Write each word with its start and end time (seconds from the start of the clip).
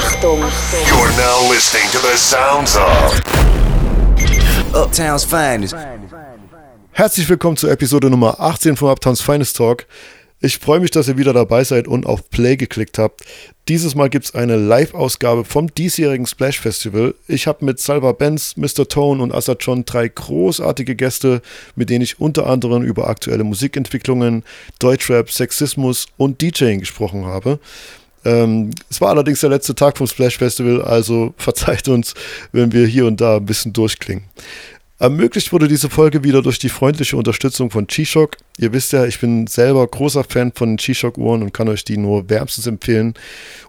Achtung. 0.00 0.40
You're 0.40 1.12
now 1.18 1.50
listening 1.50 1.86
to 1.92 1.98
the 1.98 2.16
sounds 2.16 2.74
of 2.74 3.20
Uptown's 4.74 5.24
finest. 5.24 5.76
Herzlich 6.92 7.28
willkommen 7.28 7.58
zur 7.58 7.70
Episode 7.70 8.08
Nummer 8.08 8.40
18 8.40 8.76
vom 8.76 8.88
Uptowns 8.88 9.20
Finest 9.20 9.58
Talk. 9.58 9.84
Ich 10.40 10.56
freue 10.56 10.80
mich, 10.80 10.90
dass 10.90 11.06
ihr 11.08 11.18
wieder 11.18 11.34
dabei 11.34 11.64
seid 11.64 11.86
und 11.86 12.06
auf 12.06 12.30
Play 12.30 12.56
geklickt 12.56 12.96
habt. 12.96 13.20
Dieses 13.68 13.94
Mal 13.94 14.08
gibt 14.08 14.24
es 14.24 14.34
eine 14.34 14.56
Live-Ausgabe 14.56 15.44
vom 15.44 15.72
diesjährigen 15.74 16.24
Splash 16.24 16.58
Festival. 16.60 17.14
Ich 17.28 17.46
habe 17.46 17.62
mit 17.66 17.78
Salva 17.78 18.12
Benz, 18.12 18.56
Mr. 18.56 18.88
Tone 18.88 19.22
und 19.22 19.34
Assa 19.34 19.54
John 19.60 19.84
drei 19.84 20.08
großartige 20.08 20.96
Gäste, 20.96 21.42
mit 21.76 21.90
denen 21.90 22.02
ich 22.02 22.20
unter 22.20 22.46
anderem 22.46 22.82
über 22.82 23.06
aktuelle 23.10 23.44
Musikentwicklungen, 23.44 24.44
Deutschrap, 24.78 25.30
Sexismus 25.30 26.06
und 26.16 26.40
DJing 26.40 26.80
gesprochen 26.80 27.26
habe. 27.26 27.60
Ähm, 28.24 28.70
es 28.90 29.00
war 29.00 29.10
allerdings 29.10 29.40
der 29.40 29.50
letzte 29.50 29.74
Tag 29.74 29.96
vom 29.96 30.06
Splash 30.06 30.38
Festival, 30.38 30.82
also 30.82 31.34
verzeiht 31.38 31.88
uns, 31.88 32.14
wenn 32.52 32.72
wir 32.72 32.86
hier 32.86 33.06
und 33.06 33.20
da 33.20 33.36
ein 33.36 33.46
bisschen 33.46 33.72
durchklingen. 33.72 34.24
Ermöglicht 35.00 35.50
wurde 35.50 35.66
diese 35.66 35.88
Folge 35.88 36.24
wieder 36.24 36.42
durch 36.42 36.58
die 36.58 36.68
freundliche 36.68 37.16
Unterstützung 37.16 37.70
von 37.70 37.86
G-Shock. 37.86 38.36
Ihr 38.58 38.74
wisst 38.74 38.92
ja, 38.92 39.06
ich 39.06 39.18
bin 39.18 39.46
selber 39.46 39.86
großer 39.86 40.24
Fan 40.24 40.52
von 40.54 40.76
G-Shock-Uhren 40.76 41.42
und 41.42 41.54
kann 41.54 41.70
euch 41.70 41.84
die 41.84 41.96
nur 41.96 42.28
wärmstens 42.28 42.66
empfehlen. 42.66 43.14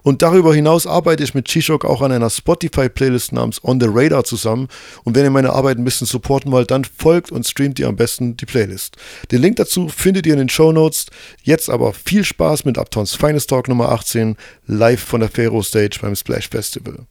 Und 0.02 0.20
darüber 0.20 0.54
hinaus 0.54 0.86
arbeite 0.86 1.24
ich 1.24 1.32
mit 1.32 1.48
G-Shock 1.48 1.86
auch 1.86 2.02
an 2.02 2.12
einer 2.12 2.28
Spotify-Playlist 2.28 3.32
namens 3.32 3.64
On 3.64 3.80
the 3.80 3.86
Radar 3.88 4.24
zusammen. 4.24 4.68
Und 5.04 5.16
wenn 5.16 5.24
ihr 5.24 5.30
meine 5.30 5.54
Arbeit 5.54 5.78
ein 5.78 5.84
bisschen 5.84 6.06
supporten 6.06 6.52
wollt, 6.52 6.70
dann 6.70 6.84
folgt 6.84 7.32
und 7.32 7.46
streamt 7.46 7.78
ihr 7.78 7.88
am 7.88 7.96
besten 7.96 8.36
die 8.36 8.44
Playlist. 8.44 8.98
Den 9.30 9.40
Link 9.40 9.56
dazu 9.56 9.88
findet 9.88 10.26
ihr 10.26 10.34
in 10.34 10.38
den 10.38 10.50
Show 10.50 10.70
Notes. 10.70 11.06
Jetzt 11.42 11.70
aber 11.70 11.94
viel 11.94 12.24
Spaß 12.24 12.66
mit 12.66 12.76
Uptowns 12.76 13.14
Finest 13.14 13.48
Talk 13.48 13.68
Nummer 13.68 13.88
18, 13.88 14.36
live 14.66 15.00
von 15.00 15.20
der 15.20 15.30
Fero 15.30 15.62
Stage 15.62 15.98
beim 16.02 16.14
Splash 16.14 16.50
Festival. 16.50 17.06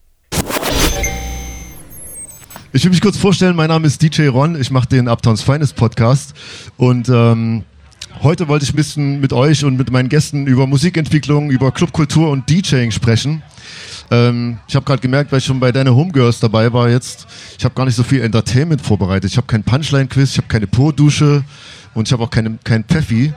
Ich 2.74 2.86
will 2.86 2.91
mich 2.91 3.02
kurz 3.02 3.18
vorstellen, 3.18 3.58
mein 3.58 3.68
Name 3.68 3.86
ist 3.86 4.02
DJ 4.02 4.27
Ron, 4.27 4.60
ich 4.60 4.72
mache 4.72 4.88
den 4.88 5.10
Uptowns 5.10 5.41
Finest 5.41 5.76
Podcast 5.76 6.34
und 6.78 7.10
ähm, 7.10 7.66
heute 8.24 8.48
wollte 8.48 8.63
ich 8.63 8.72
ein 8.72 8.78
bisschen 8.78 9.20
mit 9.20 9.34
euch 9.34 9.66
und 9.66 9.76
mit 9.76 9.91
meinen 9.91 10.08
Gästen 10.08 10.48
über 10.48 10.66
Musikentwicklung, 10.68 11.52
über 11.52 11.74
Clubkultur 11.74 12.30
und 12.30 12.50
DJing 12.50 12.91
sprechen. 12.91 13.44
Ähm, 14.10 14.58
ich 14.70 14.76
habe 14.78 14.86
gerade 14.86 15.02
gemerkt, 15.02 15.34
weil 15.34 15.40
ich 15.40 15.46
schon 15.46 15.60
bei 15.60 15.74
deiner 15.74 15.94
Homegirls 15.94 16.40
dabei 16.40 16.72
war 16.72 16.90
jetzt, 16.90 17.28
ich 17.58 17.66
habe 17.66 17.76
gar 17.76 17.84
nicht 17.84 17.96
so 17.96 18.04
viel 18.04 18.22
Entertainment 18.22 18.82
vorbereitet. 18.82 19.30
Ich 19.30 19.35
habe 19.35 19.48
kein 19.48 19.63
Punchline-Quiz, 19.63 20.32
ich 20.32 20.38
habe 20.38 20.48
keine 20.48 20.68
Po-Dusche 20.68 21.44
und 21.94 22.08
ich 22.08 22.13
habe 22.13 22.24
auch 22.24 22.30
keine, 22.30 22.58
kein 22.63 22.85
Pfeffi. 22.85 23.34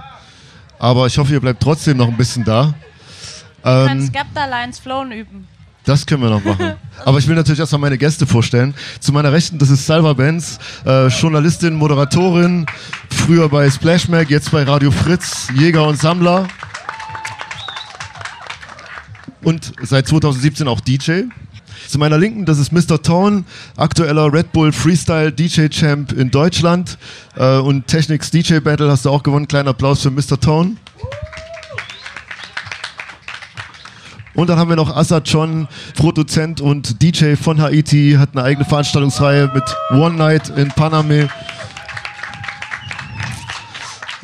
Aber 0.78 1.08
ich 1.08 1.18
hoffe, 1.18 1.32
ihr 1.32 1.40
bleibt 1.40 1.60
trotzdem 1.60 1.96
noch 1.96 2.06
ein 2.06 2.16
bisschen 2.16 2.44
da. 2.44 2.72
Du 3.64 3.86
kannst 3.86 4.08
Skepta 4.08 4.46
Lines 4.46 4.78
Flown 4.78 5.10
üben. 5.10 5.48
Das 5.84 6.06
können 6.06 6.22
wir 6.22 6.30
noch 6.30 6.44
machen. 6.44 6.74
Aber 7.04 7.18
ich 7.18 7.28
will 7.28 7.36
natürlich 7.36 7.60
erstmal 7.60 7.80
meine 7.80 7.98
Gäste 7.98 8.26
vorstellen. 8.26 8.74
Zu 9.00 9.12
meiner 9.12 9.32
Rechten, 9.32 9.58
das 9.58 9.68
ist 9.68 9.84
Salva 9.84 10.14
Benz, 10.14 10.58
äh, 10.86 11.08
Journalistin, 11.08 11.74
Moderatorin, 11.74 12.64
früher 13.10 13.48
bei 13.48 13.70
Splash 13.70 14.08
Mag, 14.08 14.30
jetzt 14.30 14.50
bei 14.50 14.62
Radio 14.62 14.90
Fritz, 14.90 15.48
Jäger 15.54 15.86
und 15.86 16.00
Sammler. 16.00 16.48
Und 19.42 19.72
seit 19.82 20.08
2017 20.08 20.66
auch 20.68 20.80
DJ. 20.80 21.24
Zu 21.86 21.98
meiner 21.98 22.16
Linken, 22.16 22.46
das 22.46 22.58
ist 22.58 22.72
Mr. 22.72 23.02
Tone, 23.02 23.44
aktueller 23.76 24.32
Red 24.32 24.52
Bull 24.52 24.72
Freestyle 24.72 25.30
DJ 25.30 25.68
Champ 25.68 26.12
in 26.12 26.30
Deutschland. 26.30 26.96
Äh, 27.36 27.58
und 27.58 27.86
Technics 27.86 28.30
DJ 28.30 28.60
Battle 28.60 28.90
hast 28.90 29.04
du 29.04 29.10
auch 29.10 29.22
gewonnen. 29.22 29.46
Kleiner 29.46 29.70
Applaus 29.70 30.00
für 30.00 30.10
Mr. 30.10 30.40
Tone. 30.40 30.76
Und 34.34 34.48
dann 34.48 34.58
haben 34.58 34.68
wir 34.68 34.76
noch 34.76 34.94
Assad 34.94 35.28
John, 35.28 35.68
Produzent 35.96 36.60
und 36.60 37.00
DJ 37.02 37.36
von 37.36 37.60
Haiti, 37.60 38.16
hat 38.18 38.30
eine 38.32 38.42
eigene 38.42 38.64
Veranstaltungsreihe 38.64 39.50
mit 39.54 39.64
One 39.90 40.16
Night 40.16 40.50
in 40.56 40.68
Paname. 40.68 41.28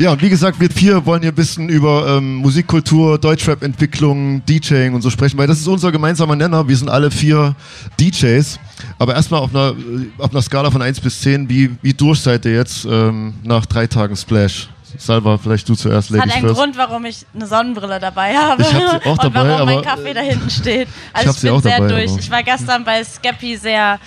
Ja, 0.01 0.12
und 0.12 0.23
wie 0.23 0.31
gesagt, 0.31 0.59
wir 0.59 0.71
vier 0.71 1.05
wollen 1.05 1.21
hier 1.21 1.31
ein 1.31 1.34
bisschen 1.34 1.69
über 1.69 2.17
ähm, 2.17 2.37
Musikkultur, 2.37 3.19
Deutschrap-Entwicklung, 3.19 4.43
DJing 4.47 4.95
und 4.95 5.03
so 5.03 5.11
sprechen, 5.11 5.37
weil 5.37 5.47
das 5.47 5.61
ist 5.61 5.69
unser 5.69 5.93
gemeinsamer 5.93 6.34
Nenner. 6.34 6.67
Wir 6.67 6.77
sind 6.77 6.89
alle 6.89 7.11
vier 7.11 7.55
DJs. 8.01 8.59
Aber 8.99 9.15
erstmal 9.15 9.41
auf 9.41 9.55
einer, 9.55 9.73
äh, 9.73 10.07
auf 10.17 10.31
einer 10.31 10.41
Skala 10.41 10.71
von 10.71 10.81
1 10.81 11.01
bis 11.01 11.21
10, 11.21 11.51
wie, 11.51 11.77
wie 11.83 11.93
durch 11.93 12.21
seid 12.21 12.47
ihr 12.47 12.55
jetzt 12.55 12.87
ähm, 12.91 13.34
nach 13.43 13.67
drei 13.67 13.87
Tagen 13.87 14.17
Splash? 14.17 14.71
Salva, 14.99 15.39
vielleicht 15.39 15.69
du 15.69 15.75
zuerst, 15.75 16.11
Das 16.11 16.17
Ladies 16.17 16.31
hat 16.33 16.39
einen 16.39 16.47
first. 16.49 16.61
Grund, 16.61 16.77
warum 16.77 17.05
ich 17.05 17.27
eine 17.34 17.47
Sonnenbrille 17.47 17.99
dabei 18.01 18.37
habe. 18.37 18.62
Ich 18.62 18.73
hab 18.75 19.03
sie 19.03 19.06
auch 19.09 19.12
und 19.12 19.25
dabei, 19.25 19.49
warum 19.49 19.67
mein 19.67 19.78
aber- 19.78 19.83
Kaffee 19.83 20.15
da 20.15 20.21
hinten 20.21 20.51
steht. 20.51 20.89
Ich 21.12 21.17
Also 21.17 21.31
ich, 21.31 21.37
sie 21.37 21.47
bin 21.47 21.56
auch 21.56 21.62
sehr 21.62 21.77
dabei, 21.78 21.89
durch. 21.89 22.11
aber- 22.11 22.21
Ich 22.21 22.31
war 22.31 22.43
gestern 22.43 22.84
bei 22.84 23.05
Skeppy 23.05 23.56
sehr 23.56 23.99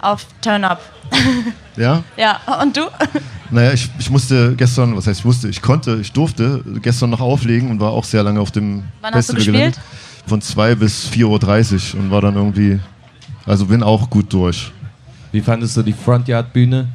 auf 0.00 0.26
Turn-Up. 0.40 0.80
Ja? 1.76 2.02
Ja, 2.16 2.40
und 2.60 2.76
du? 2.76 2.82
Naja, 3.52 3.72
ich, 3.72 3.88
ich 4.00 4.10
musste 4.10 4.54
gestern, 4.56 4.96
was 4.96 5.06
heißt 5.06 5.20
ich 5.20 5.24
musste, 5.24 5.46
ich 5.48 5.62
konnte, 5.62 5.98
ich 6.00 6.10
durfte 6.10 6.60
gestern 6.82 7.10
noch 7.10 7.20
auflegen 7.20 7.70
und 7.70 7.78
war 7.78 7.92
auch 7.92 8.02
sehr 8.02 8.24
lange 8.24 8.40
auf 8.40 8.50
dem 8.50 8.82
Wann 9.00 9.14
hast 9.14 9.28
du 9.28 9.34
Festivalgelände. 9.34 9.76
gespielt? 9.76 10.26
Von 10.26 10.40
2 10.42 10.74
bis 10.74 11.08
4.30 11.08 11.94
Uhr 11.94 12.00
und 12.00 12.10
war 12.10 12.20
dann 12.20 12.34
irgendwie, 12.34 12.80
also 13.46 13.66
bin 13.66 13.84
auch 13.84 14.10
gut 14.10 14.32
durch. 14.32 14.72
Wie 15.30 15.40
fandest 15.40 15.76
du 15.76 15.82
die 15.82 15.92
Frontyard-Bühne? 15.92 16.88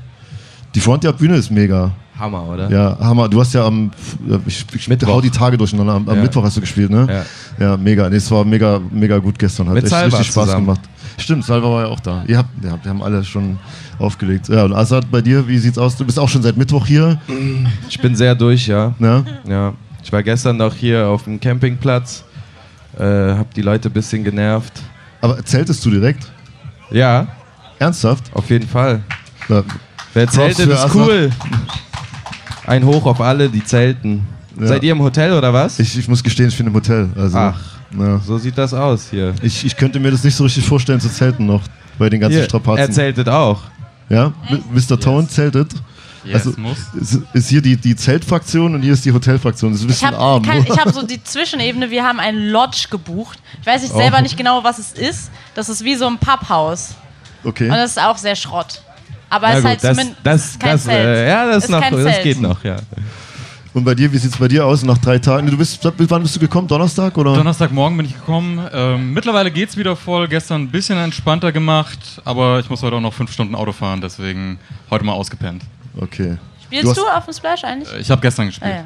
Die 0.75 0.81
Frontyard-Bühne 0.81 1.37
ist 1.37 1.49
mega. 1.49 1.91
Hammer, 2.23 2.47
oder? 2.47 2.69
Ja, 2.71 2.97
Hammer. 3.01 3.27
Du 3.27 3.41
hast 3.41 3.53
ja 3.53 3.65
am, 3.65 3.91
ich, 4.47 4.65
ich 4.73 4.87
Mittwoch. 4.87 5.09
hau 5.09 5.21
die 5.21 5.29
Tage 5.29 5.57
durcheinander, 5.57 5.93
am, 5.93 6.07
am 6.07 6.15
Ja. 6.15 6.21
Mittwoch 6.21 6.43
hast 6.43 6.55
du 6.55 6.61
gespielt, 6.61 6.89
ne? 6.89 7.25
Ja, 7.59 7.75
mega. 7.75 8.09
Nee, 8.09 8.15
es 8.15 8.31
war 8.31 8.45
mega, 8.45 8.79
mega 8.91 9.17
gut 9.17 9.37
gestern. 9.37 9.67
Hat 9.67 9.73
Mit 9.75 9.83
echt 9.83 9.91
Salva 9.91 10.17
richtig 10.17 10.27
Spaß 10.33 10.45
zusammen. 10.45 10.65
gemacht. 10.65 10.81
Stimmt, 11.17 11.43
Salva 11.45 11.69
war 11.69 11.81
ja 11.83 11.87
auch 11.89 11.99
da. 11.99 12.23
Ihr 12.25 12.37
habt, 12.37 12.49
ja, 12.63 12.77
wir 12.81 12.89
haben 12.89 13.03
alle 13.03 13.23
schon 13.25 13.59
aufgelegt. 13.99 14.47
Ja, 14.47 14.63
und 14.63 14.73
Assad, 14.73 15.11
bei 15.11 15.21
dir, 15.21 15.45
wie 15.47 15.57
sieht's 15.57 15.77
aus? 15.77 15.97
Du 15.97 16.05
bist 16.05 16.17
auch 16.17 16.29
schon 16.29 16.41
seit 16.41 16.55
Mittwoch 16.55 16.85
hier, 16.85 17.19
Ich 17.89 17.99
bin 17.99 18.15
sehr 18.15 18.35
durch, 18.35 18.67
ja. 18.67 18.93
ne? 18.99 19.25
ja. 19.47 19.73
Ich 20.01 20.11
war 20.11 20.23
gestern 20.23 20.57
noch 20.57 20.73
hier 20.73 21.07
auf 21.07 21.23
dem 21.23 21.39
Campingplatz, 21.39 22.23
äh, 22.97 23.03
hab 23.03 23.53
die 23.53 23.61
Leute 23.61 23.89
ein 23.89 23.93
bisschen 23.93 24.23
genervt. 24.23 24.81
Aber 25.21 25.43
zeltest 25.43 25.83
du 25.85 25.89
direkt? 25.91 26.31
Ja, 26.89 27.27
Ernsthaft? 27.79 28.31
auf 28.33 28.49
jeden 28.49 28.67
Fall. 28.67 29.01
Ja. 29.49 29.61
Wer 30.13 30.27
zeltet, 30.27 30.69
ist 30.69 30.95
cool. 30.95 31.29
Ein 32.65 32.85
Hoch 32.85 33.05
auf 33.05 33.19
alle, 33.21 33.49
die 33.49 33.63
zelten. 33.63 34.25
Ja. 34.59 34.67
Seid 34.67 34.83
ihr 34.83 34.91
im 34.91 35.01
Hotel 35.01 35.33
oder 35.33 35.53
was? 35.53 35.79
Ich, 35.79 35.97
ich 35.97 36.07
muss 36.07 36.23
gestehen, 36.23 36.47
ich 36.49 36.57
bin 36.57 36.67
im 36.67 36.73
Hotel. 36.73 37.09
Also, 37.15 37.37
Ach. 37.37 37.59
Ja. 37.97 38.19
So 38.19 38.37
sieht 38.37 38.57
das 38.57 38.73
aus 38.73 39.07
hier. 39.11 39.33
Ich, 39.41 39.65
ich 39.65 39.75
könnte 39.75 39.99
mir 39.99 40.09
das 40.11 40.23
nicht 40.23 40.35
so 40.35 40.43
richtig 40.45 40.65
vorstellen 40.65 40.99
zu 40.99 41.09
zelten 41.09 41.45
noch, 41.45 41.61
bei 41.99 42.09
den 42.09 42.19
ganzen 42.21 42.33
hier 42.33 42.43
er 42.43 42.49
Strapazen. 42.49 42.91
zeltet 42.93 43.29
auch. 43.29 43.61
Ja? 44.09 44.33
M- 44.49 44.63
Mr. 44.73 44.99
Tone 44.99 45.27
zeltet. 45.27 45.71
Yes, 46.23 46.35
also 46.47 46.53
muss. 46.59 46.77
ist, 47.33 47.49
hier 47.49 47.61
die, 47.61 47.75
die 47.75 47.95
Zeltfraktion 47.97 48.73
und 48.75 48.81
hier 48.81 48.93
ist 48.93 49.03
die 49.03 49.11
Hotelfraktion. 49.11 49.71
Das 49.73 49.81
ist 49.81 49.85
ein 49.85 49.89
Ich 49.89 49.95
bisschen 49.99 50.07
habe 50.17 50.17
arm. 50.17 50.43
ich 50.67 50.77
hab 50.79 50.89
so 50.93 51.05
die 51.05 51.21
Zwischenebene. 51.21 51.91
Wir 51.91 52.03
haben 52.05 52.19
ein 52.21 52.47
Lodge 52.47 52.85
gebucht. 52.89 53.39
Ich 53.59 53.67
weiß 53.67 53.81
nicht, 53.81 53.93
selber 53.93 54.17
Oh. 54.19 54.21
nicht 54.21 54.37
genau, 54.37 54.63
was 54.63 54.79
es 54.79 54.93
ist. 54.93 55.29
Das 55.53 55.67
ist 55.67 55.83
wie 55.83 55.95
so 55.95 56.07
ein 56.07 56.17
Papphaus. 56.17 56.95
okay. 57.43 57.65
Und 57.65 57.75
das 57.75 57.91
ist 57.91 58.01
auch 58.01 58.17
sehr 58.17 58.35
Schrott. 58.37 58.81
Aber 59.35 59.49
es 59.51 59.59
ist 59.59 59.65
halt 59.65 59.83
das, 59.83 59.97
zumindest 59.97 60.19
das, 60.23 60.59
kein 60.59 60.71
das, 60.71 60.83
Zelt. 60.83 61.05
äh, 61.05 61.29
ja, 61.29 61.45
das, 61.47 61.63
Ist 61.65 61.69
noch, 61.69 61.81
kein 61.81 61.93
das 61.93 62.03
Zelt. 62.03 62.23
geht 62.23 62.41
noch, 62.41 62.63
ja. 62.63 62.75
Und 63.73 63.83
bei 63.85 63.95
dir, 63.95 64.11
wie 64.13 64.17
sieht's 64.19 64.37
bei 64.37 64.47
dir 64.47 64.65
aus 64.65 64.83
nach 64.83 64.99
drei 64.99 65.17
Tagen? 65.17 65.47
Du 65.49 65.57
bist, 65.57 65.79
wann 65.83 66.21
bist 66.21 66.35
du 66.35 66.39
gekommen? 66.39 66.67
Donnerstag 66.67 67.17
oder? 67.17 67.33
Donnerstagmorgen 67.33 67.97
bin 67.97 68.05
ich 68.05 68.13
gekommen. 68.13 68.59
Ähm, 68.71 69.13
mittlerweile 69.13 69.49
geht's 69.49 69.75
wieder 69.75 69.95
voll. 69.95 70.27
Gestern 70.27 70.61
ein 70.63 70.69
bisschen 70.69 70.97
entspannter 70.99 71.51
gemacht, 71.51 71.97
aber 72.23 72.59
ich 72.59 72.69
muss 72.69 72.83
heute 72.83 72.97
auch 72.97 73.01
noch 73.01 73.13
fünf 73.13 73.31
Stunden 73.31 73.55
Auto 73.55 73.71
fahren, 73.71 73.99
deswegen 73.99 74.59
heute 74.91 75.03
mal 75.05 75.13
ausgepennt. 75.13 75.63
Okay. 75.99 76.37
Spielst 76.63 76.85
Du 76.85 76.93
du, 77.01 77.07
hast- 77.07 77.17
auf 77.17 77.25
dem 77.25 77.33
Splash 77.33 77.63
eigentlich? 77.63 77.91
Äh, 77.91 77.99
Ich 78.01 78.11
habe 78.11 78.21
gestern 78.21 78.43
Ah, 78.43 78.49
gespielt. 78.49 78.71
ja. 78.75 78.85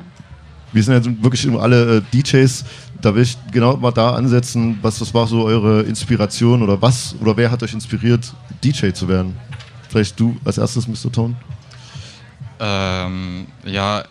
Wir 0.71 0.83
sind 0.83 0.93
jetzt 0.93 1.23
wirklich 1.23 1.45
immer 1.45 1.61
alle 1.61 1.97
äh, 1.97 2.01
DJs. 2.13 2.63
Da 3.01 3.13
will 3.13 3.23
ich 3.23 3.37
genau 3.51 3.75
mal 3.77 3.91
da 3.91 4.11
ansetzen, 4.15 4.79
was, 4.81 4.99
was 5.01 5.13
war 5.13 5.27
so 5.27 5.43
eure 5.43 5.81
Inspiration 5.83 6.61
oder 6.61 6.81
was 6.81 7.13
oder 7.21 7.35
wer 7.35 7.51
hat 7.51 7.61
euch 7.61 7.73
inspiriert, 7.73 8.33
DJ 8.63 8.91
zu 8.91 9.07
werden? 9.07 9.35
Vielleicht 9.89 10.19
du 10.19 10.37
als 10.45 10.57
erstes, 10.57 10.87
Mr. 10.87 11.11
Tone? 11.11 11.35
Ähm, 12.59 13.47
ja, 13.65 14.03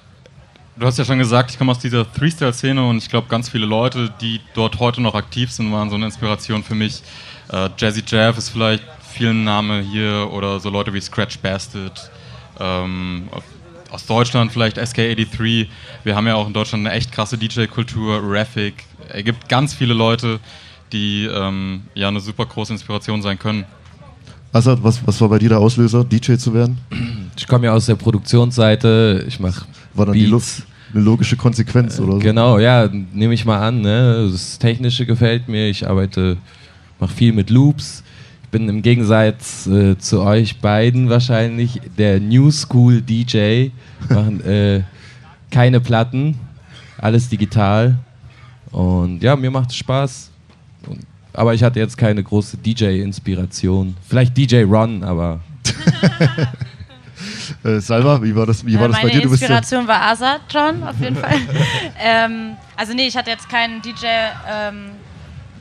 du 0.77 0.87
hast 0.87 0.99
ja 0.99 1.05
schon 1.05 1.19
gesagt, 1.19 1.51
ich 1.51 1.59
komme 1.59 1.73
aus 1.73 1.79
dieser 1.79 2.11
Three-Style-Szene 2.13 2.87
und 2.87 2.99
ich 2.99 3.09
glaube, 3.09 3.29
ganz 3.29 3.49
viele 3.49 3.67
Leute, 3.67 4.13
die 4.21 4.41
dort 4.55 4.79
heute 4.79 5.01
noch 5.01 5.15
aktiv 5.15 5.51
sind, 5.51 5.73
waren 5.73 5.91
so 5.91 5.97
eine 5.97 6.07
Inspiration 6.07 6.63
für 6.63 6.75
mich. 6.75 7.03
Äh, 7.51 7.71
Jazzy 7.77 8.03
Jeff 8.07 8.39
ist 8.39 8.51
vielleicht 8.51 8.83
vielen 9.13 9.45
Name 9.45 9.81
hier 9.81 10.29
oder 10.33 10.61
so 10.61 10.71
Leute 10.71 10.93
wie 10.93 11.01
Scratch 11.01 11.39
Bastard. 11.39 12.11
Ähm, 12.59 13.29
aus 13.91 14.07
Deutschland 14.07 14.53
vielleicht 14.53 14.79
SK83. 14.79 15.69
Wir 16.05 16.17
haben 16.17 16.27
ja 16.27 16.35
auch 16.35 16.47
in 16.47 16.53
Deutschland 16.53 16.87
eine 16.87 16.95
echt 16.95 17.13
krasse 17.13 17.39
DJ-Kultur, 17.39 18.21
Raffic. 18.23 18.75
Es 19.09 19.25
gibt 19.25 19.49
ganz 19.49 19.75
viele 19.75 19.95
Leute, 19.95 20.41
die 20.93 21.27
ähm, 21.27 21.85
ja 21.95 22.09
eine 22.09 22.21
super 22.21 22.47
große 22.47 22.73
Inspiration 22.73 23.23
sein 23.23 23.39
können. 23.39 23.65
Assad, 24.57 24.83
was, 24.83 25.07
was 25.07 25.21
war 25.21 25.29
bei 25.29 25.39
dir 25.39 25.51
der 25.51 25.59
Auslöser, 25.59 26.05
DJ 26.05 26.37
zu 26.37 26.55
werden? 26.55 26.79
Ich 27.37 27.47
komme 27.47 27.67
ja 27.67 27.73
aus 27.73 27.87
der 27.87 27.97
Produktionsseite, 27.97 29.25
ich 29.29 29.39
mache 29.39 29.67
War 29.95 30.07
dann 30.07 30.15
die 30.15 30.27
Lo 30.27 30.39
Beats. 30.39 30.63
eine 30.95 31.03
logische 31.03 31.37
Konsequenz 31.37 32.01
oder 32.01 32.15
so? 32.15 32.19
Genau, 32.19 32.59
ja, 32.59 32.89
nehme 33.13 33.35
ich 33.35 33.45
mal 33.45 33.61
an. 33.61 33.83
Ne? 33.83 34.29
Das 34.33 34.59
Technische 34.59 35.05
gefällt 35.05 35.47
mir. 35.49 35.69
Ich 35.69 35.87
arbeite 35.89 36.39
mache 36.99 37.13
viel 37.13 37.33
mit 37.33 37.51
Loops. 37.51 38.03
Ich 38.45 38.49
bin 38.49 38.69
im 38.69 38.81
Gegensatz 38.81 39.67
äh, 39.67 39.99
zu 39.99 40.23
euch 40.23 40.61
beiden 40.61 41.11
wahrscheinlich 41.11 41.81
der 41.99 42.21
New 42.21 42.51
School 42.51 43.03
DJ. 43.03 43.69
Machen 44.09 44.41
äh, 44.43 44.83
keine 45.51 45.81
Platten, 45.81 46.39
alles 46.99 47.29
digital. 47.29 47.99
Und 48.71 49.23
ja, 49.23 49.37
mir 49.37 49.51
macht 49.51 49.71
es 49.71 49.77
Spaß. 49.77 50.31
Und, 50.87 51.01
aber 51.37 51.55
ich 51.55 51.63
hatte 51.63 51.79
jetzt 51.79 51.97
keine 51.97 52.23
große 52.23 52.57
DJ-Inspiration. 52.59 53.97
Vielleicht 54.09 54.37
DJ 54.37 54.65
Ron, 54.65 55.05
aber 55.05 55.41
Äh, 57.65 57.81
Salva, 57.81 58.23
wie 58.23 58.35
war 58.35 58.45
das, 58.47 58.65
wie 58.67 58.75
war 58.79 58.87
Äh, 58.87 58.89
das 58.89 58.97
bei 58.97 59.03
Meine 59.07 59.15
dir? 59.15 59.23
Du 59.23 59.31
bist 59.31 59.43
ja, 59.43 59.49
Inspiration 59.49 59.87
war 59.89 60.03
Azad 60.03 60.41
John, 60.51 60.83
auf 60.83 61.01
jeden 61.01 61.17
Fall. 61.17 61.35
ähm, 62.01 62.57
also 62.77 62.93
nee, 62.93 63.07
ich 63.07 63.17
hatte 63.17 63.31
jetzt 63.31 63.49
keinen 63.49 63.81
DJ, 63.83 64.07
ähm, 64.51 64.91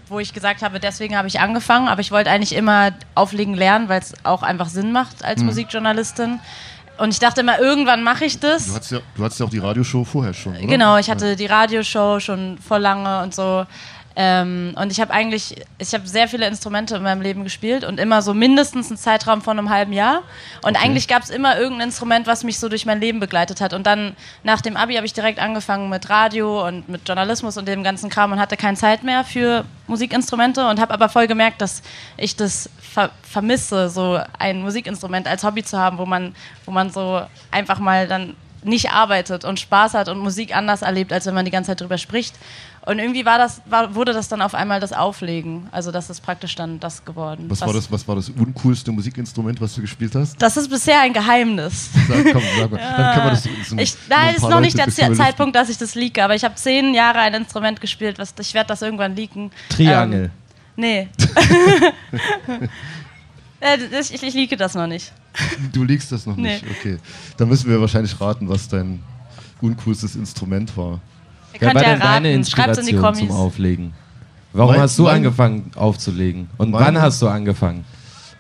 wo 0.07 0.19
ich 0.19 0.33
gesagt 0.33 0.62
habe, 0.63 0.80
deswegen 0.80 1.16
habe 1.16 1.27
ich 1.27 1.39
angefangen, 1.39 1.88
aber 1.88 2.01
ich 2.01 2.12
wollte 2.12 2.30
eigentlich 2.31 2.56
immer 2.56 2.92
auflegen 3.13 3.54
lernen, 3.54 3.88
weil 3.88 4.01
es 4.01 4.13
auch 4.24 4.44
einfach 4.44 4.68
Sinn 4.68 4.92
macht 4.92 5.24
als 5.24 5.39
Hm. 5.42 5.48
Musikjournalistin. 5.48 6.39
Und 6.98 7.10
ich 7.13 7.19
dachte 7.19 7.42
immer, 7.42 7.60
irgendwann 7.60 8.04
mache 8.04 8.25
ich 8.25 8.39
das. 8.39 8.68
du, 8.68 8.74
hattest 8.75 8.92
ja, 8.92 9.00
du 9.16 9.24
hattest 9.24 9.39
ja 9.39 9.45
auch 9.45 9.50
die 9.50 9.60
Radioshow 9.60 10.04
vorher 10.04 10.33
schon, 10.33 10.56
oder? 10.56 10.66
Genau, 10.68 10.98
ich 10.98 11.10
hatte 11.10 11.36
die 11.36 11.45
Radioshow 11.45 12.19
schon 12.19 12.57
vor 12.57 12.80
lange 12.80 13.22
und 13.24 13.33
so. 13.33 13.66
Ähm, 14.17 14.73
und 14.79 14.91
ich 14.91 15.01
habe 15.01 15.13
eigentlich, 15.13 15.56
ich 15.77 15.94
habe 15.94 16.07
sehr 16.07 16.27
viele 16.29 16.47
Instrumente 16.47 16.95
in 16.95 17.03
meinem 17.03 17.21
Leben 17.21 17.44
gespielt 17.44 17.83
und 17.83 18.00
immer 18.00 18.21
so 18.21 18.33
mindestens 18.33 18.89
einen 18.89 18.97
Zeitraum 18.97 19.41
von 19.41 19.59
einem 19.59 19.69
halben 19.69 19.91
Jahr. 19.91 20.21
Und 20.62 20.81
eigentlich 20.81 21.07
gab 21.07 21.23
es 21.23 21.29
immer 21.29 21.57
irgendein 21.57 21.89
Instrument, 21.89 22.25
was 22.25 22.44
mich 22.44 22.57
so 22.57 22.69
durch 22.69 22.85
mein 22.85 23.01
Leben 23.01 23.19
begleitet 23.19 23.59
hat. 23.59 23.73
Und 23.73 23.85
dann 23.85 24.15
nach 24.44 24.62
dem 24.62 24.77
Abi 24.77 24.95
habe 24.95 25.06
ich 25.06 25.13
direkt 25.13 25.39
angefangen 25.39 25.89
mit 25.89 26.09
Radio 26.09 26.65
und 26.65 26.88
mit 26.88 27.07
Journalismus 27.07 27.57
und 27.57 27.67
dem 27.67 27.83
ganzen 27.83 28.09
Kram 28.09 28.31
und 28.31 28.39
hatte 28.39 28.56
keine 28.56 28.77
Zeit 28.77 29.03
mehr 29.03 29.25
für 29.25 29.65
Musikinstrumente 29.88 30.67
und 30.67 30.79
habe 30.79 30.94
aber 30.94 31.09
voll 31.09 31.27
gemerkt, 31.27 31.62
dass 31.62 31.83
ich 32.15 32.35
das 32.35 32.69
ver 32.79 33.12
vermisse, 33.23 33.89
so 33.89 34.19
ein 34.39 34.62
Musikinstrument 34.62 35.27
als 35.27 35.44
Hobby 35.44 35.63
zu 35.63 35.77
haben, 35.77 35.97
wo 35.97 36.06
man, 36.06 36.33
wo 36.65 36.71
man 36.71 36.89
so 36.89 37.21
einfach 37.51 37.79
mal 37.79 38.07
dann 38.07 38.35
nicht 38.65 38.91
arbeitet 38.91 39.45
und 39.45 39.59
Spaß 39.59 39.94
hat 39.94 40.09
und 40.09 40.19
Musik 40.19 40.56
anders 40.56 40.81
erlebt, 40.81 41.13
als 41.13 41.25
wenn 41.25 41.35
man 41.35 41.45
die 41.45 41.51
ganze 41.51 41.71
Zeit 41.71 41.81
drüber 41.81 41.97
spricht. 41.97 42.35
Und 42.85 42.99
irgendwie 42.99 43.25
war 43.25 43.39
das, 43.39 43.61
war, 43.65 43.95
wurde 43.95 44.13
das 44.13 44.27
dann 44.27 44.43
auf 44.43 44.53
einmal 44.53 44.79
das 44.79 44.93
Auflegen. 44.93 45.67
Also 45.71 45.91
das 45.91 46.09
ist 46.11 46.21
praktisch 46.21 46.53
dann 46.55 46.79
das 46.79 47.03
geworden. 47.03 47.45
Was 47.49 47.61
war 47.61 47.73
das, 47.73 47.91
was 47.91 48.07
war 48.07 48.15
das 48.15 48.29
uncoolste 48.29 48.91
Musikinstrument, 48.91 49.59
was 49.59 49.73
du 49.73 49.81
gespielt 49.81 50.13
hast? 50.13 50.39
Das 50.39 50.55
ist 50.55 50.69
bisher 50.69 51.01
ein 51.01 51.11
Geheimnis. 51.11 51.89
Sag, 52.07 52.31
komm, 52.31 52.43
sag 52.59 52.71
mal. 52.71 52.77
Dann 52.77 53.13
kann 53.13 53.23
man 53.23 53.29
das 53.31 53.43
so 53.43 53.49
Ich, 53.49 53.71
nur 53.71 53.79
ein 53.79 53.87
da 54.09 54.29
ist 54.29 54.41
noch 54.49 54.59
nicht 54.59 54.77
der. 54.77 54.89
Zeitpunkt, 55.15 55.55
dass 55.55 55.69
ich 55.69 55.77
das 55.79 55.95
leake, 55.95 56.23
aber 56.23 56.35
ich 56.35 56.43
habe 56.43 56.53
zehn 56.55 56.93
Jahre 56.93 57.19
ein 57.19 57.33
Instrument 57.33 57.81
gespielt, 57.81 58.19
was 58.19 58.33
ich 58.39 58.53
werde 58.53 58.67
das 58.67 58.81
irgendwann 58.83 59.15
leaken. 59.15 59.49
Triangel. 59.69 60.25
Ähm, 60.25 60.31
nee. 60.75 61.07
Äh, 63.61 63.77
das- 63.89 64.11
ich, 64.11 64.21
ich 64.21 64.33
leake 64.33 64.57
das 64.57 64.75
noch 64.75 64.85
nicht. 64.85 65.11
Du 65.73 65.83
liegst 65.83 66.11
das 66.11 66.25
noch 66.25 66.35
Nee. 66.35 66.53
nicht, 66.55 66.65
okay. 66.69 66.97
Dann 67.38 67.49
müssen 67.49 67.69
wir 67.69 67.79
wahrscheinlich 67.81 68.19
raten, 68.19 68.47
was 68.47 68.67
dein 68.67 69.01
uncoolstes 69.61 70.15
Instrument 70.15 70.75
war. 70.77 70.99
Ihr 71.55 71.61
Wer 71.61 71.67
könnt 71.69 71.75
war 71.75 71.83
ja 71.83 71.89
denn 71.91 71.99
deine 72.01 72.29
raten. 72.35 72.45
Schreibt 72.45 72.77
in 72.77 72.85
die 72.85 72.91
Inspiration 72.91 73.15
zum 73.15 73.27
Kommis. 73.27 73.31
Auflegen? 73.31 73.93
Warum 74.53 74.71
Mein- 74.73 74.81
hast 74.81 74.99
du 74.99 75.03
mein- 75.03 75.15
angefangen 75.17 75.71
aufzulegen? 75.75 76.49
Und 76.57 76.71
Meine- 76.71 76.85
wann 76.85 77.01
hast 77.01 77.21
du 77.21 77.27
angefangen? 77.27 77.83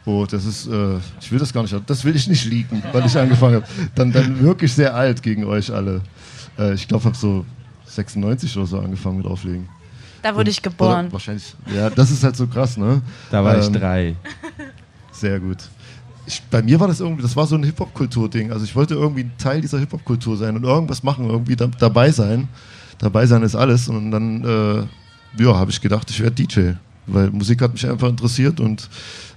Oh, 0.05 0.25
das 0.29 0.45
ist, 0.45 0.67
äh, 0.67 0.97
ich 1.19 1.31
will 1.31 1.39
das 1.39 1.51
gar 1.51 1.63
nicht, 1.63 1.75
das 1.87 2.03
will 2.05 2.15
ich 2.15 2.27
nicht 2.27 2.45
leaken, 2.45 2.83
weil 2.93 3.05
ich 3.05 3.17
angefangen 3.17 3.55
habe. 3.55 3.65
Dann, 3.95 4.11
dann 4.11 4.39
wirklich 4.39 4.71
sehr 4.73 4.93
alt 4.93 5.23
gegen 5.23 5.45
euch 5.45 5.73
alle. 5.73 6.01
Äh, 6.59 6.73
ich 6.75 6.87
glaube, 6.87 7.01
ich 7.01 7.05
habe 7.07 7.17
so 7.17 7.43
96 7.87 8.55
oder 8.57 8.65
so 8.67 8.79
angefangen 8.79 9.17
mit 9.17 9.25
Auflegen. 9.25 9.67
Da 10.21 10.35
wurde 10.35 10.49
ich 10.51 10.59
Oder 10.59 10.69
geboren. 10.69 11.07
wahrscheinlich, 11.11 11.53
ja, 11.75 11.89
das 11.89 12.11
ist 12.11 12.23
halt 12.23 12.35
so 12.35 12.45
krass, 12.47 12.77
ne? 12.77 13.01
Da 13.31 13.43
war 13.43 13.57
ich 13.59 13.65
Ähm, 13.67 13.73
drei. 13.73 14.15
Sehr 15.11 15.39
gut. 15.39 15.57
Ich, 16.27 16.41
bei 16.49 16.61
mir 16.63 16.79
war 16.79 16.87
das 16.87 16.99
irgendwie, 16.99 17.21
das 17.21 17.35
war 17.35 17.45
so 17.45 17.55
ein 17.55 17.63
Hip-Hop-Kultur-Ding. 17.63 18.51
Also 18.51 18.65
ich 18.65 18.75
wollte 18.75 18.95
irgendwie 18.95 19.21
ein 19.23 19.31
Teil 19.37 19.61
dieser 19.61 19.77
Hip-Hop-Kultur 19.79 20.35
sein 20.37 20.55
und 20.55 20.63
irgendwas 20.63 21.03
machen, 21.03 21.29
irgendwie 21.29 21.55
da, 21.55 21.67
dabei 21.67 22.11
sein. 22.11 22.47
Dabei 22.99 23.25
sein 23.25 23.43
ist 23.43 23.55
alles. 23.55 23.87
Und 23.87 24.11
dann, 24.11 24.43
äh, 24.43 25.43
ja, 25.43 25.55
habe 25.55 25.71
ich 25.71 25.81
gedacht, 25.81 26.09
ich 26.09 26.21
werde 26.21 26.35
DJ. 26.35 26.71
Weil 27.07 27.29
Musik 27.29 27.61
hat 27.61 27.73
mich 27.73 27.87
einfach 27.87 28.09
interessiert 28.09 28.59
und 28.59 28.89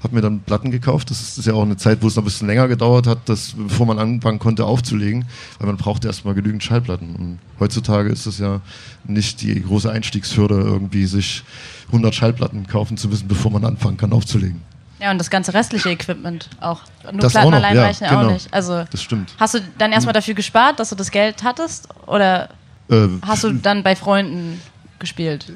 habe 0.03 0.15
mir 0.15 0.23
dann 0.23 0.41
Platten 0.41 0.71
gekauft. 0.71 1.11
Das 1.11 1.37
ist, 1.37 1.47
ja 1.47 1.53
auch 1.53 1.63
eine 1.63 1.77
Zeit, 1.77 1.99
wo 2.01 2.07
es 2.07 2.17
noch 2.17 2.23
ein 2.23 2.25
bisschen 2.25 2.47
länger 2.47 2.67
gedauert 2.67 3.07
hat, 3.07 3.29
dass, 3.29 3.53
bevor 3.57 3.85
man 3.85 3.99
anfangen 3.99 4.39
konnte 4.39 4.65
aufzulegen, 4.65 5.27
weil 5.59 5.67
man 5.67 5.77
brauchte 5.77 6.07
erstmal 6.07 6.35
genügend 6.35 6.63
Schallplatten. 6.63 7.15
Und 7.15 7.39
heutzutage 7.61 8.09
ist 8.09 8.25
es 8.27 8.39
ja 8.39 8.61
nicht 9.05 9.43
die 9.43 9.63
große 9.63 9.91
Einstiegshürde, 9.91 10.55
irgendwie 10.55 11.05
sich 11.05 11.43
100 11.89 12.15
Schallplatten 12.15 12.67
kaufen 12.67 12.97
zu 12.97 13.09
müssen, 13.09 13.29
bevor 13.29 13.51
man 13.51 13.65
anfangen 13.65 13.99
kann 13.99 14.13
aufzulegen. 14.13 14.63
Ja, 15.01 15.13
und 15.13 15.19
das 15.19 15.31
ganze 15.31 15.55
restliche 15.55 15.91
Equipment 15.91 16.49
auch. 16.61 16.81
Nur 17.05 17.21
Das 17.21 17.33
Platten 17.33 17.55
allein 17.55 17.77
ja, 17.77 17.83
reichen 17.83 18.09
genau. 18.09 18.27
auch 18.27 18.33
nicht. 18.33 18.53
Also 18.53 18.85
Das 18.91 19.03
stimmt. 19.03 19.33
hast 19.39 19.55
du 19.55 19.61
dann 19.79 19.93
erstmal 19.93 20.13
dafür 20.13 20.35
gespart, 20.35 20.81
dass 20.81 20.89
du 20.89 20.97
das 20.97 21.11
Geld 21.11 21.45
hattest? 21.45 21.89
Oder 22.07 22.49
Äh, 22.91 23.09
hast 23.23 23.45
du 23.45 23.53
dann 23.53 23.83
bei 23.83 23.97
Freunden 23.97 24.61
gespielt? 24.99 25.53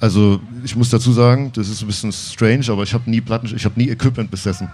Also 0.00 0.40
ich 0.64 0.74
muss 0.76 0.88
dazu 0.88 1.12
sagen, 1.12 1.52
das 1.54 1.68
ist 1.68 1.82
ein 1.82 1.86
bisschen 1.86 2.12
strange, 2.12 2.64
aber 2.68 2.82
ich 2.84 2.94
habe 2.94 3.08
nie 3.10 3.20
Platten, 3.20 3.54
ich 3.54 3.64
habe 3.64 3.78
nie 3.78 3.90
Equipment 3.90 4.30
besessen. 4.30 4.70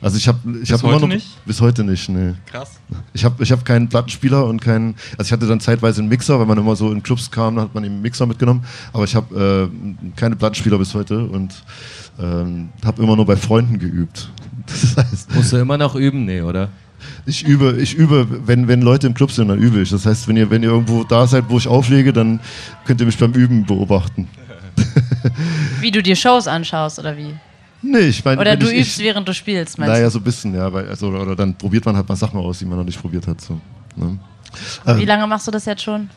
Also 0.00 0.16
ich 0.16 0.26
habe 0.26 0.38
ich 0.62 0.68
Bis 0.68 0.72
habe 0.72 0.82
immer 0.82 0.92
heute 0.94 1.02
noch 1.02 1.14
nicht? 1.14 1.46
bis 1.46 1.60
heute 1.60 1.84
nicht, 1.84 2.08
nee. 2.08 2.34
Krass. 2.46 2.80
Ich 3.14 3.24
habe 3.24 3.40
ich 3.42 3.52
habe 3.52 3.62
keinen 3.62 3.88
Plattenspieler 3.88 4.44
und 4.46 4.60
keinen 4.60 4.96
also 5.16 5.28
ich 5.28 5.32
hatte 5.32 5.46
dann 5.46 5.60
zeitweise 5.60 6.00
einen 6.00 6.08
Mixer, 6.08 6.38
weil 6.40 6.46
man 6.46 6.58
immer 6.58 6.74
so 6.74 6.90
in 6.90 7.02
Clubs 7.02 7.30
kam, 7.30 7.54
dann 7.54 7.64
hat 7.66 7.74
man 7.74 7.84
eben 7.84 7.94
einen 7.94 8.02
Mixer 8.02 8.26
mitgenommen, 8.26 8.64
aber 8.92 9.04
ich 9.04 9.14
habe 9.14 9.70
äh, 9.70 10.10
keine 10.16 10.34
Plattenspieler 10.34 10.78
bis 10.78 10.92
heute 10.94 11.24
und 11.24 11.52
ähm, 12.20 12.70
habe 12.84 13.02
immer 13.02 13.14
nur 13.14 13.26
bei 13.26 13.36
Freunden 13.36 13.78
geübt. 13.78 14.28
Das 14.66 14.96
heißt, 14.96 15.34
Musst 15.34 15.52
du 15.52 15.56
immer 15.56 15.76
noch 15.76 15.96
üben? 15.96 16.24
Nee, 16.24 16.40
oder? 16.40 16.68
Ich 17.26 17.44
übe, 17.44 17.76
ich 17.80 17.94
übe, 17.94 18.46
wenn, 18.46 18.68
wenn 18.68 18.82
Leute 18.82 19.06
im 19.06 19.14
Club 19.14 19.30
sind, 19.30 19.48
dann 19.48 19.58
übe 19.58 19.80
ich. 19.80 19.90
Das 19.90 20.06
heißt, 20.06 20.28
wenn 20.28 20.36
ihr, 20.36 20.50
wenn 20.50 20.62
ihr 20.62 20.70
irgendwo 20.70 21.04
da 21.04 21.26
seid, 21.26 21.44
wo 21.48 21.58
ich 21.58 21.68
auflege, 21.68 22.12
dann 22.12 22.40
könnt 22.84 23.00
ihr 23.00 23.06
mich 23.06 23.18
beim 23.18 23.32
Üben 23.32 23.64
beobachten. 23.64 24.28
Wie 25.80 25.90
du 25.90 26.02
dir 26.02 26.16
Shows 26.16 26.46
anschaust 26.46 26.98
oder 26.98 27.16
wie? 27.16 27.34
Nee, 27.82 27.98
ich 27.98 28.24
meine, 28.24 28.40
Oder 28.40 28.56
du 28.56 28.68
ich, 28.70 28.80
übst, 28.80 28.98
ich, 29.00 29.04
während 29.04 29.28
du 29.28 29.34
spielst, 29.34 29.76
meinst 29.76 29.92
Naja, 29.92 30.04
du? 30.04 30.10
so 30.10 30.18
ein 30.20 30.24
bisschen, 30.24 30.54
ja. 30.54 30.72
Weil, 30.72 30.88
also, 30.88 31.08
oder 31.08 31.34
dann 31.34 31.54
probiert 31.54 31.84
man 31.84 31.96
halt 31.96 32.08
mal 32.08 32.14
Sachen 32.14 32.38
aus, 32.38 32.60
die 32.60 32.64
man 32.64 32.78
noch 32.78 32.84
nicht 32.84 33.00
probiert 33.00 33.26
hat. 33.26 33.40
So. 33.40 33.60
Ne? 33.96 34.18
Wie 34.96 35.04
lange 35.04 35.26
machst 35.26 35.46
du 35.48 35.50
das 35.50 35.64
jetzt 35.64 35.82
schon? 35.82 36.08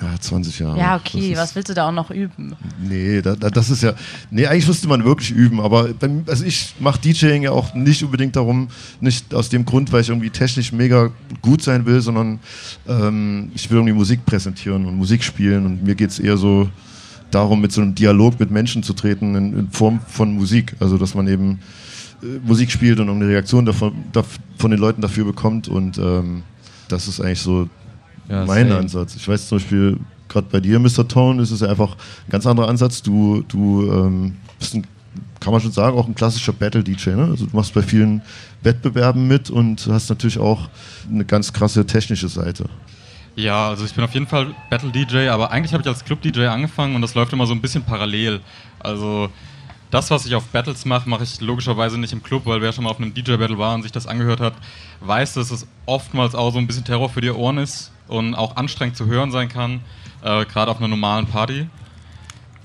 Ja, 0.00 0.20
20 0.20 0.58
Jahre. 0.58 0.78
Ja, 0.78 0.96
okay, 0.96 1.36
was 1.36 1.54
willst 1.54 1.68
du 1.70 1.74
da 1.74 1.88
auch 1.88 1.92
noch 1.92 2.10
üben? 2.10 2.54
Nee, 2.80 3.20
da, 3.22 3.34
da, 3.36 3.50
das 3.50 3.70
ist 3.70 3.82
ja. 3.82 3.94
Nee, 4.30 4.46
eigentlich 4.46 4.66
müsste 4.68 4.86
man 4.88 5.04
wirklich 5.04 5.30
üben, 5.30 5.60
aber 5.60 5.88
beim, 5.94 6.22
also 6.26 6.44
ich 6.44 6.74
mache 6.80 7.00
DJing 7.00 7.42
ja 7.42 7.50
auch 7.50 7.74
nicht 7.74 8.02
unbedingt 8.02 8.36
darum, 8.36 8.68
nicht 9.00 9.34
aus 9.34 9.48
dem 9.48 9.64
Grund, 9.64 9.90
weil 9.92 10.02
ich 10.02 10.08
irgendwie 10.08 10.30
technisch 10.30 10.72
mega 10.72 11.10
gut 11.42 11.62
sein 11.62 11.84
will, 11.86 12.00
sondern 12.00 12.38
ähm, 12.88 13.50
ich 13.54 13.68
will 13.70 13.78
irgendwie 13.78 13.94
Musik 13.94 14.24
präsentieren 14.26 14.86
und 14.86 14.96
Musik 14.96 15.22
spielen 15.24 15.66
und 15.66 15.84
mir 15.84 15.94
geht 15.94 16.10
es 16.10 16.18
eher 16.18 16.36
so 16.36 16.68
darum, 17.30 17.60
mit 17.60 17.72
so 17.72 17.80
einem 17.82 17.94
Dialog 17.94 18.38
mit 18.40 18.50
Menschen 18.50 18.82
zu 18.82 18.92
treten 18.92 19.34
in, 19.34 19.58
in 19.58 19.70
Form 19.70 20.00
von 20.06 20.32
Musik. 20.32 20.74
Also, 20.80 20.96
dass 20.96 21.14
man 21.14 21.28
eben 21.28 21.58
äh, 22.22 22.26
Musik 22.46 22.70
spielt 22.70 23.00
und 23.00 23.08
eine 23.10 23.26
Reaktion 23.28 23.66
davon, 23.66 23.92
dav- 24.12 24.38
von 24.58 24.70
den 24.70 24.80
Leuten 24.80 25.02
dafür 25.02 25.24
bekommt 25.24 25.68
und 25.68 25.98
ähm, 25.98 26.42
das 26.88 27.06
ist 27.06 27.20
eigentlich 27.20 27.40
so 27.40 27.68
Ja, 28.28 28.44
mein 28.44 28.68
same. 28.68 28.80
Ansatz. 28.80 29.16
Ich 29.16 29.26
weiß 29.26 29.48
zum 29.48 29.58
Beispiel, 29.58 29.98
gerade 30.28 30.46
bei 30.50 30.60
dir, 30.60 30.78
Mr. 30.78 31.06
Tone, 31.08 31.42
ist 31.42 31.50
es 31.50 31.60
ja 31.60 31.68
einfach 31.68 31.92
ein 31.92 32.30
ganz 32.30 32.46
anderer 32.46 32.68
Ansatz. 32.68 33.02
Du, 33.02 33.42
du 33.48 33.90
ähm, 33.90 34.36
bist 34.58 34.74
ein, 34.74 34.86
kann 35.40 35.52
man 35.52 35.60
schon 35.60 35.72
sagen, 35.72 35.96
auch 35.96 36.06
ein 36.06 36.14
klassischer 36.14 36.52
Battle-DJ. 36.52 37.10
Ne? 37.10 37.28
Also 37.30 37.46
du 37.46 37.56
machst 37.56 37.74
bei 37.74 37.82
vielen 37.82 38.22
Wettbewerben 38.62 39.26
mit 39.26 39.50
und 39.50 39.86
hast 39.90 40.10
natürlich 40.10 40.38
auch 40.38 40.68
eine 41.10 41.24
ganz 41.24 41.52
krasse 41.52 41.86
technische 41.86 42.28
Seite. 42.28 42.66
Ja, 43.36 43.68
also 43.68 43.84
ich 43.84 43.94
bin 43.94 44.02
auf 44.02 44.12
jeden 44.14 44.26
Fall 44.26 44.54
Battle-DJ, 44.68 45.28
aber 45.28 45.52
eigentlich 45.52 45.72
habe 45.72 45.82
ich 45.82 45.88
als 45.88 46.04
Club-DJ 46.04 46.46
angefangen 46.46 46.96
und 46.96 47.02
das 47.02 47.14
läuft 47.14 47.32
immer 47.32 47.46
so 47.46 47.54
ein 47.54 47.60
bisschen 47.60 47.84
parallel. 47.84 48.40
Also 48.80 49.30
das, 49.92 50.10
was 50.10 50.26
ich 50.26 50.34
auf 50.34 50.44
Battles 50.46 50.84
mache, 50.84 51.08
mache 51.08 51.22
ich 51.22 51.40
logischerweise 51.40 51.98
nicht 51.98 52.12
im 52.12 52.22
Club, 52.22 52.42
weil 52.46 52.60
wer 52.60 52.72
schon 52.72 52.84
mal 52.84 52.90
auf 52.90 53.00
einem 53.00 53.14
DJ-Battle 53.14 53.56
war 53.56 53.74
und 53.74 53.84
sich 53.84 53.92
das 53.92 54.08
angehört 54.08 54.40
hat, 54.40 54.54
weiß, 55.00 55.34
dass 55.34 55.52
es 55.52 55.68
oftmals 55.86 56.34
auch 56.34 56.52
so 56.52 56.58
ein 56.58 56.66
bisschen 56.66 56.84
Terror 56.84 57.08
für 57.08 57.20
die 57.20 57.30
Ohren 57.30 57.58
ist 57.58 57.92
und 58.08 58.34
auch 58.34 58.56
anstrengend 58.56 58.96
zu 58.96 59.06
hören 59.06 59.30
sein 59.30 59.48
kann, 59.48 59.80
äh, 60.22 60.44
gerade 60.46 60.70
auf 60.70 60.78
einer 60.78 60.88
normalen 60.88 61.26
Party. 61.26 61.68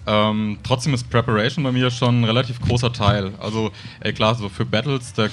Ähm, 0.05 0.57
trotzdem 0.63 0.93
ist 0.93 1.09
Preparation 1.09 1.63
bei 1.63 1.71
mir 1.71 1.89
schon 1.89 2.21
ein 2.21 2.23
relativ 2.25 2.59
großer 2.59 2.91
Teil. 2.91 3.31
Also, 3.39 3.71
ey, 4.01 4.13
klar, 4.13 4.35
so 4.35 4.50
für 4.50 4.65
Battles, 4.65 5.13
da 5.13 5.27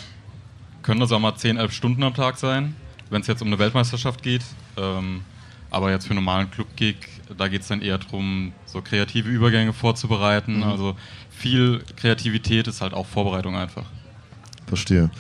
können 0.83 1.01
das 1.01 1.11
auch 1.13 1.19
mal 1.19 1.35
10, 1.35 1.57
11 1.57 1.73
Stunden 1.73 2.03
am 2.03 2.15
Tag 2.15 2.37
sein, 2.37 2.77
wenn 3.11 3.21
es 3.21 3.27
jetzt 3.27 3.43
um 3.43 3.49
eine 3.49 3.59
Weltmeisterschaft 3.59 4.23
geht. 4.23 4.43
Ähm, 4.77 5.23
aber 5.71 5.91
jetzt 5.91 6.07
für 6.07 6.11
einen 6.11 6.25
normalen 6.25 6.51
Club-Gig, 6.51 6.97
da 7.37 7.49
geht 7.49 7.63
es 7.63 7.69
dann 7.69 7.81
eher 7.81 7.99
darum, 7.99 8.53
so 8.67 8.83
kreative 8.83 9.29
Übergänge 9.29 9.73
vorzubereiten. 9.73 10.63
Also 10.65 10.97
viel 11.31 11.85
Kreativität 11.97 12.67
ist 12.67 12.81
halt 12.81 12.93
auch 12.93 13.07
Vorbereitung 13.07 13.57
einfach. 13.57 13.85
Verstehe. 14.67 15.11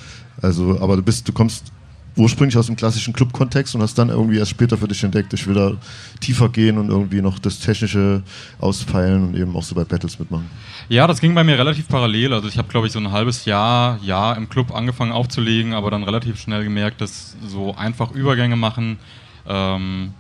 Also, 0.43 0.81
aber 0.81 0.97
du 0.97 1.03
bist, 1.03 1.29
du 1.29 1.33
kommst 1.33 1.73
ursprünglich 2.17 2.57
aus 2.57 2.67
dem 2.67 2.77
klassischen 2.77 3.13
Club-Kontext 3.13 3.75
und 3.75 3.83
hast 3.83 3.97
dann 3.99 4.09
irgendwie 4.09 4.39
erst 4.39 4.51
später 4.51 4.77
für 4.77 4.89
dich 4.89 5.03
entdeckt, 5.05 5.33
ich 5.33 5.47
will 5.47 5.55
da 5.55 5.73
tiefer 6.21 6.49
gehen 6.49 6.79
und 6.79 6.89
irgendwie 6.89 7.23
noch 7.23 7.39
das 7.39 7.61
Technische 7.61 8.23
auspeilen 8.59 9.29
und 9.29 9.37
eben 9.37 9.55
auch 9.57 9.63
so 9.63 9.75
bei 9.75 9.85
Battles 9.85 10.19
mitmachen. 10.19 10.51
Ja, 10.89 11.07
das 11.07 11.21
ging 11.21 11.35
bei 11.35 11.45
mir 11.45 11.59
relativ 11.59 11.89
parallel. 11.89 12.33
Also 12.33 12.49
ich 12.49 12.59
habe, 12.59 12.69
glaube 12.69 12.87
ich, 12.87 12.93
so 12.93 12.99
ein 12.99 13.13
halbes 13.13 13.45
Jahr, 13.45 13.99
Jahr 14.03 14.37
im 14.37 14.49
Club 14.49 14.75
angefangen 14.75 15.13
aufzulegen, 15.13 15.73
aber 15.73 15.91
dann 15.91 16.03
relativ 16.03 16.41
schnell 16.41 16.65
gemerkt, 16.65 17.01
dass 17.01 17.37
so 17.47 17.75
einfach 17.77 18.13
Übergänge 18.13 18.57
machen 18.57 18.99
ähm, 19.47 20.13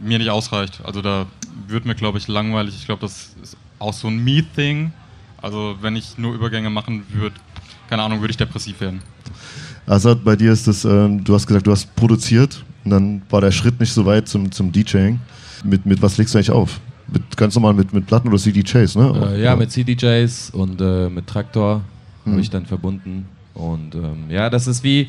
mir 0.00 0.18
nicht 0.18 0.30
ausreicht. 0.30 0.80
Also 0.84 1.02
da 1.02 1.26
wird 1.66 1.86
mir, 1.86 1.94
glaube 1.94 2.18
ich, 2.18 2.28
langweilig. 2.28 2.76
Ich 2.76 2.86
glaube, 2.86 3.00
das 3.00 3.34
ist 3.42 3.56
auch 3.78 3.92
so 3.92 4.08
ein 4.08 4.22
Me-Thing. 4.22 4.92
Also 5.40 5.76
wenn 5.80 5.96
ich 5.96 6.18
nur 6.18 6.34
Übergänge 6.34 6.70
machen 6.70 7.04
würde, 7.10 7.36
keine 7.88 8.02
Ahnung, 8.02 8.20
würde 8.20 8.30
ich 8.30 8.36
depressiv 8.36 8.80
werden. 8.80 9.02
Also 9.86 10.16
bei 10.16 10.34
dir 10.34 10.52
ist 10.52 10.66
das, 10.66 10.84
ähm, 10.84 11.22
du 11.22 11.34
hast 11.34 11.46
gesagt, 11.46 11.66
du 11.66 11.70
hast 11.70 11.94
produziert 11.94 12.64
und 12.84 12.90
dann 12.90 13.22
war 13.30 13.40
der 13.40 13.52
Schritt 13.52 13.78
nicht 13.78 13.92
so 13.92 14.04
weit 14.04 14.28
zum, 14.28 14.50
zum 14.50 14.72
DJing. 14.72 15.20
Mit, 15.64 15.86
mit 15.86 16.02
was 16.02 16.18
legst 16.18 16.34
du 16.34 16.38
eigentlich 16.38 16.50
auf? 16.50 16.80
Mit, 17.12 17.36
ganz 17.36 17.54
normal 17.54 17.74
mit, 17.74 17.92
mit 17.92 18.06
Platten 18.06 18.28
oder 18.28 18.36
CDJs, 18.36 18.96
ne? 18.96 19.30
Äh, 19.32 19.42
ja, 19.42 19.54
mit 19.54 19.70
CDJs 19.70 20.50
und 20.50 20.80
äh, 20.80 21.08
mit 21.08 21.26
Traktor 21.26 21.82
mhm. 22.24 22.32
habe 22.32 22.40
ich 22.40 22.50
dann 22.50 22.66
verbunden. 22.66 23.26
Und 23.54 23.94
ähm, 23.94 24.24
ja, 24.28 24.50
das 24.50 24.66
ist 24.66 24.82
wie, 24.82 25.08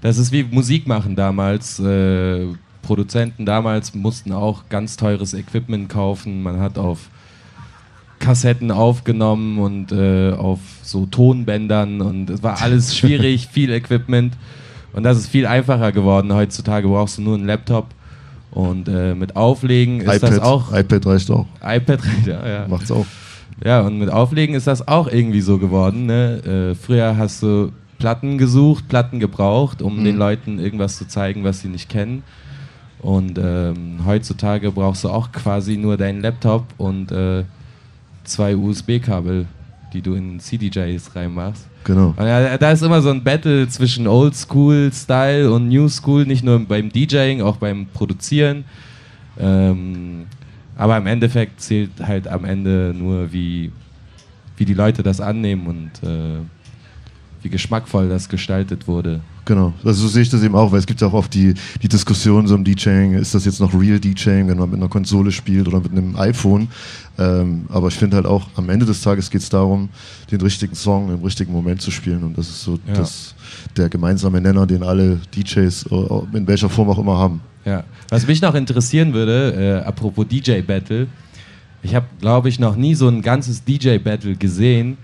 das 0.00 0.18
ist 0.18 0.32
wie 0.32 0.42
Musik 0.42 0.86
machen 0.86 1.14
damals. 1.14 1.78
Äh, 1.78 2.46
Produzenten 2.82 3.46
damals 3.46 3.94
mussten 3.94 4.32
auch 4.32 4.68
ganz 4.68 4.96
teures 4.96 5.34
Equipment 5.34 5.88
kaufen. 5.88 6.42
Man 6.42 6.60
hat 6.60 6.78
auf 6.78 7.10
Kassetten 8.18 8.70
aufgenommen 8.70 9.58
und 9.58 9.92
äh, 9.92 10.32
auf 10.32 10.60
so 10.82 11.06
Tonbändern 11.06 12.00
und 12.00 12.30
es 12.30 12.42
war 12.42 12.62
alles 12.62 12.96
schwierig, 12.96 13.48
viel 13.50 13.70
Equipment. 13.70 14.34
Und 14.92 15.02
das 15.02 15.18
ist 15.18 15.28
viel 15.28 15.46
einfacher 15.46 15.92
geworden. 15.92 16.32
Heutzutage 16.32 16.88
brauchst 16.88 17.18
du 17.18 17.22
nur 17.22 17.34
einen 17.34 17.46
Laptop 17.46 17.88
und 18.50 18.88
äh, 18.88 19.14
mit 19.14 19.36
Auflegen 19.36 20.00
ist 20.00 20.06
iPad, 20.06 20.22
das 20.22 20.38
auch. 20.40 20.72
iPad 20.72 21.06
reicht 21.06 21.30
auch. 21.30 21.46
iPad 21.62 22.02
reicht, 22.02 22.26
ja, 22.26 22.48
ja. 22.48 22.66
Macht's 22.68 22.90
auch. 22.90 23.04
Ja, 23.62 23.82
und 23.82 23.98
mit 23.98 24.10
Auflegen 24.10 24.54
ist 24.54 24.66
das 24.66 24.86
auch 24.86 25.08
irgendwie 25.08 25.40
so 25.40 25.58
geworden. 25.58 26.06
Ne? 26.06 26.72
Äh, 26.72 26.74
früher 26.74 27.16
hast 27.16 27.42
du 27.42 27.72
Platten 27.98 28.38
gesucht, 28.38 28.88
Platten 28.88 29.20
gebraucht, 29.20 29.82
um 29.82 30.00
mhm. 30.00 30.04
den 30.04 30.16
Leuten 30.16 30.58
irgendwas 30.58 30.96
zu 30.96 31.06
zeigen, 31.06 31.44
was 31.44 31.60
sie 31.60 31.68
nicht 31.68 31.88
kennen. 31.88 32.22
Und 33.00 33.38
ähm, 33.38 34.00
heutzutage 34.06 34.72
brauchst 34.72 35.04
du 35.04 35.10
auch 35.10 35.32
quasi 35.32 35.76
nur 35.76 35.96
deinen 35.96 36.22
Laptop 36.22 36.64
und 36.78 37.12
äh, 37.12 37.44
zwei 38.26 38.56
USB-Kabel, 38.56 39.46
die 39.92 40.02
du 40.02 40.14
in 40.14 40.38
CDJs 40.40 41.14
reinmachst. 41.14 41.66
Genau. 41.84 42.14
Ja, 42.18 42.58
da 42.58 42.72
ist 42.72 42.82
immer 42.82 43.00
so 43.00 43.10
ein 43.10 43.22
Battle 43.22 43.68
zwischen 43.68 44.08
Old 44.08 44.34
School 44.34 44.90
Style 44.92 45.50
und 45.52 45.68
New 45.68 45.88
School, 45.88 46.26
nicht 46.26 46.44
nur 46.44 46.58
beim 46.58 46.90
DJing, 46.90 47.42
auch 47.42 47.56
beim 47.56 47.86
Produzieren. 47.86 48.64
Ähm, 49.38 50.26
aber 50.76 50.96
im 50.96 51.06
Endeffekt 51.06 51.60
zählt 51.60 51.90
halt 52.02 52.28
am 52.28 52.44
Ende 52.44 52.92
nur, 52.96 53.32
wie, 53.32 53.70
wie 54.56 54.64
die 54.64 54.74
Leute 54.74 55.02
das 55.02 55.20
annehmen 55.20 55.66
und 55.66 56.08
äh, 56.08 56.40
wie 57.46 57.50
geschmackvoll 57.50 58.08
das 58.08 58.28
gestaltet 58.28 58.88
wurde. 58.88 59.20
Genau, 59.44 59.72
also 59.84 60.02
so 60.02 60.08
sehe 60.08 60.22
ich 60.22 60.30
das 60.30 60.42
eben 60.42 60.56
auch, 60.56 60.72
weil 60.72 60.80
es 60.80 60.86
gibt 60.86 61.00
ja 61.00 61.06
auch 61.06 61.12
oft 61.12 61.32
die, 61.32 61.54
die 61.80 61.86
Diskussion 61.86 62.48
so 62.48 62.56
im 62.56 62.64
DJing, 62.64 63.14
ist 63.14 63.34
das 63.34 63.44
jetzt 63.44 63.60
noch 63.60 63.72
Real 63.72 64.00
DJing, 64.00 64.48
wenn 64.48 64.58
man 64.58 64.68
mit 64.68 64.80
einer 64.80 64.88
Konsole 64.88 65.30
spielt 65.30 65.68
oder 65.68 65.78
mit 65.78 65.92
einem 65.92 66.16
iPhone. 66.16 66.66
Ähm, 67.18 67.66
aber 67.68 67.86
ich 67.86 67.94
finde 67.94 68.16
halt 68.16 68.26
auch, 68.26 68.48
am 68.56 68.68
Ende 68.68 68.84
des 68.84 69.00
Tages 69.00 69.30
geht 69.30 69.42
es 69.42 69.48
darum, 69.48 69.88
den 70.32 70.40
richtigen 70.40 70.74
Song 70.74 71.08
im 71.14 71.22
richtigen 71.22 71.52
Moment 71.52 71.80
zu 71.80 71.92
spielen 71.92 72.24
und 72.24 72.36
das 72.36 72.48
ist 72.48 72.62
so 72.62 72.80
ja. 72.88 72.94
das, 72.94 73.36
der 73.76 73.88
gemeinsame 73.88 74.40
Nenner, 74.40 74.66
den 74.66 74.82
alle 74.82 75.20
DJs 75.36 75.86
äh, 75.86 76.36
in 76.36 76.48
welcher 76.48 76.68
Form 76.68 76.90
auch 76.90 76.98
immer 76.98 77.16
haben. 77.16 77.40
Ja, 77.64 77.84
was 78.08 78.26
mich 78.26 78.42
noch 78.42 78.56
interessieren 78.56 79.14
würde, 79.14 79.82
äh, 79.84 79.86
apropos 79.86 80.26
DJ-Battle, 80.26 81.06
ich 81.82 81.94
habe, 81.94 82.06
glaube 82.20 82.48
ich, 82.48 82.58
noch 82.58 82.74
nie 82.74 82.96
so 82.96 83.06
ein 83.06 83.22
ganzes 83.22 83.62
DJ-Battle 83.62 84.34
gesehen. 84.34 84.98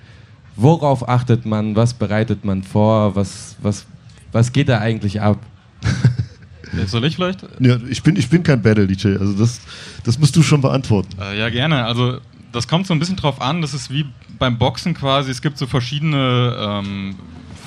Worauf 0.57 1.09
achtet 1.09 1.47
man? 1.47 1.77
Was 1.77 1.95
bereitet 1.95 2.45
man 2.45 2.63
vor? 2.63 3.17
Was, 3.17 3.57
was 3.61 3.87
was 4.33 4.53
geht 4.53 4.69
da 4.69 4.79
eigentlich 4.79 5.21
ab? 5.21 5.39
Soll 6.87 7.05
ich 7.05 7.17
vielleicht? 7.17 7.43
Ja, 7.61 7.77
ich 7.89 8.03
bin, 8.03 8.17
ich 8.17 8.31
bin 8.31 8.43
kein 8.43 8.63
Battle-DJ, 8.63 9.19
also 9.19 9.35
das, 9.35 9.61
das 10.05 10.19
musst 10.19 10.35
du 10.35 10.43
schon 10.43 10.63
beantworten. 10.63 11.11
Äh, 11.21 11.39
ja, 11.39 11.51
gerne. 11.51 11.85
Also 11.85 12.19
das 12.51 12.67
kommt 12.67 12.87
so 12.87 12.95
ein 12.95 12.99
bisschen 12.99 13.17
drauf 13.17 13.43
an, 13.43 13.61
das 13.61 13.75
ist 13.75 13.91
wie 13.91 14.07
beim 14.39 14.57
Boxen 14.57 14.95
quasi, 14.95 15.31
es 15.31 15.43
gibt 15.43 15.59
so 15.59 15.67
verschiedene 15.67 16.57
ähm, 16.59 17.17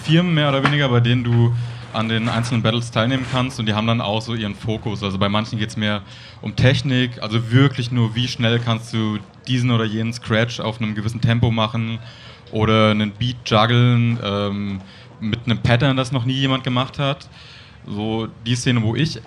Firmen 0.04 0.34
mehr 0.34 0.50
oder 0.50 0.64
weniger, 0.64 0.90
bei 0.90 1.02
denen 1.02 1.24
du 1.24 1.54
an 1.94 2.10
den 2.10 2.28
einzelnen 2.28 2.64
Battles 2.64 2.92
teilnehmen 2.92 3.26
kannst 3.32 3.60
und 3.60 3.68
die 3.68 3.74
haben 3.74 3.88
dann 3.88 4.02
auch 4.02 4.22
so 4.22 4.34
ihren 4.34 4.56
Fokus. 4.56 5.04
Also 5.04 5.18
bei 5.20 5.30
manchen 5.30 5.60
geht 5.60 5.70
es 5.70 5.78
mehr 5.78 6.02
um 6.42 6.56
Technik, 6.56 7.22
also 7.22 7.52
wirklich 7.52 7.92
nur, 7.92 8.16
wie 8.16 8.28
schnell 8.28 8.60
kannst 8.60 8.92
du 8.94 9.20
diesen 9.48 9.70
oder 9.70 9.86
jenen 9.86 10.14
Scratch 10.14 10.60
auf 10.60 10.82
einem 10.82 10.96
gewissen 10.96 11.22
Tempo 11.22 11.52
machen 11.52 12.00
oder 12.56 12.92
einen 12.92 13.12
Beat 13.12 13.38
juggeln. 13.46 14.18
Ähm, 14.24 14.82
mit 15.20 15.46
einem 15.46 15.60
Pattern, 15.60 15.98
das 15.98 16.12
noch 16.12 16.26
nie 16.26 16.34
jemand 16.34 16.64
gemacht 16.64 17.00
hat. 17.00 17.30
So 17.86 18.28
die 18.46 18.56
Szene, 18.56 18.82
wo 18.82 18.96
ich 18.96 19.20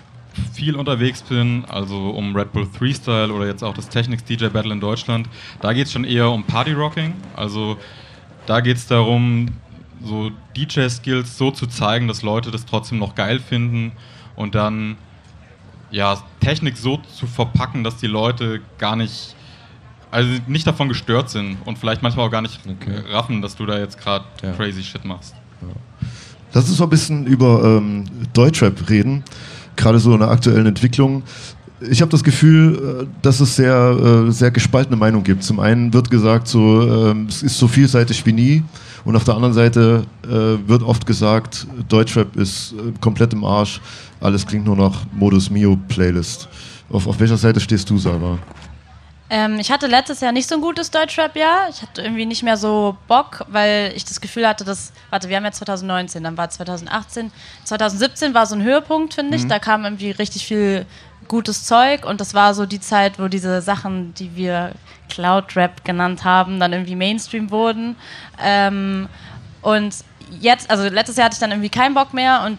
viel 0.52 0.76
unterwegs 0.76 1.22
bin, 1.22 1.64
also 1.66 2.10
um 2.10 2.34
Red 2.36 2.52
Bull 2.52 2.68
3 2.78 2.92
Style 2.92 3.32
oder 3.32 3.46
jetzt 3.46 3.62
auch 3.62 3.74
das 3.74 3.88
Technics 3.88 4.24
DJ 4.24 4.46
Battle 4.46 4.72
in 4.72 4.80
Deutschland, 4.80 5.28
da 5.60 5.72
geht 5.72 5.86
es 5.86 5.92
schon 5.92 6.04
eher 6.04 6.30
um 6.30 6.44
Party 6.44 6.72
Rocking. 6.72 7.14
Also 7.34 7.76
da 8.46 8.60
geht 8.60 8.76
es 8.76 8.86
darum, 8.86 9.48
so 10.02 10.30
DJ-Skills 10.56 11.36
so 11.36 11.50
zu 11.50 11.66
zeigen, 11.66 12.08
dass 12.08 12.22
Leute 12.22 12.50
das 12.50 12.66
trotzdem 12.66 12.98
noch 12.98 13.14
geil 13.14 13.40
finden 13.40 13.92
und 14.36 14.54
dann 14.54 14.96
ja, 15.90 16.18
Technik 16.40 16.76
so 16.76 16.98
zu 16.98 17.26
verpacken, 17.26 17.82
dass 17.82 17.96
die 17.96 18.06
Leute 18.06 18.60
gar 18.78 18.94
nicht, 18.94 19.34
also 20.10 20.30
nicht 20.46 20.66
davon 20.66 20.88
gestört 20.88 21.30
sind 21.30 21.58
und 21.64 21.78
vielleicht 21.78 22.02
manchmal 22.02 22.26
auch 22.26 22.30
gar 22.30 22.42
nicht 22.42 22.60
okay. 22.66 23.02
raffen, 23.10 23.42
dass 23.42 23.56
du 23.56 23.66
da 23.66 23.78
jetzt 23.78 23.98
gerade 23.98 24.24
ja. 24.42 24.52
crazy 24.52 24.82
Shit 24.82 25.04
machst. 25.04 25.34
Lass 26.52 26.68
uns 26.68 26.78
mal 26.78 26.86
ein 26.86 26.90
bisschen 26.90 27.26
über 27.26 27.62
ähm, 27.62 28.04
Deutschrap 28.32 28.88
reden, 28.88 29.22
gerade 29.76 29.98
so 29.98 30.14
in 30.14 30.20
der 30.20 30.30
aktuellen 30.30 30.66
Entwicklung. 30.66 31.22
Ich 31.80 32.00
habe 32.00 32.10
das 32.10 32.24
Gefühl, 32.24 33.02
äh, 33.02 33.06
dass 33.22 33.40
es 33.40 33.56
sehr, 33.56 34.26
äh, 34.28 34.32
sehr 34.32 34.50
gespaltene 34.50 34.96
Meinungen 34.96 35.24
gibt. 35.24 35.44
Zum 35.44 35.60
einen 35.60 35.92
wird 35.92 36.10
gesagt, 36.10 36.48
so, 36.48 37.12
äh, 37.12 37.14
es 37.28 37.42
ist 37.42 37.58
so 37.58 37.68
vielseitig 37.68 38.24
wie 38.24 38.32
nie. 38.32 38.64
Und 39.04 39.14
auf 39.14 39.24
der 39.24 39.34
anderen 39.34 39.54
Seite 39.54 40.04
äh, 40.24 40.28
wird 40.68 40.82
oft 40.82 41.06
gesagt, 41.06 41.66
Deutschrap 41.88 42.34
ist 42.36 42.72
äh, 42.72 42.92
komplett 43.00 43.32
im 43.32 43.44
Arsch. 43.44 43.80
Alles 44.20 44.46
klingt 44.46 44.64
nur 44.64 44.76
nach 44.76 45.02
Modus 45.12 45.50
Mio 45.50 45.78
Playlist. 45.88 46.48
Auf, 46.90 47.06
auf 47.06 47.20
welcher 47.20 47.36
Seite 47.36 47.60
stehst 47.60 47.88
du, 47.90 47.98
Sarah? 47.98 48.38
Ähm, 49.30 49.58
ich 49.58 49.70
hatte 49.70 49.86
letztes 49.86 50.20
Jahr 50.20 50.32
nicht 50.32 50.48
so 50.48 50.54
ein 50.54 50.60
gutes 50.60 50.90
Deutschrap-Jahr. 50.90 51.68
Ich 51.68 51.82
hatte 51.82 52.02
irgendwie 52.02 52.24
nicht 52.24 52.42
mehr 52.42 52.56
so 52.56 52.96
Bock, 53.08 53.44
weil 53.48 53.92
ich 53.94 54.04
das 54.04 54.20
Gefühl 54.20 54.48
hatte, 54.48 54.64
dass, 54.64 54.92
warte, 55.10 55.28
wir 55.28 55.36
haben 55.36 55.44
jetzt 55.44 55.58
2019, 55.58 56.22
dann 56.22 56.36
war 56.36 56.48
2018. 56.48 57.30
2017 57.64 58.32
war 58.32 58.46
so 58.46 58.54
ein 58.54 58.62
Höhepunkt, 58.62 59.14
finde 59.14 59.36
ich. 59.36 59.44
Mhm. 59.44 59.48
Da 59.48 59.58
kam 59.58 59.84
irgendwie 59.84 60.10
richtig 60.12 60.46
viel 60.46 60.86
gutes 61.28 61.64
Zeug 61.64 62.06
und 62.06 62.20
das 62.20 62.32
war 62.32 62.54
so 62.54 62.64
die 62.64 62.80
Zeit, 62.80 63.18
wo 63.18 63.28
diese 63.28 63.60
Sachen, 63.60 64.14
die 64.14 64.34
wir 64.34 64.72
Cloud 65.10 65.56
Rap 65.56 65.84
genannt 65.84 66.24
haben, 66.24 66.58
dann 66.58 66.72
irgendwie 66.72 66.96
Mainstream 66.96 67.50
wurden. 67.50 67.96
Ähm, 68.42 69.08
und 69.60 69.94
jetzt, 70.40 70.70
also 70.70 70.88
letztes 70.88 71.16
Jahr 71.16 71.26
hatte 71.26 71.34
ich 71.34 71.40
dann 71.40 71.50
irgendwie 71.50 71.68
keinen 71.68 71.94
Bock 71.94 72.14
mehr 72.14 72.42
und 72.46 72.58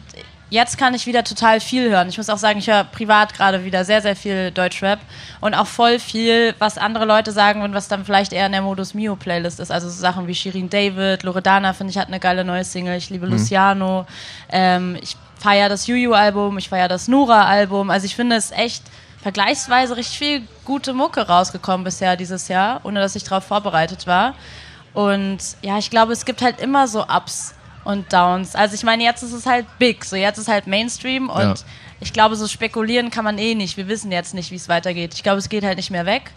jetzt 0.50 0.78
kann 0.78 0.94
ich 0.94 1.06
wieder 1.06 1.24
total 1.24 1.60
viel 1.60 1.90
hören. 1.90 2.10
Ich 2.10 2.18
muss 2.18 2.30
auch 2.30 2.38
sagen, 2.38 2.60
ich 2.60 2.68
höre 2.68 2.84
privat 2.84 3.34
gerade 3.34 3.66
wieder 3.66 3.86
sehr, 3.86 4.02
sehr 4.02 4.16
viel 4.16 4.52
Deutschrap 4.52 5.00
und 5.42 5.54
auch 5.54 5.68
voll 5.68 6.00
viel, 6.00 6.56
was 6.60 6.78
andere 6.78 7.06
Leute 7.06 7.32
sagen 7.32 7.62
und 7.62 7.74
was 7.74 7.88
dann 7.88 8.06
vielleicht 8.06 8.34
eher 8.34 8.46
in 8.46 8.52
der 8.52 8.62
Modus 8.62 8.94
Mio 8.94 9.16
Playlist 9.16 9.60
ist. 9.60 9.72
Also 9.72 9.90
so 9.90 10.00
Sachen 10.00 10.28
wie 10.28 10.36
Shirin 10.36 10.70
David, 10.70 11.24
Loredana 11.24 11.74
finde 11.74 11.92
ich 11.92 11.98
hat 11.98 12.08
eine 12.08 12.20
geile 12.20 12.44
neue 12.44 12.64
Single. 12.64 12.98
Ich 12.98 13.10
liebe 13.10 13.26
mhm. 13.26 13.34
Luciano. 13.34 14.06
Ähm, 14.50 14.98
ich 15.02 15.16
feiere 15.40 15.70
das 15.70 15.88
Juju-Album, 15.88 16.58
ich 16.58 16.70
feiere 16.70 16.88
das 16.88 17.08
Nura-Album. 17.08 17.90
Also 17.90 18.06
ich 18.06 18.16
finde 18.16 18.36
es 18.36 18.52
echt 18.52 18.84
vergleichsweise 19.22 19.98
richtig 19.98 20.18
viel 20.18 20.48
gute 20.66 20.94
Mucke 20.94 21.28
rausgekommen 21.28 21.84
bisher 21.84 22.16
dieses 22.16 22.48
Jahr, 22.48 22.82
ohne 22.84 23.00
dass 23.00 23.16
ich 23.16 23.24
darauf 23.24 23.44
vorbereitet 23.44 24.08
war. 24.08 24.34
Und 24.94 25.38
ja, 25.62 25.78
ich 25.78 25.90
glaube, 25.90 26.14
es 26.14 26.26
gibt 26.26 26.42
halt 26.42 26.60
immer 26.60 26.88
so 26.88 27.04
Ups 27.04 27.54
und 27.90 28.14
Downs. 28.14 28.56
Also 28.56 28.76
ich 28.76 28.84
meine, 28.84 29.04
jetzt 29.04 29.24
ist 29.24 29.34
es 29.34 29.48
halt 29.48 29.66
big, 29.80 30.06
so 30.06 30.16
jetzt 30.16 30.38
ist 30.38 30.48
halt 30.48 30.68
Mainstream 30.68 31.28
und 31.28 31.42
ja. 31.42 31.56
ich 32.00 32.14
glaube, 32.14 32.36
so 32.36 32.48
spekulieren 32.48 33.10
kann 33.10 33.24
man 33.24 33.40
eh 33.40 33.56
nicht. 33.56 33.78
Wir 33.78 33.88
wissen 33.88 34.12
jetzt 34.12 34.36
nicht, 34.36 34.52
wie 34.52 34.56
es 34.56 34.70
weitergeht. 34.70 35.16
Ich 35.16 35.24
glaube, 35.24 35.40
es 35.40 35.50
geht 35.50 35.64
halt 35.64 35.78
nicht 35.78 35.90
mehr 35.90 36.06
weg. 36.06 36.32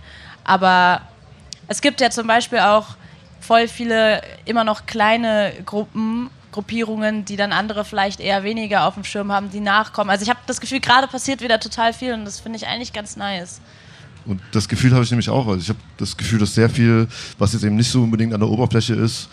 Aber 0.45 1.03
es 1.69 1.83
gibt 1.83 2.01
ja 2.01 2.09
zum 2.11 2.27
Beispiel 2.27 2.61
auch 2.61 2.97
voll 3.41 3.69
viele 3.69 4.23
immer 4.47 4.65
noch 4.65 4.87
kleine 4.87 5.53
Gruppen, 5.67 6.31
Gruppierungen, 6.53 7.27
die 7.27 7.37
dann 7.37 7.53
andere 7.53 7.85
vielleicht 7.85 8.21
eher 8.21 8.45
weniger 8.45 8.87
auf 8.87 8.95
dem 8.95 9.05
Schirm 9.05 9.31
haben, 9.31 9.51
die 9.51 9.61
nachkommen. 9.61 10.09
Also 10.09 10.23
ich 10.23 10.31
habe 10.31 10.41
das 10.47 10.59
Gefühl, 10.59 10.81
gerade 10.81 11.07
passiert 11.07 11.43
wieder 11.43 11.61
total 11.61 11.93
viel 11.93 12.15
und 12.15 12.25
das 12.25 12.41
finde 12.41 12.57
ich 12.57 12.67
eigentlich 12.67 12.95
ganz 12.95 13.17
nice. 13.17 13.61
Und 14.25 14.41
das 14.53 14.69
Gefühl 14.69 14.93
habe 14.93 15.05
ich 15.05 15.11
nämlich 15.11 15.29
auch. 15.29 15.47
Also 15.49 15.61
ich 15.61 15.69
habe 15.69 15.79
das 15.99 16.17
Gefühl, 16.17 16.39
dass 16.39 16.55
sehr 16.55 16.71
viel, 16.71 17.09
was 17.39 17.53
jetzt 17.53 17.65
eben 17.65 17.77
nicht 17.77 17.91
so 17.91 18.03
unbedingt 18.03 18.33
an 18.33 18.41
der 18.41 18.49
Oberfläche 18.49 18.95
ist, 18.95 19.29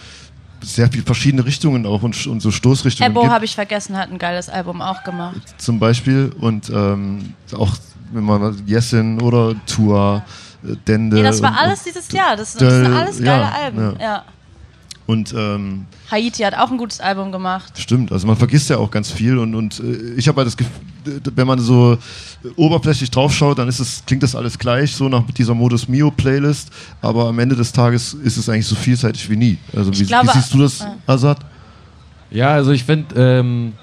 sehr 0.61 0.91
viel 0.91 1.03
verschiedene 1.03 1.45
Richtungen 1.45 1.85
auch 1.85 2.03
und, 2.03 2.27
und 2.27 2.41
so 2.41 2.51
Stoßrichtungen 2.51 3.11
Ebo 3.11 3.29
habe 3.29 3.45
ich 3.45 3.55
vergessen, 3.55 3.97
hat 3.97 4.11
ein 4.11 4.17
geiles 4.17 4.49
Album 4.49 4.81
auch 4.81 5.03
gemacht. 5.03 5.41
zum 5.57 5.79
Beispiel 5.79 6.31
und 6.39 6.69
ähm, 6.69 7.33
auch 7.53 7.75
wenn 8.11 8.23
man 8.23 8.63
Yesin 8.67 9.21
oder 9.21 9.55
Tua, 9.65 10.23
äh, 10.63 10.75
Dende. 10.87 11.17
Nee, 11.17 11.23
das 11.23 11.41
war 11.41 11.57
alles 11.57 11.83
dieses 11.83 12.11
Jahr. 12.11 12.35
Das, 12.35 12.53
das 12.53 12.73
sind 12.73 12.93
alles 12.93 13.17
geile 13.17 13.43
ja, 13.43 13.51
Alben. 13.51 13.95
ja. 13.99 14.01
Ja. 14.01 14.23
Und 15.09 15.33
ähm, 15.35 15.87
Haiti 16.11 16.43
hat 16.43 16.53
auch 16.53 16.69
ein 16.69 16.77
gutes 16.77 16.99
Album 16.99 17.31
gemacht. 17.31 17.73
stimmt, 17.79 18.11
also 18.11 18.27
man 18.27 18.37
vergisst 18.37 18.69
ja 18.69 18.77
auch 18.77 18.91
ganz 18.91 19.11
viel 19.11 19.39
und, 19.39 19.55
und 19.55 19.79
äh, 19.79 20.13
ich 20.15 20.27
habe 20.27 20.37
halt 20.37 20.45
das 20.45 20.55
Gefühl, 20.55 20.71
wenn 21.33 21.47
man 21.47 21.57
so 21.57 21.97
oberflächlich 22.55 23.09
draufschaut, 23.09 23.57
dann 23.57 23.67
ist 23.67 23.79
es, 23.79 24.03
klingt 24.05 24.21
das 24.21 24.35
alles 24.35 24.59
gleich, 24.59 24.93
so 24.93 25.09
nach 25.09 25.23
dieser 25.31 25.55
Modus 25.55 25.87
Mio 25.87 26.11
Playlist, 26.11 26.69
aber 27.01 27.27
am 27.27 27.39
Ende 27.39 27.55
des 27.55 27.71
Tages 27.71 28.13
ist 28.13 28.37
es 28.37 28.49
eigentlich 28.49 28.67
so 28.67 28.75
vielseitig 28.75 29.27
wie 29.31 29.35
nie. 29.35 29.57
Also 29.75 29.91
wie, 29.97 30.05
glaube, 30.05 30.27
wie 30.27 30.31
siehst 30.33 30.53
du 30.53 30.59
das, 30.59 30.81
äh, 30.81 30.85
Azad? 31.07 31.39
Ja, 32.29 32.49
also 32.49 32.69
ich 32.69 32.83
finde, 32.83 33.15
ähm, 33.15 33.73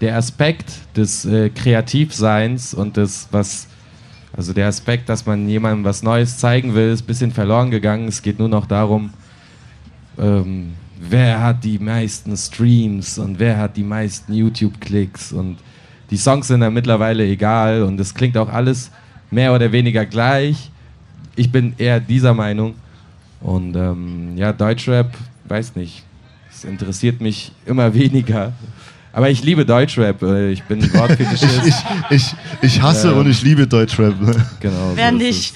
der 0.00 0.16
Aspekt 0.16 0.72
des 0.96 1.24
äh, 1.24 1.50
Kreativseins 1.50 2.74
und 2.74 2.96
des, 2.96 3.28
was, 3.30 3.68
also 4.36 4.52
der 4.52 4.66
Aspekt, 4.66 5.08
dass 5.08 5.24
man 5.24 5.48
jemandem 5.48 5.84
was 5.84 6.02
Neues 6.02 6.38
zeigen 6.38 6.74
will, 6.74 6.90
ist 6.90 7.04
ein 7.04 7.06
bisschen 7.06 7.30
verloren 7.30 7.70
gegangen. 7.70 8.08
Es 8.08 8.22
geht 8.22 8.40
nur 8.40 8.48
noch 8.48 8.66
darum, 8.66 9.12
ähm, 10.18 10.72
wer 11.00 11.40
hat 11.42 11.64
die 11.64 11.78
meisten 11.78 12.36
Streams 12.36 13.18
und 13.18 13.38
wer 13.38 13.58
hat 13.58 13.76
die 13.76 13.82
meisten 13.82 14.32
YouTube-Klicks 14.32 15.32
und 15.32 15.56
die 16.10 16.16
Songs 16.16 16.48
sind 16.48 16.60
dann 16.60 16.74
mittlerweile 16.74 17.24
egal 17.26 17.82
und 17.82 17.98
es 18.00 18.14
klingt 18.14 18.36
auch 18.36 18.48
alles 18.48 18.90
mehr 19.30 19.52
oder 19.54 19.70
weniger 19.72 20.04
gleich. 20.06 20.70
Ich 21.36 21.50
bin 21.50 21.74
eher 21.78 21.98
dieser 22.00 22.34
Meinung 22.34 22.74
und 23.40 23.74
ähm, 23.76 24.36
ja, 24.36 24.52
Deutschrap, 24.52 25.12
weiß 25.48 25.74
nicht, 25.76 26.04
es 26.50 26.64
interessiert 26.64 27.20
mich 27.20 27.52
immer 27.66 27.92
weniger. 27.94 28.52
Aber 29.12 29.30
ich 29.30 29.42
liebe 29.44 29.64
Deutschrap, 29.64 30.22
äh, 30.22 30.50
ich 30.50 30.62
bin 30.64 30.82
Wortfetischist. 30.94 31.66
Ich, 31.66 31.74
ich, 32.10 32.34
ich 32.62 32.82
hasse 32.82 33.08
Ja. 33.08 33.14
und 33.14 33.28
ich 33.30 33.42
liebe 33.42 33.66
Deutschrap. 33.66 34.14
genau, 34.60 34.92
Wer 34.94 35.10
so 35.10 35.16
nicht? 35.16 35.54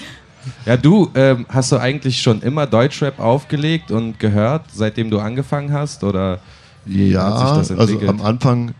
Ja, 0.65 0.77
du, 0.77 1.09
ähm, 1.15 1.45
hast 1.49 1.71
du 1.71 1.77
eigentlich 1.77 2.21
schon 2.21 2.41
immer 2.41 2.65
Deutschrap 2.67 3.19
aufgelegt 3.19 3.91
und 3.91 4.19
gehört, 4.19 4.65
seitdem 4.73 5.09
du 5.09 5.19
angefangen 5.19 5.71
hast? 5.73 6.03
Oder 6.03 6.39
wie 6.85 7.09
Ja, 7.09 7.23
hat 7.23 7.39
sich 7.39 7.69
das 7.69 7.79
also 7.79 7.93
entwickelt? 7.93 8.09
am 8.09 8.21
Anfang, 8.25 8.71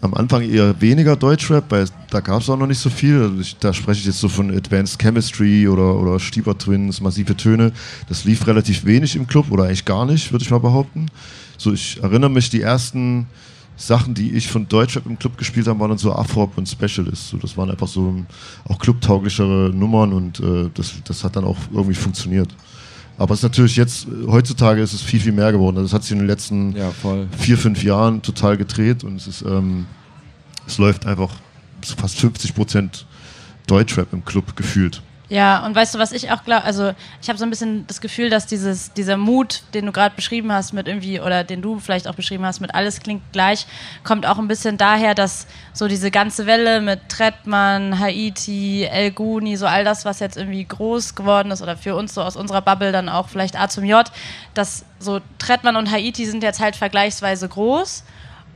am 0.00 0.14
Anfang 0.14 0.42
eher 0.42 0.80
weniger 0.80 1.16
Deutschrap, 1.16 1.64
weil 1.70 1.86
da 2.10 2.20
gab 2.20 2.42
es 2.42 2.50
auch 2.50 2.58
noch 2.58 2.66
nicht 2.66 2.78
so 2.80 2.90
viel. 2.90 3.20
Also 3.22 3.40
ich, 3.40 3.56
da 3.58 3.72
spreche 3.72 4.00
ich 4.00 4.06
jetzt 4.06 4.20
so 4.20 4.28
von 4.28 4.54
Advanced 4.54 4.98
Chemistry 5.00 5.66
oder, 5.68 5.96
oder 5.96 6.20
Stieber 6.20 6.56
Twins, 6.56 7.00
massive 7.00 7.36
Töne. 7.36 7.72
Das 8.08 8.24
lief 8.24 8.46
relativ 8.46 8.84
wenig 8.84 9.16
im 9.16 9.26
Club 9.26 9.50
oder 9.50 9.64
eigentlich 9.64 9.84
gar 9.84 10.04
nicht, 10.06 10.30
würde 10.32 10.44
ich 10.44 10.50
mal 10.50 10.58
behaupten. 10.60 11.06
So, 11.56 11.72
ich 11.72 12.02
erinnere 12.02 12.30
mich, 12.30 12.50
die 12.50 12.60
ersten 12.62 13.26
Sachen, 13.76 14.14
die 14.14 14.32
ich 14.32 14.48
von 14.48 14.68
Deutschrap 14.68 15.06
im 15.06 15.18
Club 15.18 15.36
gespielt 15.36 15.66
habe, 15.66 15.80
waren 15.80 15.90
dann 15.90 15.98
so 15.98 16.12
Afrop 16.12 16.56
und 16.56 16.68
Specialist. 16.68 17.28
So, 17.28 17.38
das 17.38 17.56
waren 17.56 17.70
einfach 17.70 17.88
so 17.88 18.08
ähm, 18.08 18.26
auch 18.68 18.78
clubtauglichere 18.78 19.70
Nummern 19.74 20.12
und 20.12 20.40
äh, 20.40 20.70
das, 20.74 20.94
das 21.04 21.24
hat 21.24 21.36
dann 21.36 21.44
auch 21.44 21.58
irgendwie 21.72 21.94
funktioniert. 21.94 22.54
Aber 23.18 23.34
es 23.34 23.40
ist 23.40 23.44
natürlich 23.44 23.76
jetzt, 23.76 24.06
äh, 24.06 24.26
heutzutage 24.28 24.80
ist 24.80 24.92
es 24.92 25.02
viel, 25.02 25.20
viel 25.20 25.32
mehr 25.32 25.50
geworden. 25.50 25.76
Also 25.76 25.86
es 25.86 25.92
hat 25.92 26.02
sich 26.02 26.12
in 26.12 26.18
den 26.18 26.28
letzten 26.28 26.76
ja, 26.76 26.92
vier, 27.36 27.58
fünf 27.58 27.82
Jahren 27.82 28.22
total 28.22 28.56
gedreht 28.56 29.02
und 29.02 29.16
es 29.16 29.26
ist, 29.26 29.42
ähm, 29.42 29.86
es 30.66 30.78
läuft 30.78 31.06
einfach 31.06 31.30
fast 31.82 32.18
50 32.18 32.54
Prozent 32.54 33.06
Deutschrap 33.66 34.12
im 34.12 34.24
Club 34.24 34.56
gefühlt. 34.56 35.02
Ja, 35.34 35.66
und 35.66 35.74
weißt 35.74 35.96
du, 35.96 35.98
was 35.98 36.12
ich 36.12 36.30
auch 36.30 36.44
glaube, 36.44 36.62
also 36.62 36.92
ich 37.20 37.28
habe 37.28 37.36
so 37.36 37.44
ein 37.44 37.50
bisschen 37.50 37.88
das 37.88 38.00
Gefühl, 38.00 38.30
dass 38.30 38.46
dieses, 38.46 38.92
dieser 38.92 39.16
Mut, 39.16 39.62
den 39.74 39.84
du 39.84 39.90
gerade 39.90 40.14
beschrieben 40.14 40.52
hast 40.52 40.72
mit 40.72 40.86
irgendwie, 40.86 41.18
oder 41.18 41.42
den 41.42 41.60
du 41.60 41.80
vielleicht 41.80 42.06
auch 42.06 42.14
beschrieben 42.14 42.46
hast 42.46 42.60
mit 42.60 42.72
alles 42.72 43.00
klingt 43.00 43.20
gleich, 43.32 43.66
kommt 44.04 44.26
auch 44.26 44.38
ein 44.38 44.46
bisschen 44.46 44.78
daher, 44.78 45.12
dass 45.16 45.48
so 45.72 45.88
diese 45.88 46.12
ganze 46.12 46.46
Welle 46.46 46.80
mit 46.80 47.08
Trettmann, 47.08 47.98
Haiti, 47.98 48.84
El 48.84 49.10
Guni, 49.10 49.56
so 49.56 49.66
all 49.66 49.82
das, 49.82 50.04
was 50.04 50.20
jetzt 50.20 50.36
irgendwie 50.36 50.64
groß 50.64 51.16
geworden 51.16 51.50
ist 51.50 51.62
oder 51.62 51.76
für 51.76 51.96
uns 51.96 52.14
so 52.14 52.22
aus 52.22 52.36
unserer 52.36 52.62
Bubble 52.62 52.92
dann 52.92 53.08
auch 53.08 53.28
vielleicht 53.28 53.60
A 53.60 53.68
zum 53.68 53.82
J, 53.82 54.08
dass 54.54 54.84
so 55.00 55.18
Trettmann 55.40 55.74
und 55.74 55.90
Haiti 55.90 56.26
sind 56.26 56.44
jetzt 56.44 56.60
halt 56.60 56.76
vergleichsweise 56.76 57.48
groß. 57.48 58.04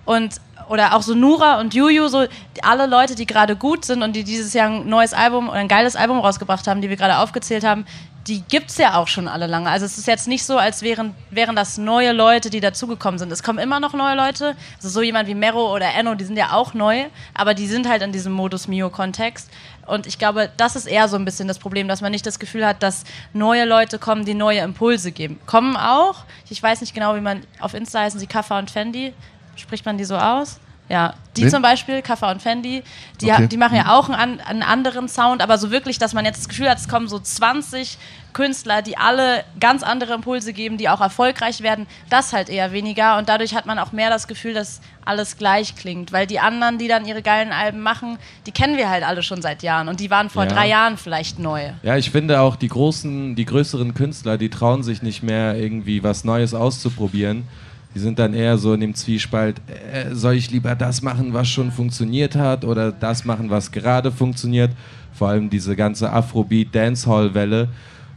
Und 0.05 0.37
oder 0.69 0.95
auch 0.95 1.03
so 1.03 1.15
Nura 1.15 1.61
und 1.61 1.75
Juju, 1.75 2.09
so 2.09 2.27
alle 2.63 2.87
Leute, 2.87 3.15
die 3.15 3.27
gerade 3.27 3.57
gut 3.57 3.85
sind 3.85 4.03
und 4.03 4.15
die 4.15 4.25
dieses 4.25 4.53
Jahr 4.55 4.69
ein 4.69 4.89
neues 4.89 5.15
Album 5.15 5.49
oder 5.49 5.59
ein 5.59 5.69
geiles 5.69 5.97
Album 5.97 6.19
rausgebracht 6.21 6.67
haben, 6.67 6.81
die 6.81 6.89
wir 6.89 6.97
gerade 6.97 7.19
aufgezählt 7.19 7.65
haben, 7.65 7.87
die 8.29 8.43
gibt's 8.43 8.77
ja 8.77 8.97
auch 8.97 9.09
schon 9.09 9.27
alle 9.27 9.47
lange. 9.47 9.71
Also 9.71 9.87
es 9.87 9.97
ist 9.97 10.07
jetzt 10.07 10.29
nicht 10.29 10.45
so, 10.45 10.59
als 10.59 10.83
wären, 10.83 11.15
wären 11.31 11.57
das 11.57 11.79
neue 11.79 12.13
Leute, 12.13 12.51
die 12.51 12.61
dazugekommen 12.61 13.19
sind. 13.19 13.33
Es 13.33 13.43
kommen 13.43 13.59
immer 13.59 13.81
noch 13.81 13.95
neue 13.95 14.15
Leute. 14.15 14.55
Also 14.77 14.91
so 14.91 15.01
jemand 15.01 15.29
wie 15.29 15.35
Mero 15.35 15.75
oder 15.75 15.95
Enno, 15.95 16.15
die 16.15 16.25
sind 16.25 16.37
ja 16.37 16.53
auch 16.53 16.75
neu, 16.75 17.07
aber 17.33 17.55
die 17.55 17.67
sind 17.67 17.89
halt 17.89 18.03
in 18.03 18.13
diesem 18.13 18.33
Modus 18.33 18.69
Mio-Kontext. 18.69 19.51
Und 19.87 20.07
ich 20.07 20.19
glaube, 20.19 20.51
das 20.59 20.77
ist 20.77 20.87
eher 20.87 21.09
so 21.09 21.17
ein 21.17 21.25
bisschen 21.25 21.49
das 21.49 21.59
Problem, 21.59 21.89
dass 21.89 22.03
man 22.03 22.13
nicht 22.13 22.27
das 22.27 22.39
Gefühl 22.39 22.67
hat, 22.67 22.83
dass 22.83 23.05
neue 23.33 23.65
Leute 23.65 23.99
kommen, 23.99 24.27
die 24.27 24.35
neue 24.35 24.61
Impulse 24.61 25.11
geben. 25.11 25.41
Kommen 25.47 25.77
auch. 25.77 26.25
Ich 26.51 26.63
weiß 26.63 26.83
nicht 26.83 26.93
genau, 26.93 27.17
wie 27.17 27.23
man 27.23 27.43
auf 27.61 27.73
Insta 27.73 28.01
heißen 28.01 28.21
sie 28.21 28.27
Kaffa 28.27 28.59
und 28.59 28.71
Fendi. 28.71 29.15
Spricht 29.59 29.85
man 29.85 29.99
die 29.99 30.05
so 30.05 30.17
aus? 30.17 30.59
Ja, 30.91 31.13
die 31.37 31.43
Wen? 31.43 31.51
zum 31.51 31.61
Beispiel, 31.61 32.01
Kaffa 32.01 32.31
und 32.31 32.41
Fendi, 32.41 32.83
die, 33.21 33.31
Okay. 33.31 33.47
die 33.47 33.59
machen 33.59 33.77
ja 33.77 33.95
auch 33.99 34.09
einen, 34.09 34.41
einen 34.41 34.63
anderen 34.63 35.07
Sound, 35.11 35.43
aber 35.43 35.59
so 35.59 35.71
wirklich, 35.71 35.99
dass 35.99 36.15
man 36.15 36.25
jetzt 36.25 36.39
das 36.39 36.49
Gefühl 36.49 36.71
hat, 36.71 36.79
es 36.79 36.89
kommen 36.89 37.09
so 37.09 37.19
20 37.19 37.99
Künstler, 38.33 38.81
die 38.81 38.97
alle 38.97 39.45
ganz 39.61 39.83
andere 39.83 40.15
Impulse 40.15 40.55
geben, 40.55 40.79
die 40.79 40.89
auch 40.89 41.03
erfolgreich 41.03 41.61
werden, 41.63 41.87
das 42.09 42.33
halt 42.33 42.49
eher 42.49 42.73
weniger 42.73 43.19
und 43.19 43.29
dadurch 43.29 43.55
hat 43.55 43.67
man 43.67 43.79
auch 43.79 43.93
mehr 43.93 44.09
das 44.09 44.29
Gefühl, 44.29 44.55
dass 44.55 44.81
alles 45.05 45.37
gleich 45.37 45.77
klingt, 45.77 46.11
weil 46.11 46.27
die 46.27 46.41
anderen, 46.41 46.79
die 46.79 46.89
dann 46.89 47.05
ihre 47.05 47.21
geilen 47.21 47.53
Alben 47.53 47.83
machen, 47.83 48.17
die 48.47 48.53
kennen 48.53 48.79
wir 48.79 48.89
halt 48.89 49.05
alle 49.05 49.23
schon 49.23 49.43
seit 49.43 49.63
Jahren 49.63 49.89
und 49.89 50.01
die 50.01 50.09
waren 50.11 50.31
vor 50.31 50.45
Ja. 50.45 50.51
drei 50.51 50.69
Jahren 50.69 50.97
vielleicht 50.97 51.39
neu. 51.39 51.73
Ja, 51.83 51.99
ich 51.99 52.11
finde 52.11 52.41
auch 52.41 52.57
die 52.57 52.69
großen, 52.69 53.35
die 53.37 53.45
größeren 53.45 53.93
Künstler, 53.93 54.39
die 54.39 54.49
trauen 54.49 54.83
sich 54.83 55.03
nicht 55.03 55.23
mehr 55.23 55.55
irgendwie 55.55 56.03
was 56.03 56.25
Neues 56.25 56.55
auszuprobieren. 56.55 57.47
Die 57.95 57.99
sind 57.99 58.19
dann 58.19 58.35
eher 58.35 58.59
so 58.59 58.75
in 58.75 58.81
dem 58.81 58.95
Zwiespalt, 58.95 59.61
äh, 59.93 60.15
soll 60.15 60.35
ich 60.35 60.51
lieber 60.51 60.75
das 60.75 61.03
machen, 61.03 61.33
was 61.33 61.49
schon 61.49 61.73
funktioniert 61.73 62.37
hat 62.37 62.65
oder 62.65 62.93
das 62.93 63.25
machen, 63.25 63.51
was 63.51 63.73
gerade 63.73 64.13
funktioniert. 64.13 64.71
Vor 65.13 65.29
allem 65.29 65.51
diese 65.51 65.75
ganze 65.75 66.13
Afrobeat 66.13 66.75
Dancehall-Welle, 66.75 67.69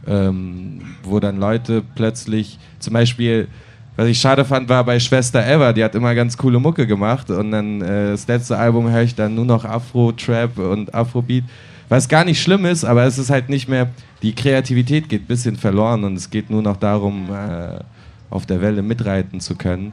ähm, 0.06 0.80
wo 1.02 1.18
dann 1.18 1.38
Leute 1.38 1.82
plötzlich, 1.94 2.58
zum 2.78 2.92
Beispiel, 2.92 3.48
was 3.96 4.08
ich 4.08 4.18
schade 4.18 4.44
fand, 4.44 4.68
war 4.68 4.84
bei 4.84 4.98
Schwester 4.98 5.44
Eva, 5.46 5.72
die 5.72 5.84
hat 5.84 5.94
immer 5.94 6.14
ganz 6.14 6.36
coole 6.36 6.58
Mucke 6.58 6.86
gemacht 6.86 7.30
und 7.30 7.50
dann 7.50 7.82
äh, 7.82 8.12
das 8.12 8.26
letzte 8.26 8.56
Album 8.56 8.90
höre 8.90 9.02
ich 9.02 9.14
dann 9.14 9.34
nur 9.34 9.44
noch 9.44 9.64
Afro-Trap 9.64 10.58
und 10.58 10.94
Afrobeat. 10.94 11.44
Was 11.88 12.08
gar 12.08 12.24
nicht 12.24 12.40
schlimm 12.40 12.64
ist, 12.64 12.84
aber 12.84 13.04
es 13.04 13.18
ist 13.18 13.28
halt 13.28 13.50
nicht 13.50 13.68
mehr, 13.68 13.90
die 14.22 14.34
Kreativität 14.34 15.10
geht 15.10 15.24
ein 15.24 15.26
bisschen 15.26 15.56
verloren 15.56 16.04
und 16.04 16.14
es 16.16 16.30
geht 16.30 16.48
nur 16.48 16.62
noch 16.62 16.78
darum, 16.78 17.28
äh, 17.30 17.80
auf 18.32 18.46
der 18.46 18.60
Welle 18.60 18.82
mitreiten 18.82 19.40
zu 19.40 19.54
können. 19.54 19.92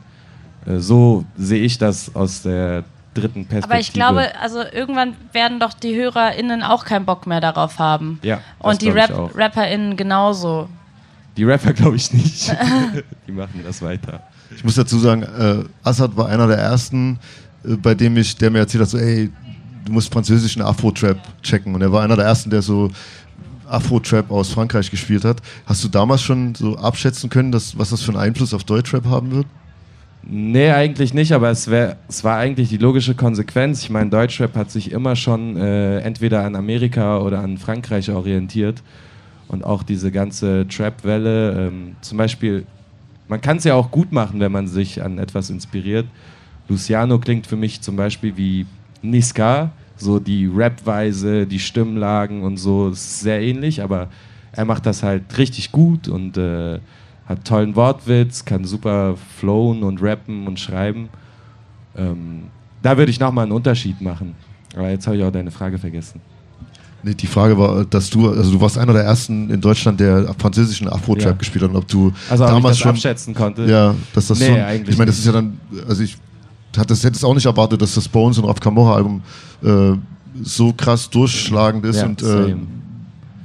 Äh, 0.66 0.78
so 0.78 1.26
sehe 1.38 1.62
ich 1.62 1.78
das 1.78 2.16
aus 2.16 2.42
der 2.42 2.84
dritten 3.14 3.46
Perspektive. 3.46 3.64
Aber 3.72 3.80
ich 3.80 3.94
glaube, 3.94 4.42
also 4.42 4.64
irgendwann 4.72 5.16
werden 5.34 5.60
doch 5.60 5.74
die 5.74 5.96
HörerInnen 5.96 6.64
auch 6.64 6.86
keinen 6.86 7.06
Bock 7.06 7.28
mehr 7.28 7.42
darauf 7.42 7.80
haben. 7.80 8.20
Ja, 8.24 8.42
das 8.62 8.72
Und 8.74 8.82
die 8.82 8.90
Rap 8.90 9.12
auch. 9.12 9.36
RapperInnen 9.36 9.98
genauso. 9.98 10.70
die 11.38 11.44
Rapper 11.44 11.74
glaube 11.74 11.96
ich 11.96 12.14
nicht. 12.14 12.56
die 13.28 13.32
machen 13.32 13.62
das 13.64 13.82
weiter. 13.82 14.22
Ich 14.56 14.64
muss 14.64 14.76
dazu 14.76 14.98
sagen, 15.00 15.24
äh, 15.24 15.64
Assad 15.84 16.16
war 16.18 16.28
einer 16.28 16.48
der 16.48 16.58
ersten, 16.58 17.20
äh, 17.64 17.76
bei 17.76 17.94
dem 17.94 18.18
ich, 18.18 18.36
der 18.36 18.50
mir 18.50 18.60
erzählt 18.60 18.82
hat, 18.84 18.90
so, 18.90 18.98
ey, 18.98 19.30
du 19.86 19.92
musst 19.92 20.12
französischen 20.12 20.62
Afro-Trap 20.62 21.18
checken. 21.42 21.76
Und 21.76 21.82
er 21.82 21.92
war 21.92 22.04
einer 22.04 22.16
der 22.16 22.26
ersten, 22.26 22.50
der 22.50 22.62
so 22.62 22.90
Afro-Trap 23.70 24.32
aus 24.32 24.52
Frankreich 24.52 24.92
gespielt 24.92 25.26
hat. 25.26 25.42
Hast 25.66 25.84
du 25.84 25.88
damals 25.88 26.22
schon 26.22 26.56
so 26.56 26.78
abschätzen 26.78 27.30
können, 27.30 27.52
dass, 27.52 27.78
was 27.78 27.90
das 27.90 28.02
für 28.02 28.12
einen 28.12 28.22
Einfluss 28.22 28.54
auf 28.54 28.64
Deutschrap 28.64 29.06
haben 29.06 29.32
wird? 29.32 29.46
Nee, 30.24 30.72
eigentlich 30.72 31.14
nicht, 31.14 31.32
aber 31.32 31.50
es, 31.50 31.70
wär, 31.70 31.98
es 32.08 32.24
war 32.24 32.38
eigentlich 32.38 32.70
die 32.70 32.78
logische 32.78 33.16
Konsequenz. 33.16 33.84
Ich 33.84 33.90
meine, 33.90 34.10
Deutschrap 34.10 34.56
hat 34.56 34.70
sich 34.70 34.92
immer 34.92 35.16
schon 35.16 35.56
äh, 35.58 36.00
entweder 36.00 36.44
an 36.44 36.56
Amerika 36.56 37.20
oder 37.20 37.40
an 37.40 37.58
Frankreich 37.58 38.12
orientiert. 38.12 38.84
Und 39.48 39.64
auch 39.64 39.82
diese 39.82 40.12
ganze 40.12 40.68
Trap-Welle, 40.68 41.68
ähm, 41.68 41.96
zum 42.02 42.18
Beispiel, 42.18 42.66
man 43.28 43.42
kann 43.42 43.58
es 43.58 43.64
ja 43.64 43.74
auch 43.74 43.90
gut 43.90 44.12
machen, 44.12 44.40
wenn 44.40 44.52
man 44.52 44.68
sich 44.68 45.02
an 45.02 45.18
etwas 45.18 45.50
inspiriert. 45.50 46.06
Luciano 46.68 47.18
klingt 47.18 47.48
für 47.48 47.56
mich 47.56 47.82
zum 47.82 47.96
Beispiel 47.96 48.38
wie 48.38 48.68
Niska, 49.02 49.72
so 50.00 50.20
die 50.20 50.46
Rap-Weise, 50.48 51.46
die 51.46 51.60
Stimmlagen 51.60 52.42
und 52.44 52.58
so, 52.58 52.90
ist 52.90 53.20
sehr 53.20 53.42
ähnlich, 53.42 53.84
aber 53.84 54.08
er 54.52 54.66
macht 54.66 54.86
das 54.86 55.04
halt 55.04 55.38
richtig 55.38 55.72
gut 55.72 56.08
und 56.08 56.38
äh, 56.38 56.80
hat 57.28 57.46
tollen 57.46 57.76
Wortwitz, 57.76 58.44
kann 58.46 58.66
super 58.66 59.16
flowen 59.38 59.84
und 59.84 60.02
rappen 60.02 60.48
und 60.48 60.60
schreiben. 60.60 61.10
Ähm, 61.96 62.44
da 62.82 62.98
würde 62.98 63.12
ich 63.12 63.20
nochmal 63.20 63.44
einen 63.44 63.52
Unterschied 63.52 64.02
machen. 64.02 64.36
Aber 64.76 64.90
jetzt 64.90 65.06
habe 65.06 65.18
ich 65.18 65.24
auch 65.24 65.32
deine 65.32 65.52
Frage 65.52 65.78
vergessen. 65.78 66.22
Nee, 67.02 67.14
die 67.14 67.28
Frage 67.28 67.58
war, 67.58 67.86
dass 67.86 68.10
du, 68.10 68.30
also 68.30 68.52
du 68.52 68.60
warst 68.62 68.78
einer 68.78 68.92
der 68.94 69.04
ersten 69.04 69.50
in 69.50 69.62
Deutschland, 69.62 70.00
der 70.00 70.34
französischen 70.38 70.90
Afro-Trap 70.90 71.26
Ja. 71.26 71.32
gespielt 71.34 71.64
hat 71.64 71.70
und 71.72 71.78
ob 71.78 71.88
du 71.88 72.12
Also 72.30 72.44
ob 72.44 72.50
ich 72.50 72.56
damals 72.56 72.76
das 72.76 72.80
schon 72.80 72.90
abschätzen 72.92 73.34
konnte. 73.34 73.66
Ja, 73.66 73.96
dass 74.14 74.28
das 74.28 74.40
Nee, 74.40 74.48
schon. 74.48 74.60
eigentlich 74.60 74.90
Ich 74.90 74.98
meine, 74.98 75.10
das 75.10 75.20
ist 75.20 75.26
ja 75.26 75.32
dann, 75.32 75.60
also 75.88 76.04
ich 76.04 76.18
hatte 76.80 76.94
es 76.94 77.04
hätte 77.04 77.18
es 77.18 77.24
auch 77.24 77.34
nicht 77.34 77.46
erwartet, 77.46 77.82
dass 77.82 77.96
das 77.96 78.08
Bones 78.08 78.38
und 78.38 78.46
Raf 78.46 78.60
Camorra 78.60 78.96
Album 78.96 79.22
äh, 79.64 79.94
so 80.42 80.74
krass 80.74 81.10
durchschlagend 81.10 81.86
ist 81.86 81.98
Ja, 81.98 82.06
und 82.06 82.22
äh, 82.22 82.56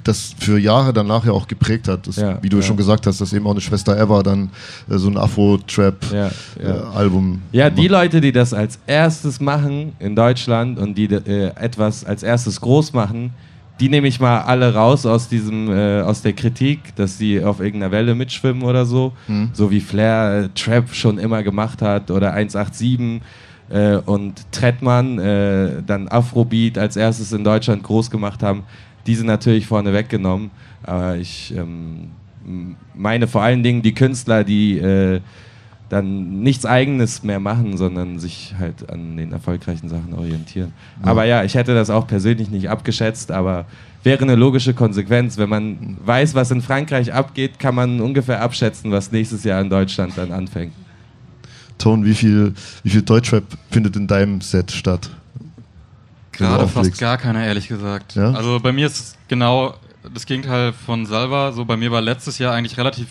das 0.05 0.35
für 0.39 0.59
Jahre 0.59 0.93
danach 0.93 1.25
ja 1.25 1.33
auch 1.33 1.49
geprägt 1.49 1.89
hat. 1.89 2.07
Das, 2.07 2.17
Ja, 2.17 2.39
wie 2.43 2.49
du 2.49 2.59
ja. 2.59 2.63
schon 2.63 2.77
gesagt 2.77 3.07
hast, 3.07 3.21
dass 3.21 3.33
eben 3.33 3.47
auch 3.47 3.53
eine 3.53 3.61
Schwester 3.61 3.99
Eva 3.99 4.23
dann 4.23 4.51
äh, 4.89 4.99
so 4.99 5.09
ein. 5.09 5.17
Afro-Trap-Album. 5.17 7.43
Ja, 7.53 7.71
die 7.71 7.89
Leute, 7.89 8.21
die 8.21 8.33
das 8.33 8.53
als 8.53 8.79
erstes 8.87 9.41
machen 9.41 9.93
in 9.99 10.15
Deutschland 10.15 10.79
und 10.79 10.97
die 10.97 11.07
äh, 11.07 11.53
etwas 11.57 12.05
als 12.05 12.23
erstes 12.23 12.61
groß 12.61 12.93
machen, 12.93 13.33
die 13.81 13.89
nehme 13.89 14.07
ich 14.07 14.21
mal 14.21 14.43
alle 14.43 14.75
raus 14.75 15.05
aus 15.05 15.29
diesem, 15.29 15.69
äh, 15.71 16.01
aus 16.03 16.23
der 16.23 16.33
Kritik, 16.33 16.95
dass 16.97 17.19
die 17.19 17.43
auf 17.43 17.61
irgendeiner 17.61 17.91
Welle 17.91 18.15
mitschwimmen 18.15 18.63
oder 18.63 18.87
so. 18.87 19.13
So 19.53 19.71
wie 19.71 19.81
Flair 19.81 20.45
äh, 20.45 20.49
Trap 20.55 20.95
schon 20.95 21.19
immer 21.19 21.43
gemacht 21.43 21.83
hat 21.83 22.11
oder 22.11 22.33
187 22.33 23.21
äh, 23.71 23.97
und 23.97 24.51
Trettmann 24.53 25.19
äh, 25.19 25.83
dann 25.85 26.09
Afrobeat 26.09 26.79
als 26.79 26.97
erstes 26.97 27.33
in 27.33 27.43
Deutschland 27.43 27.83
groß 27.83 28.11
gemacht 28.11 28.43
haben. 28.43 28.63
Die 29.07 29.15
sind 29.15 29.27
natürlich 29.27 29.67
vorne 29.67 29.93
weggenommen. 29.93 30.51
Aber 30.83 31.17
ich 31.17 31.53
ähm, 31.57 32.11
meine 32.95 33.27
vor 33.27 33.43
allen 33.43 33.63
Dingen 33.63 33.83
die 33.83 33.95
Künstler, 33.95 34.45
die 34.45 34.79
äh, 34.79 35.21
dann 35.89 36.41
nichts 36.41 36.65
Eigenes 36.67 37.23
mehr 37.23 37.41
machen, 37.41 37.77
sondern 37.77 38.19
sich 38.19 38.55
halt 38.59 38.89
an 38.91 39.17
den 39.17 39.33
erfolgreichen 39.33 39.89
Sachen 39.89 40.15
orientieren. 40.15 40.73
Aber 41.03 41.25
ja, 41.25 41.45
ich 41.45 41.55
hätte 41.55 41.75
das 41.75 41.91
auch 41.91 42.07
persönlich 42.07 42.51
nicht 42.51 42.71
abgeschätzt, 42.71 43.31
aber 43.31 43.67
wäre 44.03 44.23
eine 44.23 44.35
logische 44.35 44.75
Konsequenz. 44.75 45.37
Wenn 45.37 45.49
man 45.49 45.97
weiß, 46.05 46.35
was 46.35 46.51
in 46.51 46.63
Frankreich 46.63 47.13
abgeht, 47.13 47.59
kann 47.59 47.75
man 47.75 48.01
ungefähr 48.01 48.41
abschätzen, 48.41 48.91
was 48.93 49.13
nächstes 49.13 49.45
Jahr 49.45 49.61
in 49.61 49.71
Deutschland 49.71 50.15
dann 50.17 50.33
anfängt. 50.33 50.73
Ton, 51.79 52.05
wie 52.05 52.15
viel, 52.15 52.55
wie 52.83 52.91
viel 52.91 53.03
Deutschrap 53.03 53.45
findet 53.71 53.97
in 53.97 54.07
deinem 54.07 54.41
Set 54.41 54.71
statt? 54.71 55.11
Gerade 56.33 56.67
fast 56.67 56.99
gar 56.99 57.19
keiner, 57.19 57.45
ehrlich 57.45 57.69
gesagt. 57.69 58.15
Ja? 58.15 58.33
Also 58.33 58.59
bei 58.61 58.73
mir 58.73 58.87
ist 58.87 58.99
es 58.99 59.17
genau 59.29 59.75
das 60.13 60.27
Gegenteil 60.27 60.73
von 60.73 61.07
Salva. 61.07 61.53
So 61.53 61.65
bei 61.65 61.77
mir 61.77 61.91
war 61.91 62.01
letztes 62.01 62.39
Jahr 62.39 62.55
eigentlich 62.55 62.77
relativ 62.77 63.09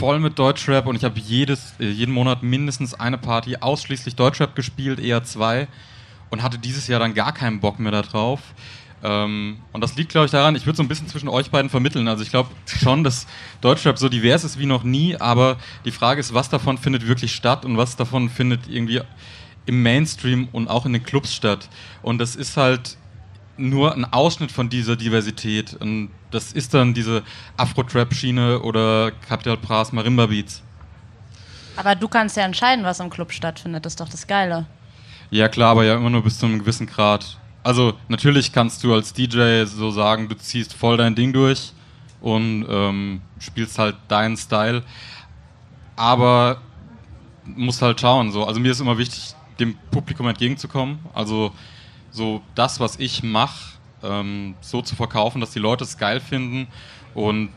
voll 0.00 0.18
mit 0.18 0.38
Deutschrap 0.38 0.86
und 0.86 0.96
ich 0.96 1.04
habe 1.04 1.20
jedes 1.20 1.74
äh, 1.78 1.90
jeden 1.90 2.14
Monat 2.14 2.42
mindestens 2.42 2.94
eine 2.94 3.18
Party 3.18 3.56
ausschließlich 3.56 4.16
Deutschrap 4.16 4.56
gespielt, 4.56 4.98
eher 4.98 5.24
zwei 5.24 5.68
und 6.30 6.42
hatte 6.42 6.56
dieses 6.56 6.86
Jahr 6.86 7.00
dann 7.00 7.12
gar 7.12 7.34
keinen 7.34 7.60
Bock 7.60 7.78
mehr 7.78 7.92
darauf. 7.92 8.40
Ähm, 9.04 9.58
und 9.74 9.82
das 9.82 9.96
liegt, 9.96 10.12
glaube 10.12 10.24
ich, 10.24 10.30
daran, 10.30 10.56
ich 10.56 10.64
würde 10.64 10.78
so 10.78 10.82
ein 10.82 10.88
bisschen 10.88 11.06
zwischen 11.06 11.28
euch 11.28 11.50
beiden 11.50 11.68
vermitteln. 11.68 12.08
Also 12.08 12.22
ich 12.22 12.30
glaube 12.30 12.48
schon, 12.64 13.04
dass 13.04 13.26
Deutschrap 13.60 13.98
so 13.98 14.08
divers 14.08 14.42
ist 14.42 14.58
wie 14.58 14.64
noch 14.64 14.84
nie, 14.84 15.16
aber 15.20 15.58
die 15.84 15.90
Frage 15.90 16.18
ist, 16.18 16.32
was 16.32 16.48
davon 16.48 16.78
findet 16.78 17.06
wirklich 17.06 17.34
statt 17.34 17.66
und 17.66 17.76
was 17.76 17.96
davon 17.96 18.30
findet 18.30 18.68
irgendwie 18.68 19.02
im 19.66 19.82
Mainstream 19.82 20.48
und 20.52 20.68
auch 20.68 20.86
in 20.86 20.94
den 20.94 21.02
Clubs 21.02 21.34
statt. 21.34 21.68
Und 22.00 22.16
das 22.16 22.36
ist 22.36 22.56
halt 22.56 22.96
nur 23.56 23.94
ein 23.94 24.04
Ausschnitt 24.04 24.52
von 24.52 24.68
dieser 24.68 24.96
Diversität. 24.96 25.74
Und 25.74 26.10
das 26.30 26.52
ist 26.52 26.74
dann 26.74 26.94
diese 26.94 27.22
Afro-Trap-Schiene 27.56 28.60
oder 28.60 29.12
Capital 29.28 29.56
Bras 29.56 29.92
Marimba 29.92 30.26
Beats. 30.26 30.62
Aber 31.76 31.94
du 31.94 32.08
kannst 32.08 32.36
ja 32.36 32.44
entscheiden, 32.44 32.84
was 32.84 33.00
im 33.00 33.10
Club 33.10 33.32
stattfindet. 33.32 33.84
Das 33.86 33.92
ist 33.92 34.00
doch 34.00 34.08
das 34.08 34.26
Geile. 34.26 34.66
Ja 35.30 35.48
klar, 35.48 35.70
aber 35.70 35.84
ja 35.84 35.94
immer 35.94 36.10
nur 36.10 36.22
bis 36.22 36.38
zu 36.38 36.46
einem 36.46 36.58
gewissen 36.58 36.86
Grad. 36.86 37.38
Also 37.62 37.94
natürlich 38.08 38.52
kannst 38.52 38.82
du 38.82 38.94
als 38.94 39.12
DJ 39.12 39.64
so 39.64 39.90
sagen, 39.90 40.28
du 40.28 40.36
ziehst 40.36 40.74
voll 40.74 40.96
dein 40.96 41.14
Ding 41.14 41.32
durch 41.32 41.72
und 42.20 42.66
ähm, 42.68 43.20
spielst 43.38 43.78
halt 43.78 43.96
deinen 44.08 44.36
Style. 44.36 44.82
Aber 45.96 46.60
musst 47.44 47.82
halt 47.82 48.00
schauen. 48.00 48.32
So. 48.32 48.44
Also 48.44 48.60
mir 48.60 48.72
ist 48.72 48.80
immer 48.80 48.98
wichtig, 48.98 49.34
dem 49.58 49.76
Publikum 49.90 50.26
entgegenzukommen. 50.26 50.98
Also 51.14 51.52
so 52.10 52.42
das, 52.54 52.80
was 52.80 52.98
ich 52.98 53.22
mache, 53.22 53.78
ähm, 54.02 54.54
so 54.60 54.82
zu 54.82 54.96
verkaufen, 54.96 55.40
dass 55.40 55.50
die 55.50 55.58
Leute 55.58 55.84
es 55.84 55.98
geil 55.98 56.20
finden. 56.20 56.68
Und 57.14 57.50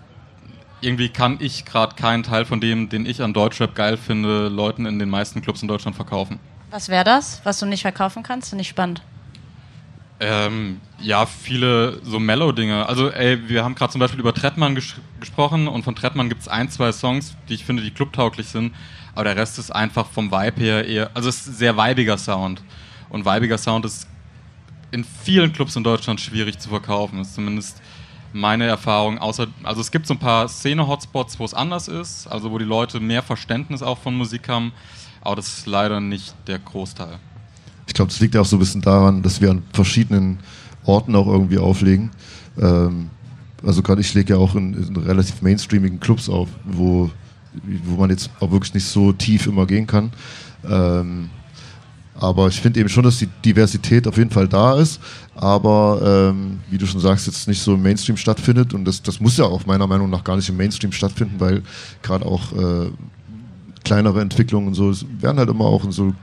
irgendwie 0.82 1.10
kann 1.10 1.38
ich 1.40 1.66
gerade 1.66 1.96
keinen 1.96 2.24
Teil 2.24 2.46
von 2.46 2.60
dem, 2.60 2.90
den 2.90 3.06
ich 3.06 3.22
an 3.22 3.34
Deutschrap 3.34 3.76
geil 3.76 3.98
finde, 3.98 4.50
Leuten 4.50 4.86
in 4.86 5.00
den 5.00 5.10
meisten 5.10 5.42
Clubs 5.42 5.62
in 5.62 5.68
Deutschland 5.68 5.96
verkaufen. 5.96 6.40
Was 6.72 6.90
wäre 6.90 7.04
das, 7.04 7.42
was 7.44 7.60
du 7.60 7.66
nicht 7.66 7.84
verkaufen 7.84 8.24
kannst? 8.24 8.50
Finde 8.50 8.64
ich 8.64 8.70
spannend. 8.70 9.02
Ähm, 10.20 10.80
ja, 11.00 11.26
viele 11.26 12.00
so 12.04 12.20
Mellow-Dinge. 12.20 12.88
Also, 12.88 13.10
ey, 13.12 13.50
wir 13.50 13.64
haben 13.64 13.76
gerade 13.76 13.92
zum 13.92 14.00
Beispiel 14.00 14.20
über 14.20 14.34
Trettmann 14.34 14.76
ges 14.76 14.96
gesprochen 15.20 15.68
und 15.68 15.84
von 15.84 15.96
Trettmann 15.96 16.30
gibt 16.30 16.42
es 16.42 16.48
ein, 16.48 16.70
zwei 16.70 16.92
Songs, 16.92 17.36
die 17.50 17.56
ich 17.56 17.66
finde, 17.66 17.84
die 17.84 17.92
clubtauglich 17.92 18.48
sind, 18.48 18.74
aber 19.16 19.26
der 19.26 19.36
Rest 19.36 19.60
ist 19.60 19.72
einfach 19.72 20.08
vom 20.08 20.32
Vibe 20.32 20.62
her 20.62 20.88
eher, 20.88 21.12
also 21.14 21.30
es 21.30 21.42
ist 21.42 21.48
ein 21.48 21.54
sehr 21.56 21.78
weibiger 21.78 22.18
Sound. 22.18 22.62
Und 23.10 23.26
weibiger 23.26 23.58
Sound 23.58 23.86
ist 23.86 24.08
in 24.94 25.04
vielen 25.04 25.52
Clubs 25.52 25.76
in 25.76 25.84
Deutschland 25.84 26.22
schwierig 26.22 26.60
zu 26.60 26.70
verkaufen. 26.70 27.18
Das 27.18 27.30
ist 27.30 27.36
zumindest 27.36 27.82
meine 28.32 28.66
Erfahrung. 28.66 29.18
Außer, 29.18 29.48
also 29.64 29.82
es 29.82 29.92
gibt 29.92 30.06
so 30.08 30.14
ein 30.14 30.20
paar 30.20 30.48
Szene-Hotspots, 30.48 31.40
wo 31.40 31.46
es 31.46 31.54
anders 31.54 31.88
ist, 31.88 32.28
also 32.28 32.52
wo 32.52 32.58
die 32.58 32.66
Leute 32.66 33.00
mehr 33.00 33.24
Verständnis 33.24 33.82
auch 33.82 33.98
von 33.98 34.16
Musik 34.16 34.48
haben, 34.48 34.72
aber 35.22 35.36
das 35.36 35.60
ist 35.60 35.68
leider 35.68 36.00
nicht 36.00 36.36
der 36.48 36.60
Großteil. 36.60 37.18
Ich 37.88 37.94
glaube, 37.94 38.12
das 38.12 38.20
liegt 38.20 38.36
ja 38.36 38.42
auch 38.42 38.46
so 38.46 38.56
ein 38.56 38.60
bisschen 38.60 38.82
daran, 38.82 39.24
dass 39.24 39.42
wir 39.42 39.52
an 39.52 39.64
verschiedenen 39.74 40.40
Orten 40.86 41.16
auch 41.16 41.28
irgendwie 41.28 41.58
auflegen. 41.58 42.12
Ähm, 42.60 43.10
also 43.66 43.82
gerade 43.82 44.02
ich 44.02 44.14
lege 44.14 44.34
ja 44.34 44.40
auch 44.40 44.56
in, 44.56 44.74
in 44.74 44.96
relativ 44.98 45.42
mainstreamigen 45.42 46.00
Clubs 46.00 46.30
auf, 46.30 46.50
wo, 46.66 47.10
wo 47.86 47.96
man 47.96 48.10
jetzt 48.10 48.30
auch 48.40 48.52
wirklich 48.52 48.74
nicht 48.74 48.86
so 48.86 49.12
tief 49.12 49.48
immer 49.48 49.66
gehen 49.66 49.88
kann. 49.88 50.12
Ähm, 50.70 51.30
aber 52.16 52.48
ich 52.48 52.62
finde 52.62 52.80
eben 52.80 52.90
schon, 52.90 53.04
dass 53.04 53.18
die 53.18 53.30
Diversität 53.44 54.08
auf 54.08 54.18
jeden 54.18 54.30
Fall 54.30 54.48
da 54.48 54.78
ist, 54.78 55.00
aber 55.36 56.32
ähm, 56.32 56.60
wie 56.70 56.78
du 56.78 56.86
schon 56.86 57.00
sagst, 57.00 57.28
jetzt 57.28 57.48
nicht 57.48 57.62
so 57.62 57.74
im 57.74 57.82
Mainstream 57.82 58.18
stattfindet 58.18 58.74
und 58.74 58.86
das, 58.86 59.02
das 59.02 59.20
muss 59.20 59.38
ja 59.38 59.46
auch 59.46 59.66
meiner 59.66 59.88
Meinung 59.88 60.10
nach 60.10 60.24
gar 60.24 60.36
nicht 60.36 60.50
im 60.50 60.58
Mainstream 60.58 60.92
stattfinden, 60.92 61.40
weil 61.40 61.64
gerade 62.02 62.26
auch 62.26 62.52
äh, 62.54 62.92
kleinere 63.84 64.22
Entwicklungen 64.22 64.68
und 64.68 64.74
so 64.76 64.94
werden 65.20 65.38
halt 65.38 65.50
immer 65.50 65.66
auch 65.66 65.84
in 65.84 65.92
so 65.92 66.14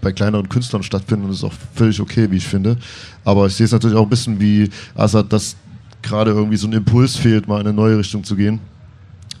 bei 0.00 0.12
kleineren 0.12 0.48
Künstlern 0.48 0.82
stattfinden 0.82 1.24
und 1.24 1.30
das 1.30 1.38
ist 1.38 1.44
auch 1.44 1.54
völlig 1.74 2.00
okay, 2.00 2.30
wie 2.30 2.36
ich 2.36 2.46
finde. 2.46 2.76
Aber 3.24 3.46
ich 3.46 3.54
sehe 3.54 3.66
es 3.66 3.72
natürlich 3.72 3.96
auch 3.96 4.04
ein 4.04 4.08
bisschen 4.08 4.40
wie 4.40 4.70
Assad, 4.94 5.32
dass 5.32 5.56
gerade 6.02 6.30
irgendwie 6.30 6.56
so 6.56 6.68
ein 6.68 6.72
Impuls 6.72 7.16
fehlt, 7.16 7.48
mal 7.48 7.60
in 7.60 7.66
eine 7.66 7.76
neue 7.76 7.98
Richtung 7.98 8.22
zu 8.22 8.36
gehen. 8.36 8.60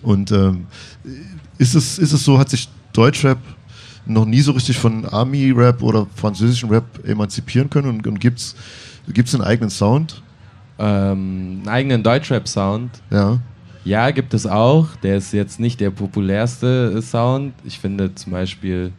Und 0.02 0.32
ähm, 0.32 0.66
ist, 1.58 1.74
es, 1.74 1.98
ist 1.98 2.12
es 2.12 2.24
so, 2.24 2.38
hat 2.38 2.50
sich 2.50 2.68
Deutschrap 2.92 3.38
noch 4.08 4.24
nie 4.24 4.40
so 4.40 4.52
richtig 4.52 4.78
von 4.78 5.04
Army-Rap 5.04 5.82
oder 5.82 6.06
französischen 6.16 6.70
Rap 6.70 6.84
emanzipieren 7.06 7.70
können 7.70 7.88
und, 7.88 8.06
und 8.06 8.18
gibt 8.20 8.38
es 8.40 8.54
einen 9.34 9.44
eigenen 9.44 9.70
Sound? 9.70 10.22
Ähm, 10.78 11.60
einen 11.62 11.68
eigenen 11.68 12.02
Deutschrap-Sound. 12.02 12.90
Ja. 13.10 13.38
Ja, 13.84 14.10
gibt 14.10 14.34
es 14.34 14.46
auch. 14.46 14.88
Der 15.02 15.16
ist 15.16 15.32
jetzt 15.32 15.60
nicht 15.60 15.80
der 15.80 15.90
populärste 15.90 16.94
äh, 16.98 17.02
Sound. 17.02 17.54
Ich 17.64 17.78
finde 17.78 18.14
zum 18.14 18.32
Beispiel, 18.32 18.92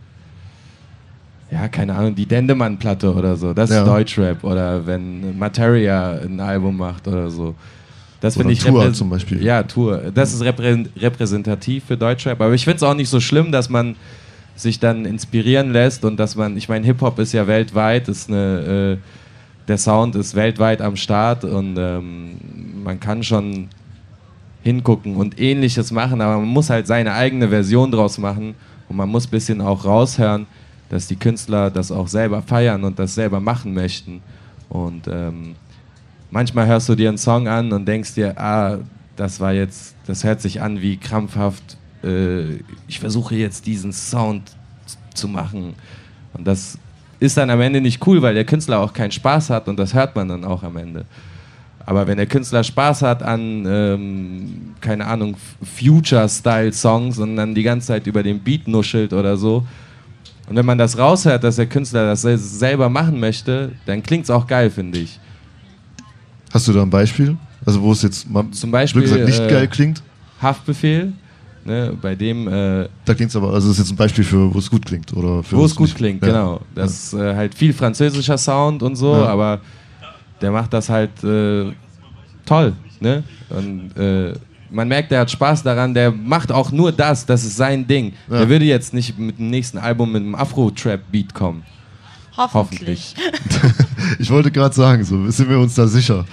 ja, 1.52 1.68
keine 1.68 1.96
Ahnung, 1.96 2.16
die 2.16 2.26
Dendemann-Platte 2.26 3.14
oder 3.14 3.36
so. 3.36 3.54
Das 3.54 3.70
Ja. 3.70 3.82
ist 3.82 3.88
Deutschrap. 3.88 4.44
Oder 4.44 4.86
wenn 4.86 5.38
Materia 5.38 6.12
ein 6.24 6.40
Album 6.40 6.78
macht 6.78 7.08
oder 7.08 7.30
so. 7.30 7.56
Das 8.22 8.36
finde 8.36 8.52
ich 8.54 8.60
Tour 8.60 8.92
zum 8.94 9.10
Beispiel. 9.10 9.42
Ja, 9.44 9.64
Tour. 9.64 10.12
Das 10.14 10.34
ist 10.34 10.42
reprä 10.42 10.86
repräsentativ 10.98 11.86
für 11.86 11.96
Deutschrap. 11.96 12.42
Aber 12.42 12.54
ich 12.54 12.66
finde 12.66 12.78
es 12.78 12.84
auch 12.84 12.94
nicht 12.94 13.10
so 13.10 13.20
schlimm, 13.20 13.52
dass 13.52 13.70
man 13.70 13.96
sich 14.60 14.80
dann 14.80 15.06
inspirieren 15.06 15.72
lässt 15.72 16.04
und 16.04 16.18
dass 16.18 16.36
man, 16.36 16.58
ich 16.58 16.68
meine, 16.68 16.86
Hip-Hop 16.86 17.18
ist 17.20 17.32
ja 17.32 17.48
weltweit, 17.48 18.10
ist 18.10 18.30
eine, 18.30 18.98
äh, 19.00 19.68
der 19.68 19.78
Sound 19.78 20.16
ist 20.16 20.36
weltweit 20.36 20.82
am 20.82 20.96
Start 20.96 21.46
und 21.46 21.78
ähm, 21.78 22.38
man 22.84 23.00
kann 23.00 23.24
schon 23.24 23.70
hingucken 24.62 25.16
und 25.16 25.40
ähnliches 25.40 25.92
machen, 25.92 26.20
aber 26.20 26.38
man 26.38 26.48
muss 26.48 26.70
halt 26.70 26.88
seine 26.88 27.14
eigene 27.14 27.48
Version 27.50 27.92
draus 27.92 28.18
machen 28.18 28.56
und 28.90 28.98
man 28.98 29.08
muss 29.08 29.28
ein 29.28 29.32
bisschen 29.32 29.62
auch 29.62 29.86
raushören, 29.86 30.46
dass 30.90 31.08
die 31.08 31.16
Künstler 31.16 31.70
das 31.70 31.92
auch 31.92 32.08
selber 32.08 32.42
feiern 32.42 32.84
und 32.84 33.00
das 33.00 33.16
selber 33.16 33.40
machen 33.40 33.74
möchten. 33.74 34.22
Und 34.68 35.08
ähm, 35.08 35.56
manchmal 36.32 36.68
hörst 36.68 36.90
du 36.90 36.96
dir 36.96 37.08
einen 37.08 37.18
Song 37.18 37.48
an 37.48 37.72
und 37.72 37.88
denkst 37.88 38.16
dir, 38.16 38.38
ah, 38.38 38.80
das 39.16 39.40
war 39.40 39.54
jetzt, 39.54 39.96
das 40.06 40.24
hört 40.24 40.42
sich 40.42 40.62
an 40.62 40.82
wie 40.82 40.98
krampfhaft, 40.98 41.78
äh, 42.04 42.56
ich 42.88 43.00
versuche 43.00 43.36
jetzt 43.36 43.66
diesen 43.66 43.92
Sound 43.94 44.52
zu 45.14 45.28
machen. 45.28 45.74
Und 46.34 46.46
das 46.48 46.78
ist 47.20 47.36
dann 47.38 47.50
am 47.50 47.60
Ende 47.62 47.82
nicht 47.82 48.06
cool, 48.08 48.22
weil 48.22 48.34
der 48.34 48.46
Künstler 48.46 48.80
auch 48.80 48.94
keinen 48.94 49.12
Spaß 49.12 49.50
hat 49.50 49.68
und 49.68 49.78
das 49.78 49.94
hört 49.94 50.16
man 50.16 50.28
dann 50.28 50.46
auch 50.46 50.64
am 50.64 50.78
Ende. 50.78 51.06
Aber 51.86 52.06
wenn 52.06 52.18
der 52.18 52.28
Künstler 52.28 52.64
Spaß 52.64 53.02
hat 53.02 53.24
an, 53.24 53.66
ähm, 53.68 54.76
keine 54.80 55.06
Ahnung, 55.08 55.36
Future-Style-Songs 55.78 57.18
und 57.18 57.36
dann 57.36 57.56
die 57.56 57.64
ganze 57.64 57.88
Zeit 57.88 58.08
über 58.08 58.22
den 58.22 58.40
Beat 58.40 58.68
nuschelt 58.68 59.12
oder 59.14 59.36
so, 59.38 59.66
und 60.48 60.56
wenn 60.56 60.66
man 60.66 60.78
das 60.78 60.98
raushört, 60.98 61.44
dass 61.44 61.58
der 61.58 61.68
Künstler 61.68 62.06
das 62.08 62.22
sel- 62.24 62.38
selber 62.38 62.90
machen 62.90 63.20
möchte, 63.20 63.72
dann 63.86 64.02
klingt 64.02 64.24
es 64.24 64.30
auch 64.30 64.48
geil, 64.48 64.70
finde 64.72 65.00
ich. 65.00 65.20
Hast 66.52 66.68
du 66.68 66.74
da 66.74 66.82
ein 66.82 66.90
Beispiel? 66.90 67.38
Also 67.66 67.82
wo 67.82 67.92
es 67.92 68.02
jetzt 68.02 68.30
mal 68.30 68.50
Zum 68.52 68.72
Beispiel, 68.72 69.04
gesagt, 69.04 69.26
nicht 69.26 69.40
äh, 69.42 69.48
geil 69.48 69.68
klingt? 69.68 70.02
Haftbefehl, 70.42 71.14
ne, 71.70 71.94
bei 72.02 72.16
dem, 72.16 72.48
äh, 72.48 72.88
Da 73.06 73.14
klingt 73.14 73.30
es 73.30 73.36
aber, 73.36 73.54
also 73.54 73.68
das 73.70 73.78
ist 73.78 73.86
jetzt 73.86 73.92
ein 73.94 73.96
Beispiel 73.98 74.24
für, 74.24 74.54
wo 74.54 74.58
es 74.60 74.70
gut 74.70 74.86
klingt. 74.86 75.14
Oder 75.16 75.44
für 75.44 75.56
wo 75.58 75.66
es 75.66 75.76
gut 75.76 75.88
nicht- 75.88 75.98
klingt, 75.98 76.22
ja. 76.24 76.28
genau. 76.30 76.62
Das 76.76 76.92
ist 76.92 77.14
äh, 77.14 77.36
halt 77.36 77.54
viel 77.56 77.72
französischer 77.74 78.38
Sound 78.38 78.84
und 78.84 78.96
so, 78.96 79.14
Ja. 79.14 79.28
aber 79.28 79.62
der 80.42 80.52
macht 80.52 80.74
das 80.74 80.90
halt 80.90 81.24
äh, 81.24 81.72
toll, 82.46 82.74
ne? 83.00 83.24
Und 83.50 83.92
äh, 83.98 84.34
man 84.72 84.88
merkt, 84.88 85.12
der 85.12 85.22
hat 85.22 85.32
Spaß 85.32 85.64
daran, 85.64 85.94
der 85.94 86.12
macht 86.12 86.52
auch 86.52 86.72
nur 86.72 86.92
das, 86.92 87.26
das 87.26 87.44
ist 87.44 87.58
sein 87.58 87.86
Ding. 87.88 88.14
Ja. 88.30 88.40
Der 88.40 88.50
würde 88.50 88.66
jetzt 88.66 88.94
nicht 88.94 89.18
mit 89.18 89.40
dem 89.40 89.50
nächsten 89.50 89.78
Album 89.80 90.12
mit 90.12 90.22
einem 90.22 90.36
Afro-Trap-Beat 90.36 91.34
kommen. 91.34 91.64
Hoffentlich. 92.40 93.16
Ich 94.18 94.30
wollte 94.32 94.50
gerade 94.50 94.74
sagen, 94.74 95.04
so 95.04 95.30
sind 95.30 95.50
wir 95.50 95.60
uns 95.60 95.76
da 95.76 95.86
sicher. 95.86 96.26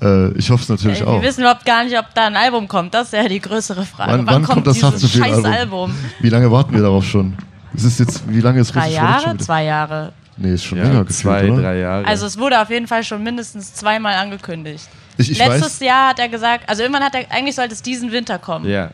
Äh, 0.00 0.28
ich 0.38 0.48
hoffe 0.50 0.62
es 0.62 0.68
natürlich 0.68 1.00
Ey, 1.00 1.06
auch. 1.06 1.20
wir 1.20 1.28
wissen 1.28 1.40
überhaupt 1.40 1.64
gar 1.64 1.82
nicht, 1.82 1.98
ob 1.98 2.14
da 2.14 2.26
ein 2.26 2.36
Album 2.36 2.68
kommt. 2.68 2.94
Das 2.94 3.08
ist 3.08 3.12
ja 3.14 3.26
die 3.28 3.40
größere 3.40 3.84
Frage. 3.84 4.12
Wann- 4.12 4.26
wann 4.26 4.42
kommt 4.44 4.66
das 4.66 4.74
dieses 4.74 4.92
Haftbefehl-Album? 4.92 5.44
scheiß 5.44 5.58
Album? 5.60 5.94
Wie 6.20 6.28
lange 6.28 6.50
warten 6.52 6.72
wir 6.74 6.82
darauf 6.82 7.04
schon? 7.04 7.36
Es 7.74 7.84
ist 7.84 7.98
jetzt, 7.98 8.22
wie 8.28 8.40
lange 8.40 8.60
ist 8.60 8.74
Drei 8.74 8.90
Jahre? 8.90 9.36
Zwei 9.38 9.64
Jahre. 9.64 10.12
Nee, 10.36 10.52
ist 10.54 10.64
schon 10.64 10.78
länger 10.78 10.94
Ja, 10.94 11.00
gefühlt, 11.02 11.18
zwei, 11.18 11.50
oder? 11.50 11.62
drei 11.62 11.78
Jahre. 11.78 12.06
Also 12.06 12.26
es 12.26 12.38
wurde 12.38 12.60
auf 12.60 12.70
jeden 12.70 12.86
Fall 12.86 13.02
schon 13.02 13.22
mindestens 13.22 13.74
zweimal 13.74 14.14
angekündigt. 14.14 14.88
Ich, 15.18 15.30
ich 15.32 15.38
Letztes 15.38 15.80
weiß, 15.80 15.86
Jahr 15.86 16.10
hat 16.10 16.18
er 16.18 16.28
gesagt, 16.28 16.68
also 16.68 16.82
irgendwann 16.82 17.02
hat 17.04 17.14
er, 17.14 17.24
eigentlich 17.30 17.56
sollte 17.56 17.74
es 17.74 17.82
diesen 17.82 18.12
Winter 18.12 18.38
kommen. 18.38 18.68
ja. 18.68 18.90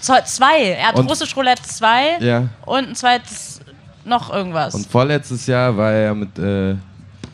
So, 0.00 0.12
zwei. 0.26 0.60
Er 0.78 0.88
hat 0.88 0.96
Und- 0.96 1.08
Russisch 1.08 1.34
Roulette 1.34 1.62
2 1.62 2.18
ja. 2.20 2.48
und 2.66 2.88
ein 2.88 2.94
zweites 2.94 3.53
noch 4.06 4.32
irgendwas. 4.32 4.74
Und 4.74 4.86
vorletztes 4.86 5.46
Jahr 5.46 5.76
war 5.76 5.92
er 5.92 6.14
mit, 6.14 6.38
äh, 6.38 6.74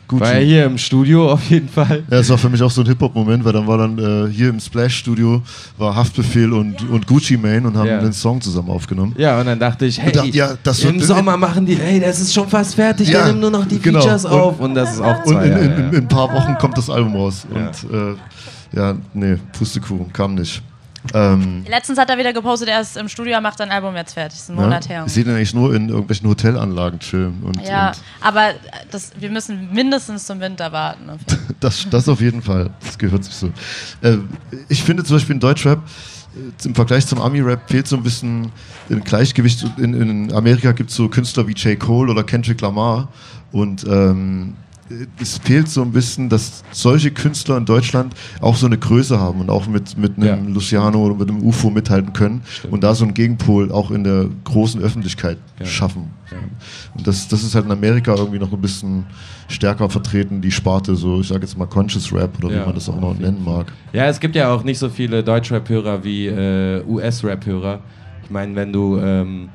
Gucci. 0.07 0.21
war 0.23 0.31
er 0.33 0.41
hier 0.41 0.65
im 0.65 0.77
Studio 0.77 1.31
auf 1.33 1.49
jeden 1.49 1.69
Fall. 1.69 2.03
Ja, 2.11 2.17
es 2.19 2.29
war 2.29 2.37
für 2.37 2.49
mich 2.49 2.61
auch 2.61 2.69
so 2.71 2.81
ein 2.81 2.87
Hip-Hop-Moment, 2.87 3.45
weil 3.45 3.53
dann 3.53 3.65
war 3.65 3.77
dann 3.77 3.97
äh, 3.97 4.29
hier 4.29 4.49
im 4.49 4.59
Splash-Studio 4.59 5.41
war 5.77 5.95
Haftbefehl 5.95 6.51
und, 6.51 6.81
und 6.89 7.07
Gucci 7.07 7.37
Mane 7.37 7.65
und 7.65 7.77
haben 7.77 7.87
Ja. 7.87 7.99
den 8.01 8.11
Song 8.11 8.41
zusammen 8.41 8.69
aufgenommen. 8.71 9.15
Ja, 9.17 9.39
und 9.39 9.45
dann 9.45 9.57
dachte 9.59 9.85
ich, 9.85 10.01
hey, 10.01 10.11
dachte, 10.11 10.27
ja, 10.29 10.53
das 10.63 10.83
im 10.83 10.99
Sommer 10.99 11.37
machen 11.37 11.65
die, 11.65 11.75
hey, 11.77 11.99
das 12.01 12.19
ist 12.19 12.33
schon 12.33 12.47
fast 12.49 12.75
fertig, 12.75 13.07
Ja, 13.07 13.19
wir 13.19 13.25
nehmen 13.27 13.39
nur 13.39 13.51
noch 13.51 13.65
die 13.65 13.79
genau. 13.79 14.01
Features 14.01 14.25
Und- 14.25 14.31
auf 14.31 14.59
und 14.59 14.75
das 14.75 14.95
ist 14.95 15.01
auch 15.01 15.23
Und 15.23 15.33
zwei 15.33 15.45
in, 15.45 15.51
Jahre, 15.51 15.63
in, 15.63 15.71
in, 15.71 15.79
ja. 15.79 15.89
in 15.89 15.95
ein 15.95 16.07
paar 16.09 16.33
Wochen 16.33 16.57
kommt 16.57 16.77
das 16.77 16.89
Album 16.89 17.15
raus. 17.15 17.47
Und 17.49 17.93
äh, 17.93 18.15
ja, 18.77 18.95
nee, 19.13 19.37
Pustekuchen, 19.57 20.11
kam 20.11 20.35
nicht. 20.35 20.61
Ähm, 21.13 21.65
Letztens 21.67 21.97
hat 21.97 22.09
er 22.09 22.17
wieder 22.17 22.31
gepostet, 22.31 22.69
er 22.69 22.81
ist 22.81 22.95
im 22.95 23.07
Studio, 23.07 23.39
macht 23.41 23.57
sein 23.57 23.71
Album 23.71 23.95
jetzt 23.95 24.13
fertig. 24.13 24.33
Das 24.33 24.43
ist 24.43 24.49
ein 24.49 24.57
ja, 24.57 24.61
Monat 24.63 24.87
her. 24.87 25.03
ich 25.05 25.13
sehe 25.13 25.23
den 25.23 25.35
eigentlich 25.35 25.53
nur 25.53 25.73
in 25.73 25.89
irgendwelchen 25.89 26.29
Hotelanlagen 26.29 26.99
chillen. 26.99 27.41
Und, 27.43 27.61
Ja, 27.65 27.89
und 27.89 27.97
aber 28.21 28.53
das, 28.91 29.11
wir 29.19 29.29
müssen 29.29 29.69
mindestens 29.73 30.25
zum 30.25 30.39
Winter 30.39 30.71
warten. 30.71 31.09
Das, 31.59 31.87
das 31.91 32.09
auf 32.09 32.21
jeden 32.21 32.41
Fall. 32.41 32.71
Das 32.83 32.97
gehört 32.97 33.23
sich 33.23 33.35
so. 33.35 33.51
Äh, 34.01 34.17
ich 34.67 34.83
finde 34.83 35.03
zum 35.03 35.17
Beispiel 35.17 35.35
in 35.35 35.39
Deutschrap, 35.39 35.79
äh, 36.35 36.65
im 36.67 36.73
Vergleich 36.73 37.05
zum 37.05 37.21
Ami-Rap 37.21 37.69
fehlt 37.69 37.87
so 37.87 37.97
ein 37.97 38.03
bisschen 38.03 38.51
ein 38.89 39.03
Gleichgewicht. 39.03 39.63
In, 39.77 39.93
in 39.93 40.33
Amerika 40.33 40.71
gibt 40.71 40.89
es 40.89 40.95
so 40.95 41.07
Künstler 41.07 41.47
wie 41.47 41.53
J. 41.53 41.79
Cole 41.79 42.11
oder 42.11 42.23
Kendrick 42.23 42.61
Lamar. 42.61 43.09
Und 43.51 43.83
ähm, 43.83 44.55
es 45.19 45.37
fehlt 45.37 45.69
so 45.69 45.81
ein 45.81 45.91
bisschen, 45.91 46.29
dass 46.29 46.63
solche 46.71 47.11
Künstler 47.11 47.57
in 47.57 47.65
Deutschland 47.65 48.13
auch 48.39 48.55
so 48.55 48.65
eine 48.65 48.77
Größe 48.77 49.19
haben 49.19 49.41
und 49.41 49.49
auch 49.49 49.67
mit, 49.67 49.97
mit 49.97 50.17
einem 50.17 50.47
Ja. 50.47 50.53
Luciano 50.53 51.03
oder 51.05 51.15
mit 51.15 51.29
einem 51.29 51.41
UFO 51.43 51.69
mithalten 51.69 52.13
können 52.13 52.41
und 52.69 52.83
da 52.83 52.93
so 52.95 53.03
einen 53.05 53.13
Gegenpol 53.13 53.71
auch 53.71 53.91
in 53.91 54.03
der 54.03 54.27
großen 54.43 54.81
Öffentlichkeit 54.81 55.37
Ja. 55.59 55.65
schaffen. 55.65 56.11
Und 56.95 57.05
das, 57.05 57.27
das 57.27 57.43
ist 57.43 57.55
halt 57.55 57.65
in 57.65 57.71
Amerika 57.71 58.15
irgendwie 58.15 58.39
noch 58.39 58.53
ein 58.53 58.61
bisschen 58.61 59.05
stärker 59.49 59.89
vertreten, 59.89 60.41
die 60.41 60.51
Sparte, 60.51 60.95
so 60.95 61.19
ich 61.19 61.27
sage 61.27 61.41
jetzt 61.41 61.57
mal 61.57 61.65
Conscious 61.65 62.13
Rap 62.13 62.37
oder 62.41 62.53
Ja, 62.53 62.61
wie 62.61 62.65
man 62.67 62.75
das 62.75 62.87
auch 62.87 62.99
noch 62.99 63.17
nennen 63.19 63.43
mag. 63.43 63.65
Ja, 63.91 64.05
es 64.07 64.19
gibt 64.19 64.35
ja 64.35 64.53
auch 64.53 64.63
nicht 64.63 64.79
so 64.79 64.87
viele 64.87 65.23
Deutschrap-Hörer 65.23 66.03
wie 66.05 66.27
äh, 66.27 66.83
US-Rap-Hörer. 66.87 67.81
Ich 68.23 68.29
meine, 68.29 68.55
wenn 68.55 68.71
du, 68.71 68.97
ähm, 68.97 69.49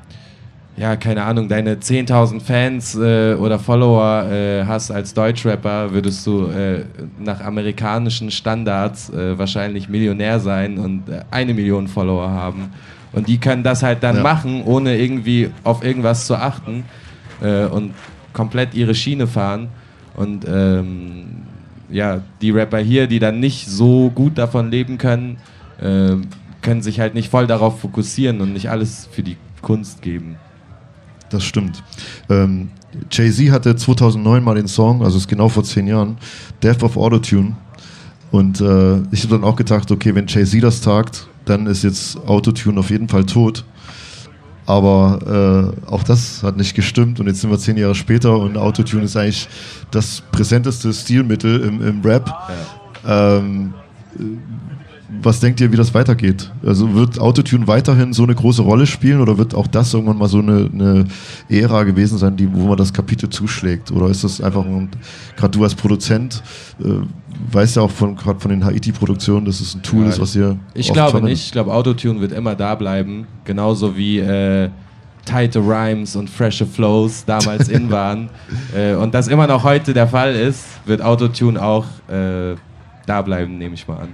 ja, 0.77 0.95
keine 0.95 1.23
Ahnung, 1.23 1.47
deine 1.49 1.75
10.000 1.75 2.39
Fans 2.39 2.95
äh, 2.95 3.33
oder 3.33 3.57
Follower 3.57 4.25
äh, 4.31 4.63
hast 4.65 4.91
als 4.91 5.13
Deutschrapper, 5.13 5.91
würdest 5.91 6.25
du 6.27 6.45
äh, 6.47 6.83
nach 7.19 7.41
amerikanischen 7.41 8.29
Standards 8.29 9.09
äh, 9.09 9.37
wahrscheinlich 9.37 9.89
Millionär 9.89 10.39
sein 10.39 10.77
und 10.77 11.09
äh, 11.09 11.21
eine 11.31 11.53
Million 11.55 11.87
Follower 11.87 12.29
haben. 12.29 12.71
Und 13.11 13.27
die 13.27 13.39
können 13.39 13.63
das 13.63 13.81
halt 13.81 14.03
dann 14.03 14.17
Ja. 14.17 14.21
machen, 14.23 14.63
ohne 14.65 14.95
irgendwie 14.97 15.49
auf 15.63 15.83
irgendwas 15.83 16.27
zu 16.27 16.35
achten 16.35 16.83
äh, 17.41 17.65
und 17.65 17.93
komplett 18.33 18.75
ihre 18.75 18.93
Schiene 18.93 19.25
fahren. 19.25 19.69
Und 20.15 20.45
ähm, 20.47 21.25
ja, 21.89 22.21
die 22.41 22.51
Rapper 22.51 22.79
hier, 22.79 23.07
die 23.07 23.17
dann 23.19 23.39
nicht 23.39 23.67
so 23.67 24.11
gut 24.13 24.37
davon 24.37 24.69
leben 24.71 24.97
können, 24.97 25.37
können 25.79 26.81
sich 26.81 26.99
halt 26.99 27.13
nicht 27.13 27.29
voll 27.29 27.45
darauf 27.47 27.79
fokussieren 27.79 28.41
und 28.41 28.51
nicht 28.51 28.69
alles 28.69 29.07
für 29.11 29.21
die 29.21 29.37
Kunst 29.61 30.01
geben. 30.01 30.37
Das 31.29 31.43
stimmt. 31.43 31.83
Ähm, 32.29 32.69
Jay-Z 33.11 33.51
hatte 33.51 33.75
2009 33.75 34.43
mal 34.43 34.55
den 34.55 34.67
Song, 34.67 35.03
also 35.03 35.17
ist 35.17 35.27
genau 35.27 35.49
vor 35.49 35.63
zehn 35.63 35.87
Jahren, 35.87 36.17
Death 36.63 36.83
of 36.83 36.97
Autotune. 36.97 37.55
Und 38.31 38.59
äh, 38.61 38.97
ich 39.11 39.23
habe 39.23 39.35
dann 39.35 39.43
auch 39.43 39.55
gedacht, 39.55 39.91
okay, 39.91 40.13
wenn 40.15 40.27
Jay-Z 40.27 40.61
das 40.63 40.81
tagt, 40.81 41.27
dann 41.45 41.67
ist 41.67 41.83
jetzt 41.83 42.17
Autotune 42.27 42.79
auf 42.79 42.89
jeden 42.89 43.07
Fall 43.07 43.25
tot. 43.25 43.65
Aber 44.65 45.73
äh, 45.87 45.89
auch 45.89 46.03
das 46.03 46.43
hat 46.43 46.57
nicht 46.57 46.75
gestimmt 46.75 47.21
und 47.21 47.27
jetzt 47.27 47.39
sind 47.39 47.49
wir 47.49 47.57
zehn 47.57 47.77
Jahre 47.77 47.95
später 47.95 48.37
und 48.37 48.57
Autotune 48.57 49.03
ist 49.03 49.15
eigentlich 49.15 49.47
das 49.91 50.21
präsenteste 50.33 50.91
Stilmittel 50.93 51.61
im, 51.61 51.81
im 51.81 52.01
Rap. 52.01 52.29
Ähm, 53.07 53.73
äh, 54.19 54.23
was 55.21 55.39
denkt 55.39 55.61
ihr, 55.61 55.71
wie 55.71 55.77
das 55.77 55.93
weitergeht? 55.93 56.51
Also 56.65 56.93
wird 56.93 57.19
Autotune 57.19 57.65
weiterhin 57.67 58.11
so 58.11 58.23
eine 58.23 58.35
große 58.35 58.61
Rolle 58.61 58.85
spielen 58.85 59.21
oder 59.21 59.37
wird 59.37 59.55
auch 59.55 59.67
das 59.67 59.93
irgendwann 59.93 60.17
mal 60.17 60.27
so 60.27 60.39
eine, 60.39 60.69
eine 60.73 61.05
Ära 61.49 61.83
gewesen 61.83 62.17
sein, 62.17 62.35
die, 62.35 62.53
wo 62.53 62.67
man 62.67 62.77
das 62.77 62.91
Kapitel 62.93 63.29
zuschlägt? 63.29 63.91
Oder 63.91 64.09
ist 64.09 64.23
das 64.23 64.41
einfach 64.41 64.65
ein, 64.65 64.89
gerade 65.37 65.57
du 65.57 65.63
als 65.63 65.75
Produzent, 65.75 66.43
äh, 66.83 66.89
weißt 67.51 67.77
ja 67.77 67.83
auch 67.83 67.91
von, 67.91 68.15
gerade 68.15 68.39
von 68.39 68.49
den 68.51 68.65
Haiti-Produktionen, 68.65 69.45
dass 69.45 69.61
es 69.61 69.75
ein 69.75 69.81
Tool 69.83 70.03
Ja, 70.03 70.09
ist, 70.09 70.19
was 70.19 70.35
ihr 70.35 70.57
Ich 70.73 70.91
glaube 70.91 71.11
verwendet? 71.11 71.31
nicht. 71.31 71.45
Ich 71.45 71.51
glaube, 71.51 71.73
Autotune 71.73 72.19
wird 72.19 72.33
immer 72.33 72.55
da 72.55 72.75
bleiben. 72.75 73.27
Genauso 73.45 73.95
wie 73.95 74.19
äh, 74.19 74.69
tighte 75.23 75.59
Rhymes 75.59 76.15
und 76.17 76.29
freshe 76.29 76.65
Flows 76.65 77.23
damals 77.25 77.69
in 77.69 77.89
waren. 77.91 78.29
Äh, 78.75 78.95
und 78.95 79.13
das 79.13 79.29
immer 79.29 79.47
noch 79.47 79.63
heute 79.63 79.93
der 79.93 80.07
Fall 80.07 80.35
ist, 80.35 80.65
wird 80.85 81.01
Autotune 81.01 81.61
auch 81.61 81.85
äh, 82.09 82.55
da 83.05 83.21
bleiben, 83.21 83.57
nehme 83.57 83.75
ich 83.75 83.87
mal 83.87 83.99
an. 83.99 84.09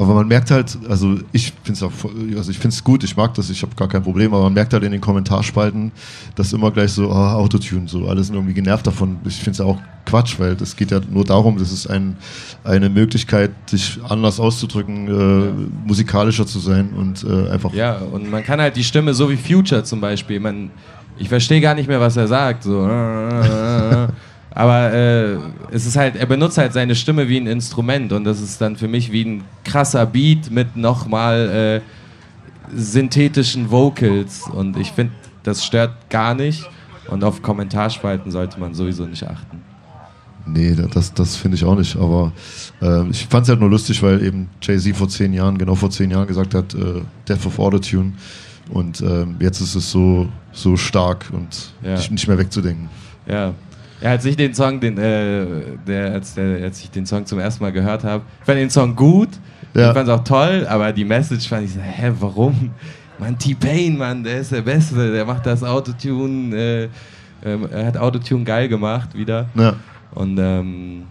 Aber 0.00 0.14
man 0.14 0.28
merkt 0.28 0.50
halt, 0.50 0.78
also 0.88 1.18
ich 1.30 1.52
finde 1.62 1.72
es 1.72 1.82
also 1.82 2.50
ich 2.50 2.58
finde 2.58 2.74
es 2.74 2.82
gut, 2.82 3.04
ich 3.04 3.18
mag 3.18 3.34
das, 3.34 3.50
ich 3.50 3.60
habe 3.60 3.74
gar 3.74 3.86
kein 3.86 4.02
Problem, 4.02 4.32
aber 4.32 4.44
man 4.44 4.54
merkt 4.54 4.72
halt 4.72 4.82
in 4.82 4.92
den 4.92 5.00
Kommentarspalten, 5.02 5.92
dass 6.36 6.54
immer 6.54 6.70
gleich 6.70 6.92
so, 6.92 7.12
ah, 7.12 7.34
Autotune, 7.34 7.86
so, 7.86 8.08
alle 8.08 8.24
sind 8.24 8.34
irgendwie 8.34 8.54
genervt 8.54 8.86
davon. 8.86 9.18
Ich 9.26 9.36
finde 9.36 9.50
es 9.50 9.58
ja 9.58 9.66
auch 9.66 9.76
Quatsch, 10.06 10.38
weil 10.38 10.52
es 10.52 10.74
geht 10.74 10.90
ja 10.90 11.02
nur 11.10 11.26
darum, 11.26 11.58
das 11.58 11.70
ist 11.70 11.86
ein, 11.86 12.16
eine 12.64 12.88
Möglichkeit, 12.88 13.50
sich 13.66 13.98
anders 14.08 14.40
auszudrücken, 14.40 15.06
äh, 15.06 15.86
musikalischer 15.86 16.46
zu 16.46 16.60
sein 16.60 16.94
und 16.96 17.22
äh, 17.22 17.50
einfach. 17.50 17.74
Ja, 17.74 17.98
und 17.98 18.30
man 18.30 18.42
kann 18.42 18.58
halt 18.58 18.76
die 18.76 18.84
Stimme, 18.84 19.12
so 19.12 19.28
wie 19.28 19.36
Future 19.36 19.84
zum 19.84 20.00
Beispiel, 20.00 20.40
man, 20.40 20.70
ich 21.18 21.28
verstehe 21.28 21.60
gar 21.60 21.74
nicht 21.74 21.88
mehr, 21.88 22.00
was 22.00 22.16
er 22.16 22.26
sagt. 22.26 22.62
So. 22.62 22.88
Aber 24.60 24.92
äh, 24.92 25.36
es 25.72 25.86
ist 25.86 25.96
halt, 25.96 26.16
er 26.16 26.26
benutzt 26.26 26.58
halt 26.58 26.74
seine 26.74 26.94
Stimme 26.94 27.28
wie 27.28 27.38
ein 27.38 27.46
Instrument 27.46 28.12
und 28.12 28.24
das 28.24 28.42
ist 28.42 28.60
dann 28.60 28.76
für 28.76 28.88
mich 28.88 29.10
wie 29.10 29.24
ein 29.24 29.44
krasser 29.64 30.04
Beat 30.04 30.50
mit 30.50 30.76
nochmal 30.76 31.80
äh, 32.74 32.76
synthetischen 32.78 33.70
Vocals 33.70 34.42
und 34.52 34.76
ich 34.76 34.92
finde, 34.92 35.14
das 35.44 35.64
stört 35.64 36.10
gar 36.10 36.34
nicht 36.34 36.68
und 37.08 37.24
auf 37.24 37.40
Kommentarspalten 37.40 38.30
sollte 38.30 38.60
man 38.60 38.74
sowieso 38.74 39.06
nicht 39.06 39.26
achten. 39.26 39.62
Nee, 40.46 40.76
das, 40.92 41.14
das 41.14 41.36
finde 41.36 41.56
ich 41.56 41.64
auch 41.64 41.76
nicht. 41.76 41.96
Aber 41.96 42.32
äh, 42.82 43.08
ich 43.08 43.26
fand 43.26 43.44
es 43.44 43.48
halt 43.50 43.60
nur 43.60 43.70
lustig, 43.70 44.02
weil 44.02 44.22
eben 44.22 44.48
Jay-Z 44.60 44.94
vor 44.96 45.08
zehn 45.08 45.32
Jahren, 45.32 45.56
genau 45.56 45.74
vor 45.74 45.90
zehn 45.90 46.10
Jahren 46.10 46.26
gesagt 46.26 46.54
hat, 46.54 46.74
äh, 46.74 47.02
Death 47.28 47.46
of 47.46 47.58
Autotune. 47.58 48.12
Und 48.70 49.00
ähm, 49.00 49.36
jetzt 49.38 49.60
ist 49.60 49.74
es 49.74 49.90
so, 49.90 50.28
so 50.52 50.76
stark 50.76 51.26
und 51.32 51.72
Ja. 51.82 51.96
nicht, 51.96 52.10
nicht 52.10 52.28
mehr 52.28 52.38
wegzudenken. 52.38 52.88
Ja. 53.26 53.52
Ja, 54.00 54.10
als 54.10 54.24
ich 54.24 54.36
den 54.36 54.54
Song, 54.54 54.80
den, 54.80 54.96
äh, 54.98 55.44
der, 55.86 56.12
als, 56.12 56.34
der, 56.34 56.62
als 56.64 56.80
ich 56.80 56.90
den 56.90 57.04
Song 57.06 57.26
zum 57.26 57.38
ersten 57.38 57.62
Mal 57.62 57.72
gehört 57.72 58.02
habe, 58.04 58.22
ich 58.40 58.46
fand 58.46 58.58
den 58.58 58.70
Song 58.70 58.96
gut, 58.96 59.28
Ja. 59.74 59.88
ich 59.88 59.94
fand 59.94 60.08
es 60.08 60.14
auch 60.14 60.24
toll, 60.24 60.66
aber 60.68 60.92
die 60.92 61.04
Message 61.04 61.48
fand 61.48 61.64
ich 61.64 61.74
so, 61.74 61.80
hä, 61.80 62.10
warum? 62.18 62.70
Mann, 63.18 63.38
T-Pain, 63.38 63.98
Mann, 63.98 64.24
der 64.24 64.38
ist 64.40 64.52
der 64.52 64.62
Beste, 64.62 65.12
der 65.12 65.26
macht 65.26 65.44
das 65.44 65.62
Autotune, 65.62 66.56
äh, 66.56 66.88
ähm, 67.44 67.68
er 67.70 67.86
hat 67.86 67.96
Autotune 67.98 68.44
geil 68.44 68.68
gemacht 68.68 69.10
wieder. 69.14 69.46
Ja. 69.54 69.74
Und 70.14 70.38
ähm, 70.38 71.02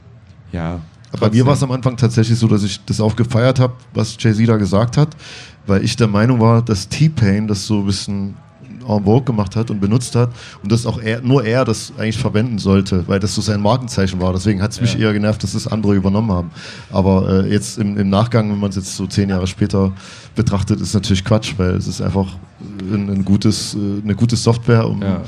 ja. 0.51 0.79
Bei 1.19 1.29
mir 1.29 1.45
war 1.45 1.53
es 1.53 1.63
am 1.63 1.71
Anfang 1.71 1.95
tatsächlich 1.97 2.37
so, 2.37 2.47
dass 2.47 2.63
ich 2.63 2.83
das 2.85 2.99
auch 3.01 3.15
gefeiert 3.15 3.59
habe, 3.59 3.73
was 3.93 4.15
Jay-Z 4.19 4.47
da 4.47 4.57
gesagt 4.57 4.97
hat, 4.97 5.09
weil 5.67 5.83
ich 5.83 5.95
der 5.95 6.07
Meinung 6.07 6.39
war, 6.39 6.61
dass 6.63 6.87
T-Pain 6.89 7.47
das 7.47 7.65
so 7.65 7.79
ein 7.81 7.85
bisschen 7.85 8.35
en 8.87 9.03
vogue 9.03 9.23
gemacht 9.23 9.55
hat 9.55 9.69
und 9.71 9.79
benutzt 9.79 10.15
hat 10.15 10.29
und 10.63 10.71
dass 10.71 10.85
auch 10.85 11.01
er, 11.01 11.21
nur 11.21 11.43
er 11.45 11.65
das 11.65 11.93
eigentlich 11.97 12.17
verwenden 12.17 12.57
sollte, 12.57 13.07
weil 13.07 13.19
das 13.19 13.35
so 13.35 13.41
sein 13.41 13.61
Markenzeichen 13.61 14.19
war. 14.21 14.33
Deswegen 14.33 14.61
hat 14.61 14.71
es 14.71 14.81
mich 14.81 14.99
eher 14.99 15.13
genervt, 15.13 15.43
dass 15.43 15.53
das 15.53 15.67
andere 15.67 15.95
übernommen 15.95 16.31
haben. 16.31 16.51
Aber 16.91 17.45
äh, 17.45 17.51
jetzt 17.51 17.77
im, 17.77 17.97
im 17.97 18.09
Nachgang, 18.09 18.51
wenn 18.51 18.59
man 18.59 18.69
es 18.69 18.75
jetzt 18.75 18.95
so 18.95 19.07
zehn 19.07 19.29
Jahre 19.29 19.47
später 19.47 19.91
betrachtet, 20.35 20.79
ist 20.81 20.93
natürlich 20.93 21.23
Quatsch, 21.25 21.53
weil 21.57 21.71
es 21.71 21.87
ist 21.87 22.01
einfach 22.01 22.27
ein, 22.91 23.09
ein 23.09 23.25
gutes, 23.25 23.75
äh, 23.75 24.01
eine 24.03 24.15
gute 24.15 24.35
Software, 24.35 24.87
um 24.87 25.01
Ja. 25.01 25.15
äh, 25.17 25.21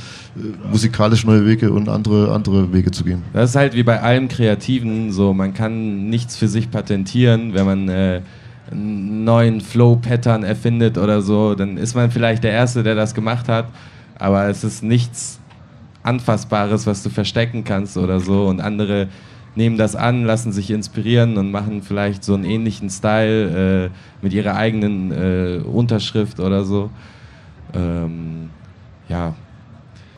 musikalisch 0.72 1.26
neue 1.26 1.46
Wege 1.46 1.72
und 1.72 1.90
andere, 1.90 2.34
andere 2.34 2.72
Wege 2.72 2.92
zu 2.92 3.04
gehen. 3.04 3.22
Das 3.34 3.52
ist 3.52 3.56
halt 3.56 3.74
wie 3.74 3.84
bei 3.84 4.02
allem 4.02 4.28
Kreativen 4.28 5.12
so, 5.12 5.34
man 5.34 5.54
kann 5.54 6.10
nichts 6.10 6.36
für 6.38 6.48
sich 6.48 6.72
patentieren, 6.72 7.54
wenn 7.54 7.66
man 7.66 7.90
äh, 7.90 8.22
einen 8.72 9.24
neuen 9.24 9.62
Flow-Pattern 9.62 10.44
erfindet 10.44 10.98
oder 10.98 11.22
so, 11.22 11.56
dann 11.56 11.78
ist 11.78 11.96
man 11.96 12.12
vielleicht 12.12 12.44
der 12.44 12.52
Erste, 12.52 12.84
der 12.84 12.96
das 12.96 13.14
gemacht 13.14 13.48
hat, 13.48 13.66
aber 14.18 14.48
es 14.48 14.64
ist 14.64 14.84
nichts 14.84 15.40
Anfassbares, 16.04 16.88
was 16.88 17.04
du 17.04 17.10
verstecken 17.10 17.64
kannst 17.64 17.98
oder 17.98 18.20
so 18.20 18.48
und 18.48 18.62
andere 18.62 19.08
nehmen 19.56 19.78
das 19.78 19.96
an, 19.96 20.24
lassen 20.24 20.52
sich 20.52 20.72
inspirieren 20.72 21.38
und 21.38 21.52
machen 21.52 21.82
vielleicht 21.82 22.24
so 22.24 22.34
einen 22.34 22.46
ähnlichen 22.46 22.90
Style 22.90 23.86
äh, 23.86 23.90
mit 24.22 24.34
ihrer 24.34 24.56
eigenen 24.56 25.12
äh, 25.12 25.62
Unterschrift 25.64 26.40
oder 26.40 26.64
so. 26.64 26.90
Ähm, 27.74 28.50
ja. 29.10 29.36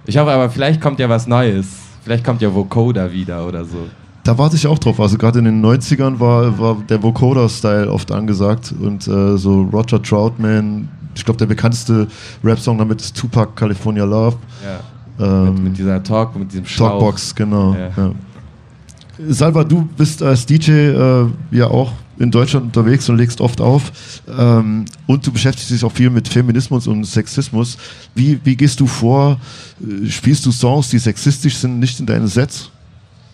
Ich 0.06 0.18
hoffe 0.18 0.32
aber, 0.32 0.50
vielleicht 0.50 0.82
kommt 0.82 1.00
ja 1.00 1.10
was 1.10 1.28
Neues. 1.28 1.80
Vielleicht 2.04 2.24
kommt 2.24 2.42
ja 2.42 2.54
Vocoder 2.54 3.12
wieder 3.12 3.48
oder 3.48 3.64
so. 3.64 3.88
Da 4.24 4.38
warte 4.38 4.56
ich 4.56 4.66
auch 4.68 4.80
drauf. 4.80 5.00
Also 5.00 5.18
gerade 5.18 5.40
in 5.40 5.46
den 5.46 5.64
90ern 5.64 6.20
war, 6.20 6.58
war 6.58 6.78
der 6.90 7.02
Vocoder-Style 7.04 7.92
oft 7.92 8.12
angesagt 8.12 8.74
und 8.80 9.08
äh, 9.08 9.38
so 9.38 9.64
Roger 9.64 10.02
Troutman, 10.02 10.88
ich 11.16 11.26
glaube 11.26 11.38
der 11.38 11.46
bekannteste 11.46 12.08
Rap-Song 12.44 12.78
damit 12.78 13.02
ist 13.02 13.18
Tupac 13.18 13.52
California 13.56 14.06
Love. 14.06 14.38
Ja. 14.64 14.80
Ähm, 15.26 15.54
Mit, 15.56 15.64
mit 15.64 15.78
dieser 15.78 16.02
Talk, 16.02 16.36
mit 16.36 16.52
diesem 16.52 16.66
Schlauch. 16.66 16.90
Talkbox, 16.92 17.36
genau. 17.36 17.74
Ja. 17.74 17.90
Ja. 17.96 18.12
Salva, 19.30 19.64
du 19.64 19.88
bist 19.96 20.24
als 20.24 20.46
DJ 20.46 20.72
äh, 20.72 21.26
ja 21.52 21.68
auch 21.68 21.92
in 22.18 22.32
Deutschland 22.32 22.66
unterwegs 22.68 23.08
und 23.10 23.18
legst 23.18 23.42
oft 23.42 23.62
auf. 23.62 23.92
Ähm, 24.40 24.86
und 25.06 25.26
du 25.28 25.32
beschäftigst 25.32 25.70
dich 25.70 25.84
auch 25.84 25.92
viel 25.92 26.10
mit 26.10 26.28
Feminismus 26.28 26.88
und 26.88 27.04
Sexismus. 27.06 27.78
Wie, 28.16 28.40
wie 28.44 28.56
gehst 28.56 28.80
du 28.80 28.88
vor? 28.88 29.38
Äh, 29.82 30.10
Spielst 30.10 30.46
du 30.46 30.52
Songs, 30.52 30.90
die 30.90 30.98
sexistisch 30.98 31.58
sind, 31.58 31.80
nicht 31.80 32.00
in 32.00 32.06
deinen 32.06 32.28
Sets? 32.28 32.70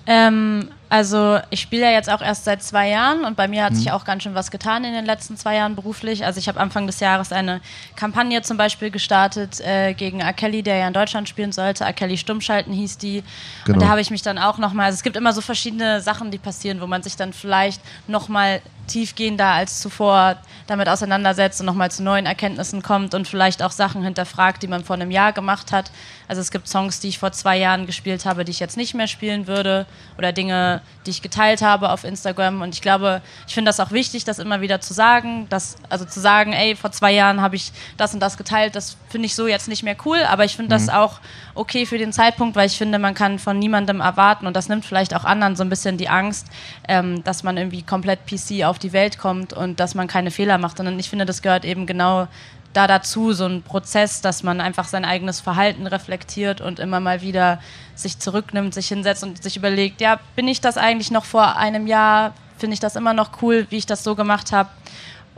Ähm, 0.06 0.66
also 0.90 1.40
ich 1.52 1.62
spiele 1.62 1.84
ja 1.84 1.92
jetzt 1.92 2.10
auch 2.10 2.22
erst 2.22 2.46
seit 2.46 2.64
zwei 2.64 2.90
Jahren 2.90 3.24
und 3.24 3.38
bei 3.38 3.48
mir 3.48 3.64
hat 3.64 3.76
sich 3.76 3.92
auch 3.92 4.06
ganz 4.06 4.24
schön 4.24 4.34
was 4.34 4.50
getan 4.50 4.84
in 4.84 4.94
den 4.94 5.06
letzten 5.06 5.38
zwei 5.38 5.56
Jahren 5.56 5.76
beruflich. 5.76 6.26
Also 6.26 6.40
ich 6.40 6.48
habe 6.48 6.60
Anfang 6.60 6.88
des 6.88 7.00
Jahres 7.00 7.32
eine 7.32 7.62
Kampagne 7.96 8.42
zum 8.42 8.58
Beispiel 8.58 8.90
gestartet 8.90 9.60
äh, 9.62 9.94
gegen. 9.94 10.20
Kelly, 10.36 10.64
der 10.64 10.78
ja 10.78 10.88
in 10.88 10.94
Deutschland 10.94 11.30
spielen 11.30 11.52
sollte. 11.52 11.86
Kelly 11.94 12.18
Stummschalten 12.18 12.74
hieß 12.74 12.98
die. 12.98 13.24
Genau. 13.66 13.76
Und 13.76 13.84
da 13.84 13.90
habe 13.90 14.02
ich 14.02 14.10
mich 14.10 14.22
dann 14.22 14.38
auch 14.38 14.58
nochmal, 14.58 14.88
also 14.88 14.96
es 14.96 15.04
gibt 15.04 15.16
immer 15.16 15.34
so 15.34 15.42
verschiedene 15.42 16.02
Sachen, 16.02 16.32
die 16.32 16.38
passieren, 16.38 16.82
wo 16.82 16.88
man 16.88 17.04
sich 17.04 17.16
dann 17.16 17.34
vielleicht 17.34 17.82
nochmal 18.08 18.62
tiefgehender 18.90 19.48
als 19.48 19.80
zuvor 19.80 20.38
damit 20.68 20.90
auseinandersetzt 20.90 21.60
und 21.62 21.66
nochmal 21.66 21.90
zu 21.90 22.04
neuen 22.04 22.26
Erkenntnissen 22.26 22.82
kommt 22.82 23.14
und 23.14 23.28
vielleicht 23.28 23.64
auch 23.64 23.72
Sachen 23.72 24.04
hinterfragt, 24.04 24.62
die 24.62 24.68
man 24.68 24.84
vor 24.84 24.96
einem 24.96 25.12
Jahr 25.12 25.32
gemacht 25.32 25.72
hat. 25.72 25.92
Also 26.28 26.42
es 26.42 26.52
gibt 26.52 26.68
Songs, 26.68 27.00
die 27.00 27.08
ich 27.08 27.18
vor 27.18 27.32
zwei 27.32 27.58
Jahren 27.58 27.86
gespielt 27.86 28.26
habe, 28.26 28.46
die 28.46 28.52
ich 28.52 28.60
jetzt 28.60 28.78
nicht 28.78 28.94
mehr 28.94 29.08
spielen 29.08 29.48
würde 29.48 29.88
oder 30.18 30.32
Dinge, 30.32 30.82
die 31.06 31.12
ich 31.12 31.22
geteilt 31.22 31.62
habe 31.62 31.90
auf 31.90 32.04
Instagram. 32.04 32.62
Und 32.62 32.76
ich 32.76 32.82
glaube, 32.82 33.22
ich 33.48 33.54
finde 33.54 33.70
das 33.70 33.80
auch 33.80 33.92
wichtig, 33.92 34.26
das 34.26 34.38
immer 34.38 34.62
wieder 34.62 34.82
zu 34.82 34.94
sagen, 34.94 35.48
dass, 35.50 35.78
also 35.90 36.06
zu 36.06 36.20
sagen, 36.20 36.54
ey, 36.54 36.76
vor 36.76 36.92
zwei 36.92 37.12
Jahren 37.14 37.42
habe 37.42 37.56
ich 37.56 37.72
das 37.98 38.14
und 38.14 38.20
das 38.20 38.38
geteilt, 38.38 38.76
das 38.76 38.98
finde 39.10 39.26
ich 39.26 39.36
so 39.36 39.48
jetzt 39.48 39.68
nicht 39.68 39.84
mehr 39.84 39.96
cool, 40.06 40.20
aber 40.24 40.46
ich 40.46 40.56
finde 40.56 40.70
das 40.70 40.90
auch 40.90 41.20
okay 41.56 41.86
für 41.86 41.98
den 41.98 42.14
Zeitpunkt, 42.14 42.56
weil 42.56 42.68
ich 42.68 42.78
finde, 42.78 43.00
man 43.00 43.14
kann 43.14 43.40
von 43.40 43.60
niemandem 43.60 44.00
erwarten 44.00 44.48
und 44.48 44.56
das 44.56 44.70
nimmt 44.70 44.86
vielleicht 44.86 45.16
auch 45.16 45.26
anderen 45.26 45.56
so 45.56 45.64
ein 45.64 45.70
bisschen 45.70 45.98
die 45.98 46.10
Angst, 46.10 46.48
ähm, 46.88 47.24
dass 47.24 47.44
man 47.44 47.58
irgendwie 47.58 47.82
komplett 47.82 48.20
PC 48.26 48.64
auf 48.64 48.79
die 48.80 48.94
Welt 48.94 49.18
kommt 49.18 49.54
und 49.54 49.80
dass 49.80 49.96
man 49.96 50.08
keine 50.08 50.32
Fehler 50.32 50.58
macht, 50.58 50.78
sondern 50.78 50.98
ich 51.00 51.10
finde, 51.10 51.26
das 51.26 51.42
gehört 51.42 51.66
eben 51.66 51.86
genau 51.86 52.28
da 52.74 52.88
dazu, 52.88 53.34
so 53.34 53.46
ein 53.46 53.64
Prozess, 53.64 54.22
dass 54.22 54.44
man 54.44 54.62
einfach 54.62 54.88
sein 54.88 55.06
eigenes 55.06 55.40
Verhalten 55.40 55.88
reflektiert 55.88 56.62
und 56.62 56.80
immer 56.80 57.00
mal 57.00 57.22
wieder 57.22 57.60
sich 57.96 58.20
zurücknimmt, 58.20 58.74
sich 58.74 58.88
hinsetzt 58.88 59.24
und 59.24 59.42
sich 59.42 59.58
überlegt, 59.58 60.02
ja, 60.02 60.20
bin 60.36 60.48
ich 60.48 60.62
das 60.62 60.78
eigentlich 60.78 61.12
noch 61.12 61.26
vor 61.26 61.58
einem 61.58 61.88
Jahr? 61.88 62.34
Finde 62.58 62.74
ich 62.76 62.80
das 62.80 62.96
immer 62.96 63.14
noch 63.14 63.42
cool, 63.42 63.66
wie 63.70 63.78
ich 63.78 63.86
das 63.86 64.04
so 64.04 64.16
gemacht 64.16 64.52
habe? 64.52 64.70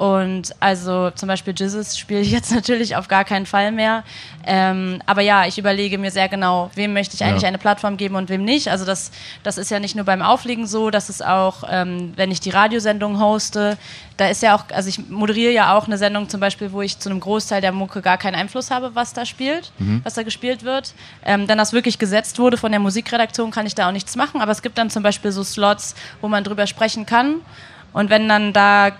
Und 0.02 0.56
also 0.60 1.12
zum 1.12 1.28
Beispiel 1.28 1.54
Jizzes 1.56 1.96
spiele 1.96 2.22
ich 2.22 2.32
jetzt 2.32 2.52
natürlich 2.56 2.96
auf 2.96 3.08
gar 3.08 3.24
keinen 3.24 3.46
Fall 3.46 3.72
mehr. 3.72 4.04
Ähm, 4.48 5.00
aber 5.06 5.22
ja, 5.22 5.46
ich 5.46 5.60
überlege 5.60 6.00
mir 6.00 6.10
sehr 6.10 6.28
genau, 6.28 6.72
wem 6.74 6.94
möchte 6.94 7.14
ich 7.14 7.24
eigentlich 7.24 7.44
Ja. 7.44 7.50
eine 7.50 7.60
Plattform 7.60 7.98
geben 7.98 8.16
und 8.16 8.28
wem 8.30 8.44
nicht. 8.44 8.70
Also 8.70 8.84
das, 8.84 9.12
das 9.44 9.60
ist 9.60 9.70
ja 9.70 9.80
nicht 9.80 9.96
nur 9.96 10.04
beim 10.04 10.24
Auflegen 10.24 10.66
so, 10.66 10.90
das 10.90 11.12
ist 11.12 11.24
auch, 11.24 11.64
ähm, 11.70 12.14
wenn 12.16 12.32
ich 12.32 12.40
die 12.40 12.50
Radiosendung 12.50 13.20
hoste, 13.20 13.78
da 14.18 14.28
ist 14.28 14.42
ja 14.42 14.56
auch, 14.56 14.64
also 14.74 14.90
ich 14.90 15.08
moderiere 15.08 15.52
ja 15.54 15.78
auch 15.78 15.86
eine 15.86 16.00
Sendung 16.00 16.30
zum 16.30 16.40
Beispiel, 16.40 16.72
wo 16.72 16.82
ich 16.82 16.98
zu 16.98 17.10
einem 17.12 17.20
Großteil 17.20 17.62
der 17.62 17.72
Mucke 17.72 18.02
gar 18.02 18.18
keinen 18.18 18.34
Einfluss 18.34 18.72
habe, 18.72 18.96
was 18.96 19.14
da 19.14 19.24
spielt, 19.28 19.72
was 20.04 20.16
da 20.16 20.24
gespielt 20.24 20.64
wird. 20.64 20.96
Ähm, 21.24 21.48
wenn 21.48 21.60
das 21.60 21.74
wirklich 21.74 22.00
gesetzt 22.00 22.40
wurde 22.40 22.58
von 22.58 22.72
der 22.72 22.80
Musikredaktion, 22.80 23.52
kann 23.52 23.68
ich 23.68 23.76
da 23.76 23.88
auch 23.88 23.92
nichts 23.92 24.16
machen. 24.16 24.42
Aber 24.42 24.52
es 24.52 24.64
gibt 24.64 24.80
dann 24.80 24.90
zum 24.90 25.04
Beispiel 25.04 25.32
so 25.32 25.44
Slots, 25.44 25.94
wo 26.22 26.28
man 26.28 26.44
drüber 26.44 26.66
sprechen 26.66 27.06
kann. 27.06 27.36
Und 27.94 28.10
wenn 28.10 28.30
dann 28.30 28.54
da, 28.54 28.92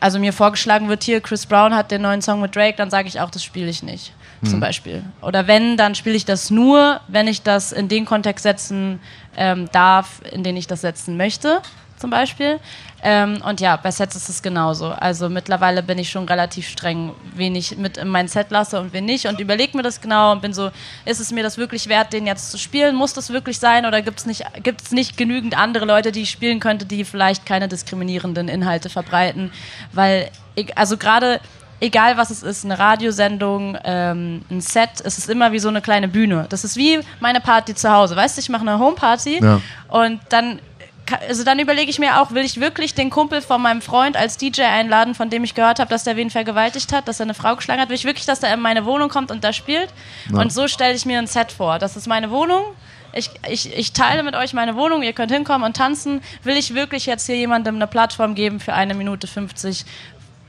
also 0.00 0.18
mir 0.18 0.32
vorgeschlagen 0.32 0.88
wird, 0.88 1.02
hier, 1.02 1.20
Chris 1.20 1.46
Brown 1.46 1.74
hat 1.74 1.90
den 1.90 2.02
neuen 2.02 2.22
Song 2.22 2.40
mit 2.40 2.54
Drake, 2.54 2.76
dann 2.76 2.90
sage 2.90 3.08
ich 3.08 3.20
auch, 3.20 3.30
das 3.30 3.42
spiele 3.42 3.68
ich 3.68 3.82
nicht, 3.82 4.12
zum 4.44 4.60
Beispiel. 4.60 5.02
Oder 5.22 5.46
wenn, 5.46 5.76
dann 5.76 5.94
spiele 5.94 6.16
ich 6.16 6.24
das 6.24 6.50
nur, 6.50 7.00
wenn 7.08 7.26
ich 7.26 7.42
das 7.42 7.72
in 7.72 7.88
den 7.88 8.04
Kontext 8.04 8.42
setzen 8.42 9.00
ähm, 9.36 9.68
darf, 9.72 10.20
in 10.30 10.42
den 10.42 10.56
ich 10.56 10.66
das 10.66 10.82
setzen 10.82 11.16
möchte, 11.16 11.62
zum 11.98 12.10
Beispiel. 12.10 12.58
Ähm, 13.02 13.40
und 13.46 13.60
ja, 13.60 13.76
bei 13.76 13.90
Sets 13.90 14.16
ist 14.16 14.28
es 14.28 14.42
genauso. 14.42 14.88
Also 14.88 15.28
mittlerweile 15.28 15.82
bin 15.82 15.98
ich 15.98 16.10
schon 16.10 16.24
relativ 16.26 16.68
streng, 16.68 17.12
wen 17.34 17.54
ich 17.54 17.76
mit 17.76 17.96
in 17.96 18.08
mein 18.08 18.26
Set 18.28 18.50
lasse 18.50 18.80
und 18.80 18.92
wen 18.92 19.04
nicht. 19.04 19.26
Und 19.26 19.38
überlege 19.40 19.76
mir 19.76 19.82
das 19.84 20.00
genau 20.00 20.32
und 20.32 20.42
bin 20.42 20.52
so, 20.52 20.70
ist 21.04 21.20
es 21.20 21.30
mir 21.30 21.42
das 21.44 21.58
wirklich 21.58 21.88
wert, 21.88 22.12
den 22.12 22.26
jetzt 22.26 22.50
zu 22.50 22.58
spielen? 22.58 22.96
Muss 22.96 23.12
das 23.12 23.30
wirklich 23.30 23.58
sein? 23.58 23.86
Oder 23.86 24.02
gibt 24.02 24.18
es 24.20 24.26
nicht, 24.26 24.44
gibt's 24.62 24.90
nicht 24.90 25.16
genügend 25.16 25.56
andere 25.56 25.84
Leute, 25.84 26.10
die 26.10 26.22
ich 26.22 26.30
spielen 26.30 26.58
könnte, 26.60 26.86
die 26.86 27.04
vielleicht 27.04 27.46
keine 27.46 27.68
diskriminierenden 27.68 28.48
Inhalte 28.48 28.88
verbreiten? 28.90 29.52
Weil, 29.92 30.30
ich- 30.56 30.76
also 30.76 30.96
gerade 30.96 31.40
egal 31.80 32.16
was 32.16 32.30
es 32.30 32.42
ist, 32.42 32.64
eine 32.64 32.76
Radiosendung, 32.76 33.78
ähm, 33.84 34.42
ein 34.50 34.60
Set, 34.60 34.90
es 35.04 35.16
ist 35.18 35.30
immer 35.30 35.52
wie 35.52 35.60
so 35.60 35.68
eine 35.68 35.80
kleine 35.80 36.08
Bühne. 36.08 36.46
Das 36.48 36.64
ist 36.64 36.76
wie 36.76 36.98
meine 37.20 37.40
Party 37.40 37.72
zu 37.76 37.88
Hause. 37.92 38.16
Weißt 38.16 38.36
du, 38.36 38.40
ich 38.40 38.48
mache 38.48 38.62
eine 38.62 38.80
Homeparty 38.80 39.38
Ja. 39.40 39.60
und 39.86 40.18
dann, 40.30 40.58
also 41.28 41.44
dann 41.44 41.58
überlege 41.58 41.90
ich 41.90 41.98
mir 41.98 42.20
auch, 42.20 42.32
will 42.32 42.44
ich 42.44 42.60
wirklich 42.60 42.94
den 42.94 43.10
Kumpel 43.10 43.40
von 43.42 43.60
meinem 43.60 43.82
Freund 43.82 44.16
als 44.16 44.36
DJ 44.36 44.62
einladen, 44.62 45.14
von 45.14 45.30
dem 45.30 45.44
ich 45.44 45.54
gehört 45.54 45.78
habe, 45.78 45.90
dass 45.90 46.04
der 46.04 46.16
wen 46.16 46.30
vergewaltigt 46.30 46.92
hat, 46.92 47.08
dass 47.08 47.20
er 47.20 47.24
eine 47.24 47.34
Frau 47.34 47.56
geschlagen 47.56 47.80
hat? 47.80 47.88
Will 47.88 47.96
ich 47.96 48.04
wirklich, 48.04 48.26
dass 48.26 48.40
der 48.40 48.52
in 48.52 48.60
meine 48.60 48.84
Wohnung 48.84 49.08
kommt 49.08 49.30
und 49.30 49.44
da 49.44 49.52
spielt? 49.52 49.88
Und 50.32 50.52
so 50.52 50.68
stelle 50.68 50.94
ich 50.94 51.06
mir 51.06 51.18
ein 51.18 51.26
Set 51.26 51.52
vor. 51.52 51.78
Das 51.78 51.96
ist 51.96 52.06
meine 52.06 52.30
Wohnung. 52.30 52.64
Ich, 53.12 53.30
ich, 53.48 53.76
ich 53.76 53.92
teile 53.92 54.22
mit 54.22 54.34
euch 54.34 54.52
meine 54.52 54.76
Wohnung, 54.76 55.02
ihr 55.02 55.12
könnt 55.12 55.32
hinkommen 55.32 55.64
und 55.64 55.76
tanzen. 55.76 56.20
Will 56.44 56.56
ich 56.56 56.74
wirklich 56.74 57.06
jetzt 57.06 57.26
hier 57.26 57.36
jemandem 57.36 57.76
eine 57.76 57.86
Plattform 57.86 58.34
geben 58.34 58.60
für 58.60 58.74
eine 58.74 58.94
Minute 58.94 59.26
50, 59.26 59.86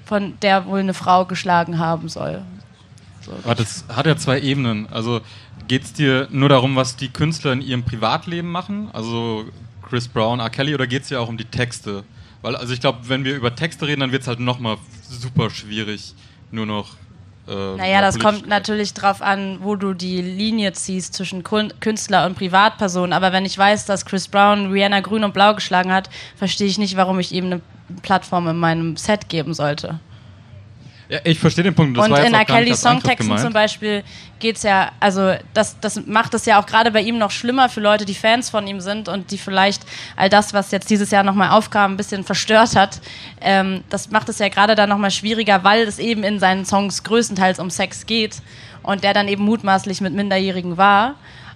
von 0.05 0.37
der 0.41 0.65
wohl 0.65 0.79
eine 0.79 0.93
Frau 0.93 1.25
geschlagen 1.25 1.79
haben 1.79 2.09
soll? 2.09 2.41
Aber 3.43 3.55
das 3.55 3.85
hat 3.89 4.05
ja 4.05 4.17
zwei 4.17 4.39
Ebenen. 4.41 4.87
Also 4.91 5.21
geht 5.67 5.83
es 5.83 5.93
dir 5.93 6.27
nur 6.31 6.49
darum, 6.49 6.75
was 6.75 6.95
die 6.95 7.09
Künstler 7.09 7.53
in 7.53 7.61
ihrem 7.61 7.83
Privatleben 7.83 8.51
machen? 8.51 8.89
Also 8.91 9.45
Chris 9.89 10.07
Brown, 10.07 10.39
R. 10.39 10.49
Kelly, 10.49 10.73
oder 10.75 10.87
geht 10.87 11.03
es 11.03 11.09
ja 11.09 11.19
auch 11.19 11.29
um 11.29 11.37
die 11.37 11.45
Texte? 11.45 12.03
Weil, 12.41 12.55
also 12.55 12.73
ich 12.73 12.79
glaube, 12.79 12.99
wenn 13.09 13.25
wir 13.25 13.35
über 13.35 13.53
Texte 13.55 13.87
reden, 13.87 14.01
dann 14.01 14.11
wird 14.11 14.21
es 14.21 14.27
halt 14.27 14.39
nochmal 14.39 14.77
super 15.09 15.49
schwierig, 15.49 16.13
nur 16.51 16.65
noch. 16.65 16.95
Äh, 17.47 17.75
Naja, 17.75 18.01
das 18.01 18.19
kommt 18.19 18.47
natürlich 18.47 18.93
drauf 18.93 19.21
an, 19.21 19.57
wo 19.61 19.75
du 19.75 19.93
die 19.93 20.21
Linie 20.21 20.71
ziehst 20.73 21.15
zwischen 21.15 21.43
Künstler 21.43 22.25
und 22.25 22.35
Privatperson. 22.37 23.11
Aber 23.11 23.33
wenn 23.33 23.45
ich 23.45 23.57
weiß, 23.57 23.85
dass 23.85 24.05
Chris 24.05 24.27
Brown 24.27 24.71
Rihanna 24.71 25.01
grün 25.01 25.23
und 25.23 25.33
blau 25.33 25.53
geschlagen 25.53 25.91
hat, 25.91 26.09
verstehe 26.35 26.67
ich 26.67 26.77
nicht, 26.77 26.95
warum 26.95 27.19
ich 27.19 27.31
ihm 27.33 27.45
eine 27.45 27.61
Plattform 28.03 28.47
in 28.47 28.57
meinem 28.57 28.95
Set 28.95 29.27
geben 29.29 29.53
sollte. 29.53 29.99
Ja, 31.09 31.19
ich 31.23 31.39
verstehe 31.39 31.63
den 31.63 31.73
Punkt. 31.73 31.97
Das 31.97 32.05
und 32.05 32.11
war 32.11 32.23
in 32.23 32.35
R. 32.35 32.45
Kellys 32.45 32.81
Songtexten 32.81 33.35
zum 33.39 33.51
Beispiel 33.51 34.03
geht's 34.37 34.61
ja, 34.61 34.91
also 34.99 35.33
das, 35.55 35.79
das 35.79 36.05
macht 36.05 36.35
es 36.35 36.45
ja 36.45 36.61
auch 36.61 36.67
gerade 36.67 36.91
bei 36.91 37.01
ihm 37.01 37.17
noch 37.17 37.31
schlimmer 37.31 37.67
für 37.67 37.81
Leute, 37.81 38.05
die 38.05 38.13
Fans 38.13 38.51
von 38.51 38.67
ihm 38.67 38.79
sind 38.79 39.09
und 39.09 39.31
die 39.31 39.39
vielleicht 39.39 39.81
all 40.15 40.29
das, 40.29 40.53
was 40.53 40.69
jetzt 40.69 40.89
dieses 40.91 41.09
Jahr 41.09 41.23
nochmal 41.23 41.49
aufkam, 41.49 41.93
ein 41.93 41.97
bisschen 41.97 42.23
verstört 42.23 42.75
hat. 42.75 43.01
Ähm, 43.41 43.83
das 43.89 44.11
macht 44.11 44.29
es 44.29 44.37
ja 44.37 44.49
gerade 44.49 44.75
dann 44.75 44.87
nochmal 44.87 45.09
schwieriger, 45.09 45.63
weil 45.63 45.81
es 45.81 45.97
eben 45.97 46.23
in 46.23 46.39
seinen 46.39 46.63
Songs 46.63 47.03
größtenteils 47.03 47.57
um 47.57 47.71
Sex 47.71 48.05
geht 48.05 48.37
und 48.83 49.03
der 49.03 49.15
dann 49.15 49.27
eben 49.27 49.43
mutmaßlich 49.43 50.01
mit 50.01 50.13
Minderjährigen 50.13 50.77
war. 50.77 51.15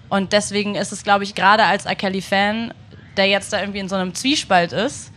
Und 0.10 0.34
deswegen 0.34 0.74
ist 0.74 0.92
es, 0.92 1.04
glaube 1.04 1.24
ich, 1.24 1.36
gerade 1.36 1.64
als 1.64 1.86
R. 1.86 1.96
Kelly-Fan, 1.96 2.74
der 3.18 3.28
jetzt 3.28 3.54
da 3.54 3.60
irgendwie 3.60 3.80
in 3.80 3.90
so 3.90 3.96
einem 3.96 4.16
Zwiespalt 4.16 4.74
ist, 4.74 5.13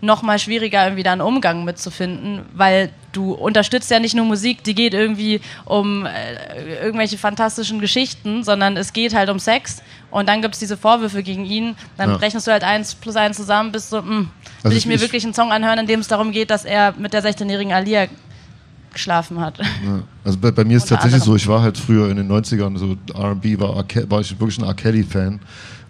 noch 0.00 0.22
mal 0.22 0.38
schwieriger, 0.38 0.84
irgendwie 0.84 1.02
da 1.02 1.12
einen 1.12 1.20
Umgang 1.20 1.64
mitzufinden, 1.64 2.42
weil 2.54 2.90
du 3.12 3.32
unterstützt 3.32 3.90
ja 3.90 3.98
nicht 3.98 4.14
nur 4.14 4.24
Musik, 4.26 4.62
die 4.62 4.74
geht 4.74 4.94
irgendwie 4.94 5.40
um 5.64 6.06
äh, 6.06 6.82
irgendwelche 6.84 7.18
fantastischen 7.18 7.80
Geschichten, 7.80 8.44
sondern 8.44 8.76
es 8.76 8.92
geht 8.92 9.12
halt 9.14 9.28
um 9.28 9.38
Sex 9.40 9.82
und 10.12 10.28
dann 10.28 10.40
gibt 10.40 10.54
es 10.54 10.60
diese 10.60 10.76
Vorwürfe 10.76 11.22
gegen 11.24 11.44
ihn, 11.44 11.74
dann 11.96 12.10
Ja. 12.10 12.16
rechnest 12.16 12.46
du 12.46 12.52
halt 12.52 12.62
eins 12.62 12.94
plus 12.94 13.16
eins 13.16 13.36
zusammen, 13.36 13.72
bist 13.72 13.90
so, 13.90 14.00
mh, 14.00 14.06
will 14.08 14.26
Also 14.62 14.76
ich 14.76 14.86
mir 14.86 14.94
ich- 14.94 15.00
wirklich 15.00 15.24
einen 15.24 15.34
Song 15.34 15.50
anhören, 15.50 15.80
in 15.80 15.86
dem 15.88 15.98
es 16.00 16.06
darum 16.08 16.30
geht, 16.30 16.50
dass 16.50 16.64
er 16.64 16.94
mit 16.96 17.12
der 17.12 17.24
16-jährigen 17.24 17.72
Alia 17.72 18.06
geschlafen 18.92 19.40
hat. 19.40 19.58
Ja. 19.58 20.02
Also 20.24 20.38
bei, 20.38 20.50
bei 20.50 20.64
mir 20.64 20.76
ist 20.76 20.84
Unter 20.84 20.94
tatsächlich 20.96 21.22
so, 21.22 21.30
anderem. 21.32 21.36
ich 21.36 21.48
war 21.48 21.62
halt 21.62 21.76
früher 21.78 22.08
in 22.10 22.16
den 22.16 22.30
90ern, 22.30 22.76
so 22.78 22.96
RB 23.14 23.58
war, 23.60 23.74
war 24.08 24.20
ich 24.20 24.30
wirklich 24.38 24.58
ein 24.58 24.64
R. 24.64 24.74
Kelly-Fan. 24.74 25.40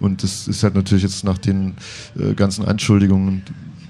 Und 0.00 0.22
das 0.22 0.46
ist 0.46 0.62
halt 0.62 0.74
natürlich 0.76 1.02
jetzt 1.02 1.24
nach 1.24 1.38
den 1.38 1.74
äh, 2.18 2.32
ganzen 2.34 2.64
Anschuldigungen 2.64 3.42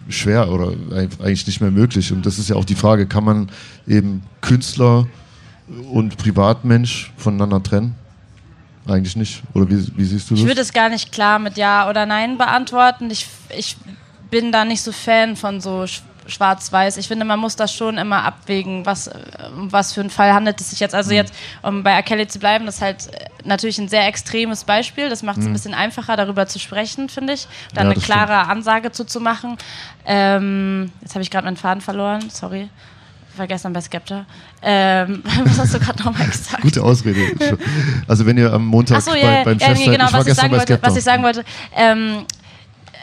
schwer 0.09 0.50
oder 0.50 0.68
eig- 0.90 1.20
eigentlich 1.20 1.46
nicht 1.46 1.61
mehr 1.61 1.70
möglich. 1.70 2.12
Und 2.12 2.24
das 2.26 2.38
ist 2.38 2.48
ja 2.48 2.56
auch 2.56 2.64
die 2.64 2.74
Frage, 2.74 3.06
kann 3.06 3.24
man 3.24 3.50
eben 3.86 4.22
Künstler 4.40 5.06
und 5.92 6.16
Privatmensch 6.16 7.12
voneinander 7.16 7.62
trennen? 7.62 7.94
Eigentlich 8.86 9.16
nicht. 9.16 9.42
Oder 9.52 9.68
wie, 9.68 9.86
wie 9.96 10.04
siehst 10.04 10.30
du 10.30 10.34
das? 10.34 10.40
Ich 10.42 10.46
würde 10.48 10.62
es 10.62 10.72
gar 10.72 10.88
nicht 10.88 11.12
klar 11.12 11.38
mit 11.38 11.56
Ja 11.59 11.90
oder 11.90 12.06
Nein 12.06 12.38
beantworten. 12.38 13.11
Ich, 13.11 13.26
ich 13.56 13.76
bin 14.30 14.50
da 14.50 14.64
nicht 14.64 14.80
so 14.82 14.92
Fan 14.92 15.36
von 15.36 15.61
so 15.61 15.84
schwarz-weiß. 16.29 16.97
Ich 16.99 17.09
finde, 17.09 17.24
man 17.24 17.41
muss 17.41 17.57
das 17.57 17.74
schon 17.74 17.99
immer 17.99 18.24
abwägen, 18.24 18.87
was, 18.87 19.11
um 19.57 19.72
was 19.72 19.93
für 19.93 20.01
einen 20.01 20.11
Fall 20.11 20.33
handelt 20.33 20.61
es 20.61 20.70
sich 20.70 20.81
jetzt. 20.81 20.93
Mhm. 20.93 20.99
Also 20.99 21.12
jetzt, 21.12 21.35
um 21.62 21.83
bei 21.83 21.93
R. 21.93 22.03
Kelly 22.03 22.29
zu 22.29 22.39
bleiben, 22.39 22.66
das 22.66 22.76
ist 22.76 22.83
halt 22.83 23.07
äh, 23.12 23.26
natürlich 23.45 23.79
ein 23.79 23.89
sehr 23.89 24.07
extremes 24.07 24.64
Beispiel. 24.64 25.09
Das 25.09 25.22
macht 25.22 25.39
es 25.39 25.47
ein 25.47 25.53
bisschen 25.53 25.74
einfacher, 25.74 26.16
darüber 26.16 26.47
zu 26.47 26.59
sprechen, 26.59 27.09
finde 27.09 27.33
ich. 27.33 27.49
Da 27.74 27.83
Mhm. 27.83 27.89
Ja, 27.89 27.93
eine 27.93 28.01
klare 28.01 28.49
Ansage 28.49 28.93
zu, 28.93 29.05
zu 29.05 29.20
machen. 29.20 29.57
Ähm, 30.05 30.93
jetzt 31.01 31.14
habe 31.14 31.22
ich 31.22 31.31
gerade 31.31 31.45
meinen 31.47 31.57
Faden 31.57 31.81
verloren, 31.81 32.29
sorry. 32.31 32.68
Ich 33.33 33.39
war 33.39 33.47
gestern 33.47 33.72
bei 33.72 33.81
Skepta. 33.81 34.26
Ähm, 34.62 35.22
was 35.45 35.59
hast 35.59 35.74
du 35.74 35.79
gerade 35.79 36.03
nochmal 36.03 36.26
gesagt? 36.26 36.62
Gute 36.62 36.83
Ausrede. 36.83 37.18
Also 38.09 38.26
wenn 38.26 38.37
ihr 38.37 38.53
am 38.53 38.66
Montag 38.66 39.05
bei, 39.05 39.18
ja, 39.18 39.45
beim 39.45 39.59
ja, 39.59 39.68
Chef 39.68 39.79
seid, 39.79 39.87
genau, 39.87 40.07
ich 40.07 40.12
war 40.12 40.20
was 40.20 40.26
ich, 40.26 40.31
gestern 40.31 40.35
sagen 40.35 40.51
bei 40.51 40.59
wollte, 40.59 40.72
Skepta. 40.72 40.89
was 40.89 40.97
ich 40.97 41.05
sagen 41.05 41.22
wollte. 41.22 41.45
Ähm, 41.76 42.24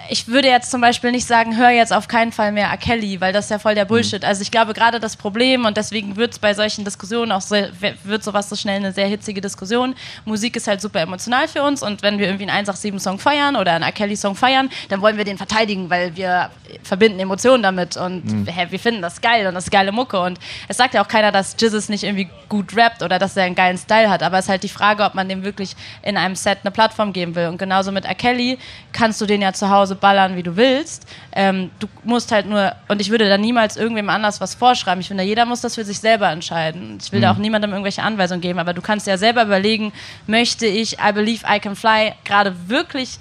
ich 0.10 0.28
würde 0.28 0.48
jetzt 0.48 0.72
zum 0.72 0.82
Beispiel 0.82 1.12
nicht 1.12 1.28
sagen, 1.28 1.58
hör 1.58 1.70
jetzt 1.70 1.94
auf 1.94 2.08
keinen 2.08 2.32
Fall 2.32 2.52
mehr 2.52 2.68
R. 2.68 2.78
Kelly, 2.78 3.22
weil 3.22 3.34
das 3.34 3.46
ist 3.46 3.52
ja 3.52 3.60
voll 3.60 3.76
der 3.76 3.86
Bullshit. 3.86 4.24
Also 4.24 4.42
ich 4.42 4.52
glaube 4.52 4.74
gerade 4.74 5.00
das 5.00 5.16
Problem 5.16 5.66
und 5.66 5.78
deswegen 5.78 6.16
wird 6.16 6.34
es 6.34 6.40
bei 6.40 6.54
solchen 6.54 6.86
Diskussionen 6.86 7.32
auch 7.32 7.42
sehr, 7.42 7.70
wird 8.04 8.24
sowas 8.24 8.50
so 8.50 8.56
schnell 8.56 8.78
eine 8.78 8.92
sehr 8.92 9.08
hitzige 9.08 9.42
Diskussion. 9.42 9.96
Musik 10.26 10.56
ist 10.56 10.68
halt 10.68 10.82
super 10.82 11.02
emotional 11.02 11.48
für 11.48 11.64
uns 11.64 11.84
und 11.84 12.02
wenn 12.02 12.20
wir 12.20 12.28
irgendwie 12.28 12.50
einen 12.50 12.66
187-Song 12.66 13.20
feiern 13.20 13.56
oder 13.56 13.74
einen 13.74 13.84
R. 13.84 13.92
Kelly-Song 13.92 14.36
feiern, 14.36 14.70
dann 14.90 15.02
wollen 15.02 15.18
wir 15.18 15.26
den 15.26 15.38
verteidigen, 15.38 15.90
weil 15.90 16.16
wir 16.16 16.50
verbinden 16.84 17.20
Emotionen 17.20 17.64
damit 17.64 17.98
und 17.98 18.48
hä, 18.48 18.68
wir 18.70 18.80
finden 18.80 19.02
das 19.02 19.22
geil 19.22 19.48
und 19.48 19.56
das 19.56 19.66
ist 19.66 19.72
geile 19.72 19.92
Mucke 19.92 20.20
und 20.20 20.40
es 20.68 20.78
sagt 20.78 20.94
ja 20.94 21.04
auch 21.04 21.08
keiner, 21.08 21.32
dass 21.32 21.56
Jizzes 21.60 21.90
nicht 21.90 22.04
irgendwie 22.04 22.30
gut 22.50 22.76
rappt 22.76 23.02
oder 23.02 23.20
dass 23.20 23.36
er 23.38 23.44
einen 23.44 23.56
geilen 23.56 23.78
Style 23.78 24.10
hat, 24.10 24.24
aber 24.24 24.38
es 24.38 24.46
ist 24.46 24.50
halt 24.50 24.64
die 24.64 24.70
Frage, 24.70 25.04
ob 25.04 25.16
man 25.16 25.30
dem 25.30 25.44
wirklich 25.44 25.76
in 26.04 26.18
einem 26.18 26.36
Set 26.36 26.60
eine 26.64 26.72
Plattform 26.72 27.14
geben 27.14 27.36
will 27.36 27.48
und 27.48 27.58
genauso 27.58 27.92
mit 27.92 28.06
R. 28.06 28.16
Kelly 28.16 28.58
kannst 28.92 29.20
du 29.22 29.26
den 29.26 29.42
ja 29.42 29.54
zu 29.54 29.70
Hause 29.70 29.95
ballern, 29.96 30.36
wie 30.36 30.44
du 30.44 30.56
willst. 30.56 31.08
Ähm, 31.34 31.72
du 31.80 31.88
musst 32.04 32.32
halt 32.32 32.46
nur, 32.46 32.74
und 32.88 33.02
ich 33.02 33.10
würde 33.10 33.28
da 33.28 33.38
niemals 33.38 33.78
irgendwem 33.78 34.10
anders 34.10 34.42
was 34.42 34.56
vorschreiben. 34.56 35.02
Ich 35.02 35.08
finde, 35.08 35.24
jeder 35.24 35.46
muss 35.46 35.62
das 35.62 35.76
für 35.76 35.86
sich 35.86 36.00
selber 36.00 36.30
entscheiden. 36.30 36.98
Ich 37.02 37.12
will 37.12 37.22
da 37.22 37.32
auch 37.32 37.38
niemandem 37.38 37.72
irgendwelche 37.72 38.04
Anweisungen 38.04 38.42
geben, 38.42 38.60
aber 38.60 38.74
du 38.74 38.82
kannst 38.82 39.08
ja 39.08 39.18
selber 39.18 39.44
überlegen, 39.44 39.92
möchte 40.28 40.66
ich 40.66 40.94
I 41.00 41.12
Believe 41.14 41.46
I 41.50 41.60
Can 41.60 41.76
Fly 41.76 42.14
gerade 42.24 42.54
wirklich 42.70 43.18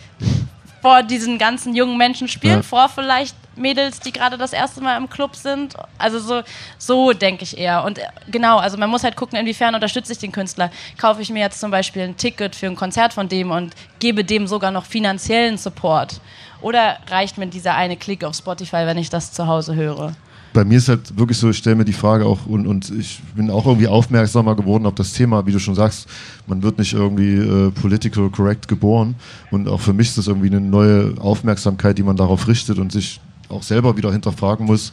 vor 0.82 1.02
diesen 1.02 1.38
ganzen 1.38 1.74
jungen 1.74 1.96
Menschen 1.96 2.28
spielen, 2.28 2.56
Ja. 2.56 2.62
vor 2.62 2.88
vielleicht 2.90 3.34
Mädels, 3.56 4.00
die 4.00 4.12
gerade 4.12 4.36
das 4.36 4.52
erste 4.52 4.82
Mal 4.82 4.98
im 4.98 5.08
Club 5.08 5.34
sind. 5.36 5.74
Also 5.96 6.18
so, 6.18 6.42
so 6.76 7.12
denke 7.12 7.44
ich 7.44 7.56
eher. 7.56 7.84
Und 7.84 7.98
äh, 7.98 8.02
genau, 8.30 8.58
also 8.58 8.76
man 8.76 8.90
muss 8.90 9.02
halt 9.04 9.16
gucken, 9.16 9.38
inwiefern 9.38 9.74
unterstütze 9.74 10.12
ich 10.12 10.18
den 10.18 10.32
Künstler. 10.32 10.70
Kaufe 10.98 11.22
ich 11.22 11.30
mir 11.30 11.38
jetzt 11.38 11.58
zum 11.60 11.70
Beispiel 11.70 12.02
ein 12.02 12.16
Ticket 12.16 12.54
für 12.54 12.66
ein 12.66 12.76
Konzert 12.76 13.12
von 13.14 13.28
dem 13.28 13.50
und 13.50 13.74
gebe 14.00 14.24
dem 14.24 14.46
sogar 14.46 14.72
noch 14.72 14.84
finanziellen 14.84 15.56
Support. 15.56 16.20
Oder 16.64 16.96
reicht 17.08 17.36
mir 17.36 17.46
dieser 17.46 17.74
eine 17.74 17.96
Klick 17.96 18.24
auf 18.24 18.34
Spotify, 18.34 18.86
wenn 18.86 18.96
ich 18.96 19.10
das 19.10 19.32
zu 19.32 19.46
Hause 19.46 19.74
höre? 19.74 20.14
bei 20.54 20.64
mir 20.64 20.78
ist 20.78 20.88
halt 20.88 21.18
wirklich 21.18 21.36
so, 21.36 21.50
ich 21.50 21.58
stelle 21.58 21.74
mir 21.74 21.84
die 21.84 21.92
Frage 21.92 22.24
auch 22.24 22.46
und, 22.46 22.68
und 22.68 22.88
ich 22.90 23.20
bin 23.34 23.50
auch 23.50 23.66
irgendwie 23.66 23.88
aufmerksamer 23.88 24.54
geworden 24.54 24.86
auf 24.86 24.94
das 24.94 25.12
Thema, 25.12 25.44
wie 25.46 25.52
du 25.52 25.58
schon 25.58 25.74
sagst, 25.74 26.08
man 26.46 26.62
wird 26.62 26.78
nicht 26.78 26.92
irgendwie 26.92 27.34
äh, 27.34 27.72
political 27.72 28.30
correct 28.30 28.68
geboren. 28.68 29.16
Und 29.50 29.68
auch 29.68 29.80
für 29.80 29.92
mich 29.92 30.10
ist 30.10 30.18
das 30.18 30.28
irgendwie 30.28 30.46
eine 30.46 30.60
neue 30.60 31.14
Aufmerksamkeit, 31.18 31.98
die 31.98 32.04
man 32.04 32.16
darauf 32.16 32.46
richtet 32.46 32.78
und 32.78 32.92
sich 32.92 33.20
auch 33.48 33.64
selber 33.64 33.96
wieder 33.96 34.12
hinterfragen 34.12 34.64
muss, 34.64 34.92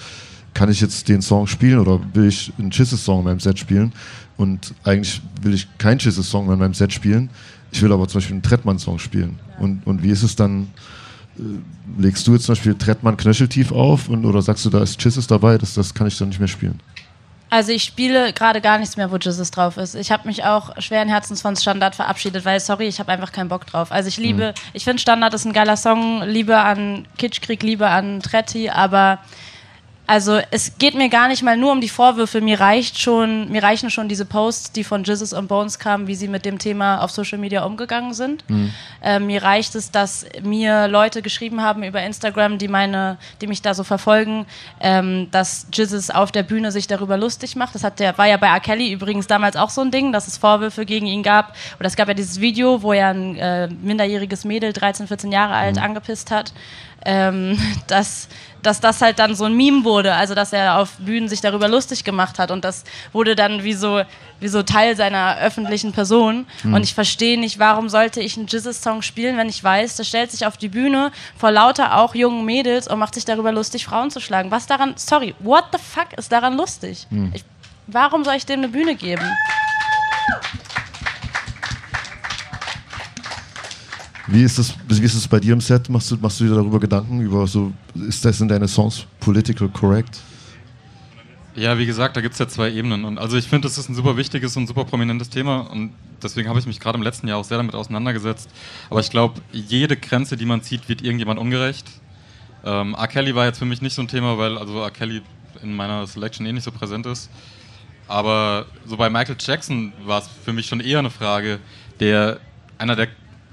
kann 0.55 0.69
ich 0.71 0.81
jetzt 0.81 1.07
den 1.07 1.21
Song 1.21 1.45
spielen 1.45 1.77
oder 1.77 1.99
will 2.13 2.27
ich 2.27 2.51
einen 2.57 2.71
Chisses-Song 2.71 3.19
in 3.19 3.25
meinem 3.25 3.39
Set 3.39 3.59
spielen? 3.59 3.93
Und 4.37 4.73
eigentlich 4.83 5.21
will 5.43 5.53
ich 5.53 5.67
keinen 5.77 5.99
Chisses-Song 5.99 6.51
in 6.51 6.57
meinem 6.57 6.73
Set 6.73 6.91
spielen, 6.91 7.29
ich 7.71 7.81
will 7.83 7.93
aber 7.93 8.07
zum 8.07 8.19
Beispiel 8.19 8.33
einen 8.33 8.43
Trettmann-Song 8.43 8.97
spielen. 8.97 9.39
Und, 9.59 9.85
und 9.85 10.01
wie 10.01 10.09
ist 10.09 10.23
es 10.23 10.35
dann, 10.35 10.71
legst 11.97 12.27
du 12.27 12.33
jetzt 12.33 12.45
zum 12.45 12.53
Beispiel 12.53 12.75
Trettmann 12.75 13.17
knöcheltief 13.17 13.71
auf 13.71 14.09
und, 14.09 14.25
oder 14.25 14.41
sagst 14.41 14.65
du, 14.65 14.69
da 14.69 14.81
ist 14.81 14.99
Chisses 14.99 15.27
dabei, 15.27 15.57
das, 15.57 15.73
das 15.73 15.93
kann 15.93 16.07
ich 16.07 16.17
dann 16.17 16.29
nicht 16.29 16.39
mehr 16.39 16.47
spielen? 16.47 16.79
Also 17.49 17.73
ich 17.73 17.83
spiele 17.83 18.31
gerade 18.31 18.61
gar 18.61 18.77
nichts 18.77 18.95
mehr, 18.95 19.11
wo 19.11 19.17
Jesus 19.17 19.51
drauf 19.51 19.75
ist. 19.75 19.95
Ich 19.95 20.09
habe 20.09 20.25
mich 20.25 20.45
auch 20.45 20.81
schweren 20.81 21.09
Herzens 21.09 21.41
von 21.41 21.57
Standard 21.57 21.95
verabschiedet, 21.95 22.45
weil, 22.45 22.61
sorry, 22.61 22.87
ich 22.87 22.99
habe 22.99 23.11
einfach 23.11 23.33
keinen 23.33 23.49
Bock 23.49 23.65
drauf. 23.65 23.91
Also 23.91 24.07
ich 24.07 24.15
liebe, 24.15 24.53
ich 24.71 24.85
finde 24.85 25.01
Standard 25.01 25.33
ist 25.33 25.43
ein 25.43 25.51
geiler 25.51 25.75
Song, 25.75 26.23
Liebe 26.23 26.57
an 26.57 27.05
Kitschkrieg, 27.17 27.61
Liebe 27.61 27.89
an 27.89 28.21
Tretti, 28.21 28.69
aber 28.69 29.19
also 30.07 30.39
es 30.51 30.77
geht 30.77 30.95
mir 30.95 31.09
gar 31.09 31.27
nicht 31.27 31.41
mal 31.41 31.55
nur 31.55 31.71
um 31.71 31.79
die 31.79 31.89
Vorwürfe, 31.89 32.41
mir 32.41 32.59
reicht 32.59 32.99
schon, 32.99 33.49
mir 33.49 33.63
reichen 33.63 33.89
schon 33.89 34.09
diese 34.09 34.25
Posts, 34.25 34.73
die 34.73 34.83
von 34.83 35.03
Jesus 35.03 35.31
und 35.31 35.47
Bones 35.47 35.79
kamen, 35.79 36.07
wie 36.07 36.15
sie 36.15 36.27
mit 36.27 36.43
dem 36.45 36.59
Thema 36.59 37.01
auf 37.01 37.11
Social 37.11 37.37
Media 37.37 37.63
umgegangen 37.63 38.13
sind. 38.13 38.43
Äh, 39.01 39.19
mir 39.19 39.41
reicht 39.43 39.75
es, 39.75 39.91
dass 39.91 40.25
mir 40.43 40.87
Leute 40.87 41.21
geschrieben 41.21 41.61
haben 41.61 41.83
über 41.83 42.01
Instagram, 42.03 42.57
die 42.57 42.67
meine, 42.67 43.17
die 43.39 43.47
mich 43.47 43.61
da 43.61 43.73
so 43.73 43.83
verfolgen, 43.83 44.45
ähm, 44.79 45.29
dass 45.31 45.67
Jesus 45.73 46.09
auf 46.09 46.31
der 46.31 46.43
Bühne 46.43 46.71
sich 46.71 46.87
darüber 46.87 47.17
lustig 47.17 47.55
macht. 47.55 47.75
Das 47.75 47.83
hat 47.83 47.99
der, 47.99 48.17
war 48.17 48.27
ja 48.27 48.37
bei 48.37 48.47
R. 48.47 48.59
Kelly 48.59 48.91
übrigens 48.91 49.27
damals 49.27 49.55
auch 49.55 49.69
so 49.69 49.81
ein 49.81 49.91
Ding, 49.91 50.11
dass 50.11 50.27
es 50.27 50.37
Vorwürfe 50.37 50.85
gegen 50.85 51.05
ihn 51.05 51.23
gab. 51.23 51.55
Oder 51.79 51.87
es 51.87 51.95
gab 51.95 52.07
ja 52.07 52.13
dieses 52.13 52.41
Video, 52.41 52.81
wo 52.81 52.93
er 52.93 53.09
ein 53.09 53.35
äh, 53.37 53.67
minderjähriges 53.67 54.45
Mädel, 54.45 54.73
13, 54.73 55.07
14 55.07 55.31
Jahre 55.31 55.53
alt, 55.53 55.77
angepisst 55.77 56.31
hat. 56.31 56.53
Ähm, 57.03 57.57
dass, 57.87 58.27
dass 58.61 58.79
das 58.79 59.01
halt 59.01 59.19
dann 59.19 59.35
so 59.35 59.45
ein 59.45 59.55
Meme 59.55 59.83
wurde, 59.83 60.13
also 60.13 60.35
dass 60.35 60.53
er 60.53 60.77
auf 60.77 60.91
Bühnen 60.97 61.27
sich 61.29 61.41
darüber 61.41 61.67
lustig 61.67 62.03
gemacht 62.03 62.39
hat 62.39 62.51
und 62.51 62.63
das 62.63 62.83
wurde 63.11 63.35
dann 63.35 63.63
wie 63.63 63.73
so, 63.73 64.01
wie 64.39 64.47
so 64.47 64.63
Teil 64.63 64.95
seiner 64.95 65.37
öffentlichen 65.39 65.91
Person 65.91 66.45
und 66.63 66.83
ich 66.83 66.93
verstehe 66.93 67.39
nicht, 67.39 67.59
warum 67.59 67.89
sollte 67.89 68.21
ich 68.21 68.37
einen 68.37 68.47
Jizzes-Song 68.47 69.01
spielen, 69.01 69.37
wenn 69.37 69.49
ich 69.49 69.63
weiß, 69.63 69.95
der 69.97 70.03
stellt 70.03 70.31
sich 70.31 70.45
auf 70.45 70.57
die 70.57 70.69
Bühne 70.69 71.11
vor 71.37 71.51
lauter 71.51 71.97
auch 71.97 72.15
jungen 72.15 72.45
Mädels 72.45 72.87
und 72.87 72.99
macht 72.99 73.15
sich 73.15 73.25
darüber 73.25 73.51
lustig, 73.51 73.85
Frauen 73.85 74.11
zu 74.11 74.19
schlagen. 74.19 74.51
Was 74.51 74.67
daran, 74.67 74.93
sorry, 74.95 75.35
what 75.39 75.65
the 75.71 75.77
fuck 75.79 76.13
ist 76.17 76.31
daran 76.31 76.57
lustig? 76.57 77.07
Ich, 77.33 77.43
warum 77.87 78.23
soll 78.23 78.35
ich 78.35 78.45
dem 78.45 78.59
eine 78.61 78.69
Bühne 78.69 78.95
geben? 78.95 79.25
Wie 84.31 84.43
ist 84.43 84.57
das, 84.57 84.73
wie 84.87 85.03
ist 85.03 85.15
das 85.15 85.27
bei 85.27 85.41
dir 85.41 85.51
im 85.51 85.59
Set? 85.59 85.89
Machst 85.89 86.09
du, 86.09 86.15
machst 86.15 86.39
du 86.39 86.45
dir 86.45 86.55
darüber 86.55 86.79
Gedanken? 86.79 87.19
Über 87.19 87.45
so, 87.47 87.73
ist 88.07 88.23
das 88.23 88.39
in 88.39 88.47
deine 88.47 88.65
Songs 88.65 89.05
political 89.19 89.67
correct? 89.67 90.21
Ja, 91.53 91.77
wie 91.77 91.85
gesagt, 91.85 92.15
da 92.15 92.21
gibt 92.21 92.31
es 92.31 92.39
ja 92.39 92.47
zwei 92.47 92.71
Ebenen. 92.71 93.03
Und 93.03 93.17
also 93.17 93.35
ich 93.35 93.45
finde, 93.45 93.67
das 93.67 93.77
ist 93.77 93.89
ein 93.89 93.95
super 93.95 94.15
wichtiges 94.15 94.55
und 94.55 94.67
super 94.67 94.85
prominentes 94.85 95.29
Thema 95.29 95.69
und 95.69 95.91
deswegen 96.23 96.47
habe 96.47 96.59
ich 96.59 96.65
mich 96.65 96.79
gerade 96.79 96.97
im 96.97 97.03
letzten 97.03 97.27
Jahr 97.27 97.39
auch 97.39 97.43
sehr 97.43 97.57
damit 97.57 97.75
auseinandergesetzt. 97.75 98.49
Aber 98.89 99.01
ich 99.01 99.09
glaube, 99.09 99.41
jede 99.51 99.97
Grenze, 99.97 100.37
die 100.37 100.45
man 100.45 100.61
zieht, 100.61 100.87
wird 100.87 101.01
irgendjemand 101.01 101.37
ungerecht. 101.37 101.89
Ähm, 102.63 102.95
R. 102.97 103.07
Kelly 103.09 103.35
war 103.35 103.47
jetzt 103.47 103.59
für 103.59 103.65
mich 103.65 103.81
nicht 103.81 103.95
so 103.95 104.01
ein 104.01 104.07
Thema, 104.07 104.37
weil 104.37 104.57
also 104.57 104.79
R. 104.79 104.91
Kelly 104.91 105.23
in 105.61 105.75
meiner 105.75 106.07
Selection 106.07 106.45
eh 106.45 106.53
nicht 106.53 106.63
so 106.63 106.71
präsent 106.71 107.05
ist. 107.05 107.29
Aber 108.07 108.65
so 108.85 108.95
bei 108.95 109.09
Michael 109.09 109.35
Jackson 109.37 109.91
war 110.05 110.21
es 110.21 110.29
für 110.45 110.53
mich 110.53 110.67
schon 110.67 110.79
eher 110.79 110.99
eine 110.99 111.09
Frage, 111.09 111.59
der 111.99 112.39
einer 112.77 112.95
der 112.95 113.09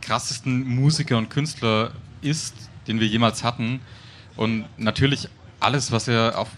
krassesten 0.08 0.66
Musiker 0.66 1.18
und 1.18 1.28
Künstler 1.28 1.92
ist, 2.22 2.54
den 2.86 2.98
wir 2.98 3.06
jemals 3.06 3.44
hatten. 3.44 3.80
Und 4.36 4.64
natürlich 4.78 5.28
alles, 5.60 5.92
was 5.92 6.08
er 6.08 6.38
auf, 6.38 6.48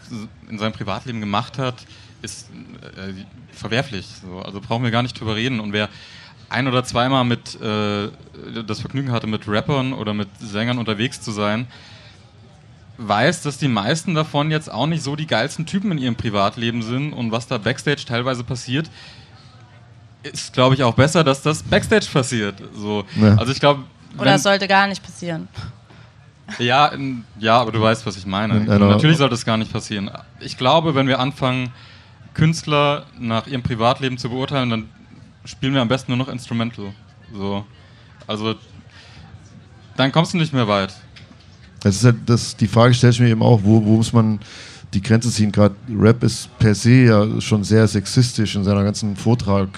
in 0.49 0.59
seinem 0.59 0.73
Privatleben 0.73 1.21
gemacht 1.21 1.59
hat, 1.59 1.75
ist 2.23 2.49
äh, 2.97 3.13
verwerflich. 3.53 4.07
So. 4.23 4.41
Also 4.41 4.61
brauchen 4.61 4.85
wir 4.85 4.93
gar 4.93 5.03
nicht 5.03 5.19
drüber 5.19 5.35
reden. 5.35 5.59
Und 5.59 5.73
wer 5.73 5.89
ein 6.49 6.69
oder 6.69 6.85
zweimal 6.85 7.25
mit 7.25 7.61
äh, 7.61 8.09
das 8.67 8.81
Vergnügen 8.81 9.11
hatte, 9.11 9.27
mit 9.27 9.49
Rappern 9.49 9.95
oder 9.95 10.15
mit 10.15 10.29
Sängern 10.39 10.79
unterwegs 10.79 11.21
zu 11.21 11.33
sein, 11.33 11.67
weiß, 12.99 13.43
dass 13.43 13.59
die 13.59 13.69
meisten 13.69 14.15
davon 14.15 14.51
jetzt 14.51 14.71
auch 14.71 14.87
nicht 14.87 15.03
so 15.03 15.17
die 15.17 15.27
geilsten 15.27 15.67
Typen 15.67 15.91
in 15.93 15.99
ihrem 15.99 16.17
Privatleben 16.17 16.83
sind 16.83 17.13
und 17.15 17.33
was 17.33 17.49
da 17.49 17.59
Backstage 17.59 18.05
teilweise 18.07 18.45
passiert, 18.45 18.91
ist, 20.23 20.53
glaube 20.53 20.75
ich, 20.75 20.83
auch 20.83 20.95
besser, 20.95 21.25
dass 21.25 21.43
das 21.43 21.63
Backstage 21.63 22.07
passiert. 22.13 22.57
So. 22.75 23.05
Ja. 23.21 23.37
Also 23.37 23.53
ich 23.53 23.61
glaube, 23.61 23.85
Oder 24.19 24.35
es 24.35 24.43
sollte 24.43 24.69
gar 24.69 24.87
nicht 24.87 25.03
passieren. 25.03 25.49
Ja, 26.59 26.89
in, 26.89 27.25
ja, 27.39 27.61
aber 27.61 27.73
du 27.73 27.81
weißt, 27.81 28.05
was 28.07 28.17
ich 28.17 28.27
meine. 28.27 28.61
Natürlich 28.61 29.19
sollte 29.19 29.35
es 29.35 29.45
gar 29.45 29.57
nicht 29.57 29.73
passieren. 29.73 30.11
Ich 30.41 30.57
glaube, 30.57 30.95
wenn 30.95 31.07
wir 31.07 31.21
anfangen, 31.21 31.71
Künstler 32.35 33.07
nach 33.19 33.47
ihrem 33.47 33.63
Privatleben 33.63 34.19
zu 34.19 34.31
beurteilen, 34.31 34.71
dann 34.71 34.89
spielen 35.45 35.75
wir 35.75 35.81
am 35.81 35.89
besten 35.89 36.13
nur 36.13 36.19
noch 36.19 36.29
Instrumental. 36.29 36.93
So. 37.33 37.65
Also, 38.27 38.55
dann 39.97 40.13
kommst 40.13 40.35
du 40.35 40.39
nicht 40.39 40.53
mehr 40.53 40.69
weit. 40.69 40.95
Das 41.81 41.97
ist 41.97 42.05
halt, 42.05 42.17
das, 42.27 42.57
die 42.57 42.67
Frage 42.69 42.95
stelle 42.95 43.13
ich 43.13 43.21
mir 43.21 43.29
eben 43.29 43.43
auch, 43.43 43.61
wo, 43.63 43.85
wo 43.85 43.97
muss 43.97 44.13
man 44.13 44.41
die 44.93 45.03
Grenze 45.03 45.31
ziehen? 45.31 45.53
Gerade 45.53 45.75
Rap 45.97 46.23
ist 46.23 46.49
per 46.59 46.75
se 46.75 46.91
ja 46.91 47.41
schon 47.41 47.63
sehr 47.65 47.87
sexistisch 47.87 48.57
in 48.57 48.65
seiner 48.65 48.83
ganzen 48.85 49.17
Vortrag, 49.17 49.69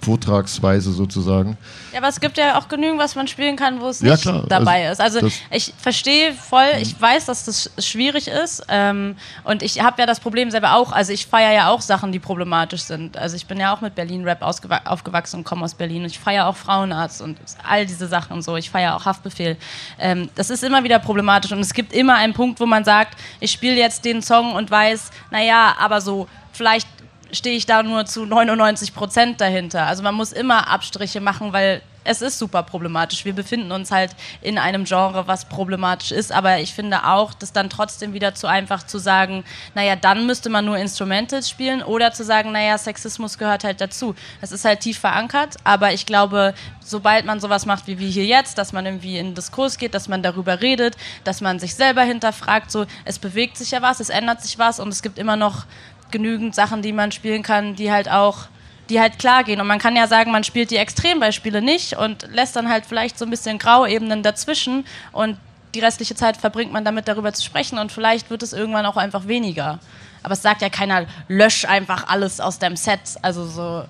Vortragsweise 0.00 0.92
sozusagen. 0.92 1.56
Ja, 1.92 1.98
aber 1.98 2.08
es 2.08 2.20
gibt 2.20 2.36
ja 2.36 2.58
auch 2.58 2.68
genügend, 2.68 2.98
was 2.98 3.14
man 3.14 3.26
spielen 3.28 3.56
kann, 3.56 3.80
wo 3.80 3.88
es 3.88 4.00
Ja, 4.00 4.12
nicht 4.12 4.22
klar. 4.22 4.44
dabei 4.48 4.88
Also, 4.88 5.02
ist. 5.16 5.22
Also 5.22 5.40
ich 5.50 5.72
verstehe 5.78 6.32
voll, 6.32 6.66
ich 6.80 7.00
weiß, 7.00 7.26
dass 7.26 7.44
das 7.44 7.70
schwierig 7.78 8.28
ist 8.28 8.62
ähm, 8.68 9.16
und 9.44 9.62
ich 9.62 9.82
habe 9.82 10.00
ja 10.02 10.06
das 10.06 10.20
Problem 10.20 10.50
selber 10.50 10.74
auch. 10.76 10.92
Also 10.92 11.12
ich 11.12 11.26
feiere 11.26 11.52
ja 11.52 11.68
auch 11.70 11.80
Sachen, 11.80 12.12
die 12.12 12.18
problematisch 12.18 12.82
sind. 12.82 13.16
Also 13.16 13.36
ich 13.36 13.46
bin 13.46 13.58
ja 13.58 13.74
auch 13.74 13.80
mit 13.80 13.94
Berlin-Rap 13.94 14.42
ausgewa- 14.42 14.86
aufgewachsen 14.86 15.38
und 15.38 15.44
komme 15.44 15.64
aus 15.64 15.74
Berlin 15.74 16.02
und 16.02 16.10
ich 16.10 16.18
feiere 16.18 16.46
auch 16.46 16.56
Frauenarzt 16.56 17.22
und 17.22 17.38
all 17.66 17.86
diese 17.86 18.06
Sachen 18.08 18.34
und 18.34 18.42
so. 18.42 18.56
Ich 18.56 18.70
feiere 18.70 18.96
auch 18.96 19.04
Haftbefehl. 19.04 19.56
Ähm, 19.98 20.28
das 20.34 20.50
ist 20.50 20.62
immer 20.64 20.84
wieder 20.84 20.98
problematisch 20.98 21.52
und 21.52 21.60
es 21.60 21.72
gibt 21.72 21.92
immer 21.92 22.14
einen 22.14 22.32
Punkt, 22.34 22.60
wo 22.60 22.66
man 22.66 22.84
sagt, 22.84 23.18
ich 23.40 23.50
spiele 23.50 23.76
jetzt 23.76 24.04
den 24.04 24.22
Song 24.22 24.43
und 24.52 24.70
weiß, 24.70 25.10
naja, 25.30 25.74
aber 25.78 26.00
so 26.00 26.28
vielleicht 26.52 26.88
stehe 27.32 27.56
ich 27.56 27.66
da 27.66 27.82
nur 27.82 28.06
zu 28.06 28.26
99 28.26 28.94
Prozent 28.94 29.40
dahinter. 29.40 29.86
Also 29.86 30.02
man 30.02 30.14
muss 30.14 30.32
immer 30.32 30.68
Abstriche 30.68 31.20
machen, 31.20 31.52
weil 31.52 31.82
es 32.04 32.22
ist 32.22 32.38
super 32.38 32.62
problematisch. 32.62 33.24
Wir 33.24 33.32
befinden 33.32 33.72
uns 33.72 33.90
halt 33.90 34.12
in 34.40 34.58
einem 34.58 34.84
Genre, 34.84 35.26
was 35.26 35.46
problematisch 35.46 36.12
ist, 36.12 36.32
aber 36.32 36.58
ich 36.60 36.74
finde 36.74 37.06
auch, 37.06 37.34
das 37.34 37.52
dann 37.52 37.70
trotzdem 37.70 38.12
wieder 38.12 38.34
zu 38.34 38.46
einfach 38.46 38.86
zu 38.86 38.98
sagen, 38.98 39.44
naja, 39.74 39.96
dann 39.96 40.26
müsste 40.26 40.50
man 40.50 40.64
nur 40.64 40.78
Instrumentals 40.78 41.48
spielen 41.48 41.82
oder 41.82 42.12
zu 42.12 42.24
sagen, 42.24 42.52
naja, 42.52 42.78
Sexismus 42.78 43.38
gehört 43.38 43.64
halt 43.64 43.80
dazu. 43.80 44.14
Das 44.40 44.52
ist 44.52 44.64
halt 44.64 44.80
tief 44.80 44.98
verankert, 44.98 45.56
aber 45.64 45.92
ich 45.92 46.06
glaube, 46.06 46.54
sobald 46.80 47.24
man 47.24 47.40
sowas 47.40 47.66
macht 47.66 47.86
wie 47.86 47.98
wir 47.98 48.08
hier 48.08 48.26
jetzt, 48.26 48.58
dass 48.58 48.72
man 48.72 48.86
irgendwie 48.86 49.18
in 49.18 49.34
Diskurs 49.34 49.78
geht, 49.78 49.94
dass 49.94 50.08
man 50.08 50.22
darüber 50.22 50.60
redet, 50.60 50.96
dass 51.24 51.40
man 51.40 51.58
sich 51.58 51.74
selber 51.74 52.02
hinterfragt, 52.02 52.70
so, 52.70 52.86
es 53.04 53.18
bewegt 53.18 53.56
sich 53.56 53.70
ja 53.70 53.82
was, 53.82 54.00
es 54.00 54.10
ändert 54.10 54.42
sich 54.42 54.58
was 54.58 54.80
und 54.80 54.88
es 54.88 55.02
gibt 55.02 55.18
immer 55.18 55.36
noch 55.36 55.64
genügend 56.10 56.54
Sachen, 56.54 56.82
die 56.82 56.92
man 56.92 57.12
spielen 57.12 57.42
kann, 57.42 57.74
die 57.74 57.90
halt 57.90 58.10
auch, 58.10 58.46
die 58.88 59.00
halt 59.00 59.18
klar 59.18 59.44
gehen. 59.44 59.60
Und 59.60 59.66
man 59.66 59.78
kann 59.78 59.96
ja 59.96 60.06
sagen, 60.06 60.30
man 60.30 60.44
spielt 60.44 60.70
die 60.70 60.76
Extrembeispiele 60.76 61.62
nicht 61.62 61.94
und 61.96 62.28
lässt 62.32 62.56
dann 62.56 62.68
halt 62.68 62.86
vielleicht 62.86 63.18
so 63.18 63.24
ein 63.24 63.30
bisschen 63.30 63.58
Grauebenen 63.58 64.22
dazwischen 64.22 64.84
und 65.12 65.38
die 65.74 65.80
restliche 65.80 66.14
Zeit 66.14 66.36
verbringt 66.36 66.72
man 66.72 66.84
damit, 66.84 67.08
darüber 67.08 67.32
zu 67.32 67.42
sprechen 67.42 67.78
und 67.78 67.90
vielleicht 67.90 68.30
wird 68.30 68.42
es 68.42 68.52
irgendwann 68.52 68.86
auch 68.86 68.96
einfach 68.96 69.26
weniger. 69.26 69.80
Aber 70.22 70.32
es 70.32 70.42
sagt 70.42 70.62
ja 70.62 70.68
keiner, 70.68 71.06
lösch 71.28 71.64
einfach 71.64 72.08
alles 72.08 72.40
aus 72.40 72.58
deinem 72.58 72.76
Set. 72.76 73.00
Also 73.22 73.46
so. 73.46 73.84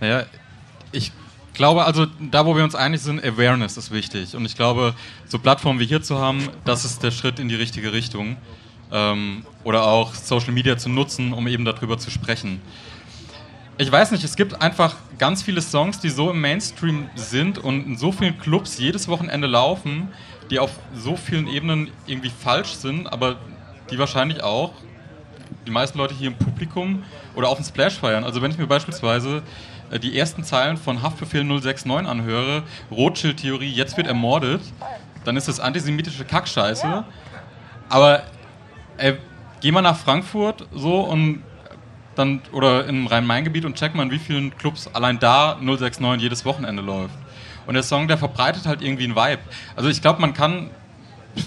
Naja, 0.00 0.26
ich 0.92 1.10
glaube, 1.54 1.84
also 1.84 2.06
da, 2.30 2.46
wo 2.46 2.54
wir 2.56 2.62
uns 2.62 2.74
einig 2.74 3.00
sind, 3.00 3.24
Awareness 3.24 3.76
ist 3.76 3.90
wichtig. 3.90 4.36
Und 4.36 4.44
ich 4.44 4.54
glaube, 4.54 4.94
so 5.26 5.38
Plattformen 5.38 5.80
wie 5.80 5.86
hier 5.86 6.02
zu 6.02 6.18
haben, 6.18 6.48
das 6.64 6.84
ist 6.84 7.02
der 7.02 7.10
Schritt 7.10 7.40
in 7.40 7.48
die 7.48 7.56
richtige 7.56 7.92
Richtung. 7.92 8.36
Ähm, 8.92 9.44
oder 9.64 9.84
auch 9.84 10.14
Social 10.14 10.52
Media 10.52 10.78
zu 10.78 10.88
nutzen, 10.88 11.32
um 11.32 11.46
eben 11.48 11.64
darüber 11.64 11.98
zu 11.98 12.10
sprechen. 12.10 12.62
Ich 13.80 13.92
weiß 13.92 14.10
nicht, 14.10 14.24
es 14.24 14.34
gibt 14.34 14.60
einfach 14.60 14.96
ganz 15.18 15.44
viele 15.44 15.62
Songs, 15.62 16.00
die 16.00 16.08
so 16.08 16.32
im 16.32 16.40
Mainstream 16.40 17.08
sind 17.14 17.58
und 17.58 17.86
in 17.86 17.96
so 17.96 18.10
vielen 18.10 18.36
Clubs 18.36 18.76
jedes 18.78 19.06
Wochenende 19.06 19.46
laufen, 19.46 20.08
die 20.50 20.58
auf 20.58 20.72
so 20.96 21.14
vielen 21.14 21.46
Ebenen 21.46 21.92
irgendwie 22.08 22.30
falsch 22.30 22.72
sind, 22.72 23.06
aber 23.06 23.36
die 23.88 23.98
wahrscheinlich 24.00 24.42
auch 24.42 24.72
die 25.64 25.70
meisten 25.70 25.96
Leute 25.96 26.12
hier 26.12 26.26
im 26.26 26.34
Publikum 26.34 27.04
oder 27.36 27.50
auf 27.50 27.58
dem 27.58 27.64
Splash 27.64 28.00
feiern. 28.00 28.24
Also 28.24 28.42
wenn 28.42 28.50
ich 28.50 28.58
mir 28.58 28.66
beispielsweise 28.66 29.42
äh, 29.92 30.00
die 30.00 30.18
ersten 30.18 30.42
Zeilen 30.42 30.76
von 30.76 31.00
Haftbefehl 31.00 31.44
069 31.44 32.10
anhöre, 32.10 32.64
Rothschild-Theorie, 32.90 33.70
jetzt 33.70 33.96
wird 33.96 34.08
ermordet, 34.08 34.60
dann 35.24 35.36
ist 35.36 35.46
das 35.46 35.60
antisemitische 35.60 36.24
Kackscheiße. 36.24 37.04
Aber 37.88 38.24
ey, 38.96 39.18
geh 39.60 39.70
mal 39.70 39.82
nach 39.82 39.96
Frankfurt 39.96 40.66
so 40.74 41.00
und 41.02 41.44
dann 42.18 42.40
oder 42.52 42.86
im 42.86 43.06
Rhein-Main-Gebiet 43.06 43.64
und 43.64 43.76
check 43.76 43.94
mal, 43.94 44.02
in 44.02 44.10
wie 44.10 44.18
vielen 44.18 44.56
Clubs 44.56 44.88
allein 44.92 45.18
da 45.18 45.56
069 45.60 46.22
jedes 46.22 46.44
Wochenende 46.44 46.82
läuft. 46.82 47.14
Und 47.66 47.74
der 47.74 47.82
Song, 47.82 48.08
der 48.08 48.18
verbreitet 48.18 48.66
halt 48.66 48.82
irgendwie 48.82 49.04
einen 49.04 49.16
Vibe. 49.16 49.42
Also 49.76 49.88
ich 49.88 50.00
glaube, 50.00 50.20
man 50.20 50.32
kann, 50.32 50.70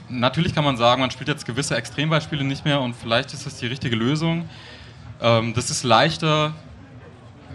natürlich 0.07 0.53
kann 0.53 0.63
man 0.63 0.77
sagen, 0.77 1.01
man 1.01 1.11
spielt 1.11 1.27
jetzt 1.27 1.45
gewisse 1.45 1.75
Extrembeispiele 1.75 2.43
nicht 2.43 2.63
mehr 2.63 2.79
und 2.79 2.95
vielleicht 2.95 3.33
ist 3.33 3.45
das 3.45 3.57
die 3.57 3.67
richtige 3.67 3.95
Lösung. 3.95 4.47
Ähm, 5.21 5.53
das 5.53 5.69
ist 5.69 5.83
leichter, 5.83 6.53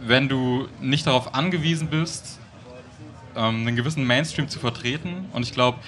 wenn 0.03 0.29
du 0.29 0.69
nicht 0.81 1.07
darauf 1.07 1.35
angewiesen 1.35 1.89
bist, 1.89 2.39
ähm, 3.37 3.67
einen 3.67 3.77
gewissen 3.77 4.05
Mainstream 4.05 4.49
zu 4.49 4.59
vertreten. 4.59 5.27
Und 5.33 5.43
ich 5.43 5.53
glaube, 5.53 5.79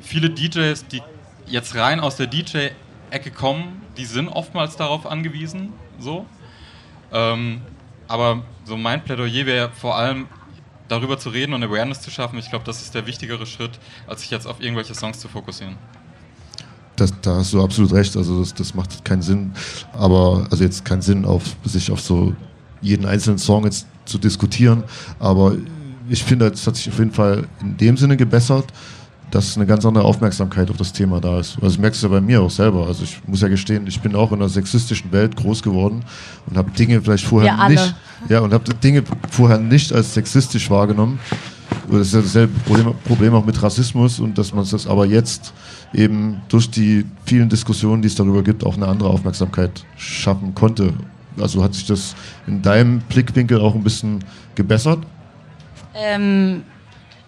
viele 0.00 0.30
DJs, 0.30 0.86
die 0.88 1.02
jetzt 1.46 1.74
rein 1.74 2.00
aus 2.00 2.16
der 2.16 2.26
DJ-Ecke 2.26 3.30
kommen, 3.30 3.82
die 3.96 4.04
sind 4.04 4.28
oftmals 4.28 4.76
darauf 4.76 5.06
angewiesen. 5.06 5.72
So. 5.98 6.26
Ähm, 7.12 7.60
aber 8.08 8.42
so 8.64 8.76
mein 8.76 9.02
Plädoyer 9.04 9.46
wäre 9.46 9.70
vor 9.70 9.96
allem 9.96 10.26
darüber 10.88 11.18
zu 11.18 11.30
reden 11.30 11.54
und 11.54 11.62
Awareness 11.62 12.00
zu 12.00 12.10
schaffen. 12.10 12.38
Ich 12.38 12.50
glaube, 12.50 12.64
das 12.64 12.82
ist 12.82 12.94
der 12.94 13.06
wichtigere 13.06 13.46
Schritt, 13.46 13.78
als 14.06 14.22
sich 14.22 14.30
jetzt 14.30 14.46
auf 14.46 14.60
irgendwelche 14.60 14.94
Songs 14.94 15.18
zu 15.18 15.28
fokussieren. 15.28 15.76
Das, 16.96 17.12
da 17.22 17.36
hast 17.36 17.54
du 17.54 17.62
absolut 17.62 17.92
recht, 17.92 18.16
also 18.16 18.40
das, 18.40 18.52
das 18.52 18.74
macht 18.74 19.02
keinen 19.04 19.22
Sinn, 19.22 19.52
aber 19.94 20.46
also 20.50 20.62
jetzt 20.62 20.84
keinen 20.84 21.00
Sinn, 21.00 21.24
auf, 21.24 21.42
sich 21.64 21.90
auf 21.90 22.00
so 22.00 22.34
jeden 22.82 23.06
einzelnen 23.06 23.38
Song 23.38 23.64
jetzt 23.64 23.86
zu 24.04 24.18
diskutieren, 24.18 24.84
aber 25.18 25.56
ich 26.10 26.22
finde, 26.22 26.48
es 26.48 26.66
hat 26.66 26.76
sich 26.76 26.90
auf 26.90 26.98
jeden 26.98 27.12
Fall 27.12 27.48
in 27.62 27.78
dem 27.78 27.96
Sinne 27.96 28.18
gebessert, 28.18 28.66
dass 29.32 29.56
eine 29.56 29.64
ganz 29.64 29.84
andere 29.86 30.04
Aufmerksamkeit 30.04 30.70
auf 30.70 30.76
das 30.76 30.92
Thema 30.92 31.18
da 31.18 31.40
ist. 31.40 31.54
Also 31.54 31.68
das 31.68 31.78
merkst 31.78 32.02
du 32.02 32.06
ja 32.06 32.12
bei 32.12 32.20
mir 32.20 32.42
auch 32.42 32.50
selber. 32.50 32.86
Also 32.86 33.02
ich 33.02 33.18
muss 33.26 33.40
ja 33.40 33.48
gestehen, 33.48 33.86
ich 33.86 33.98
bin 34.00 34.14
auch 34.14 34.30
in 34.30 34.40
einer 34.40 34.50
sexistischen 34.50 35.10
Welt 35.10 35.36
groß 35.36 35.62
geworden 35.62 36.04
und 36.46 36.58
habe 36.58 36.70
Dinge 36.72 37.00
vielleicht 37.00 37.24
vorher 37.24 37.58
alle. 37.58 37.74
nicht, 37.74 37.94
ja, 38.28 38.40
und 38.40 38.52
habe 38.52 38.74
Dinge 38.74 39.02
vorher 39.30 39.58
nicht 39.58 39.90
als 39.90 40.12
sexistisch 40.12 40.68
wahrgenommen. 40.70 41.18
Das 41.90 42.08
ist 42.08 42.14
ja 42.14 42.20
dasselbe 42.20 42.52
Problem, 42.60 42.94
Problem 43.04 43.34
auch 43.34 43.44
mit 43.44 43.60
Rassismus 43.62 44.20
und 44.20 44.36
dass 44.36 44.52
man 44.52 44.66
das 44.70 44.86
aber 44.86 45.06
jetzt 45.06 45.54
eben 45.94 46.42
durch 46.48 46.70
die 46.70 47.06
vielen 47.24 47.48
Diskussionen, 47.48 48.02
die 48.02 48.08
es 48.08 48.14
darüber 48.14 48.42
gibt, 48.42 48.64
auch 48.66 48.76
eine 48.76 48.86
andere 48.86 49.08
Aufmerksamkeit 49.08 49.84
schaffen 49.96 50.54
konnte. 50.54 50.92
Also 51.40 51.64
hat 51.64 51.72
sich 51.72 51.86
das 51.86 52.14
in 52.46 52.60
deinem 52.60 53.00
Blickwinkel 53.00 53.58
auch 53.58 53.74
ein 53.74 53.82
bisschen 53.82 54.22
gebessert? 54.54 54.98
Ähm, 55.94 56.64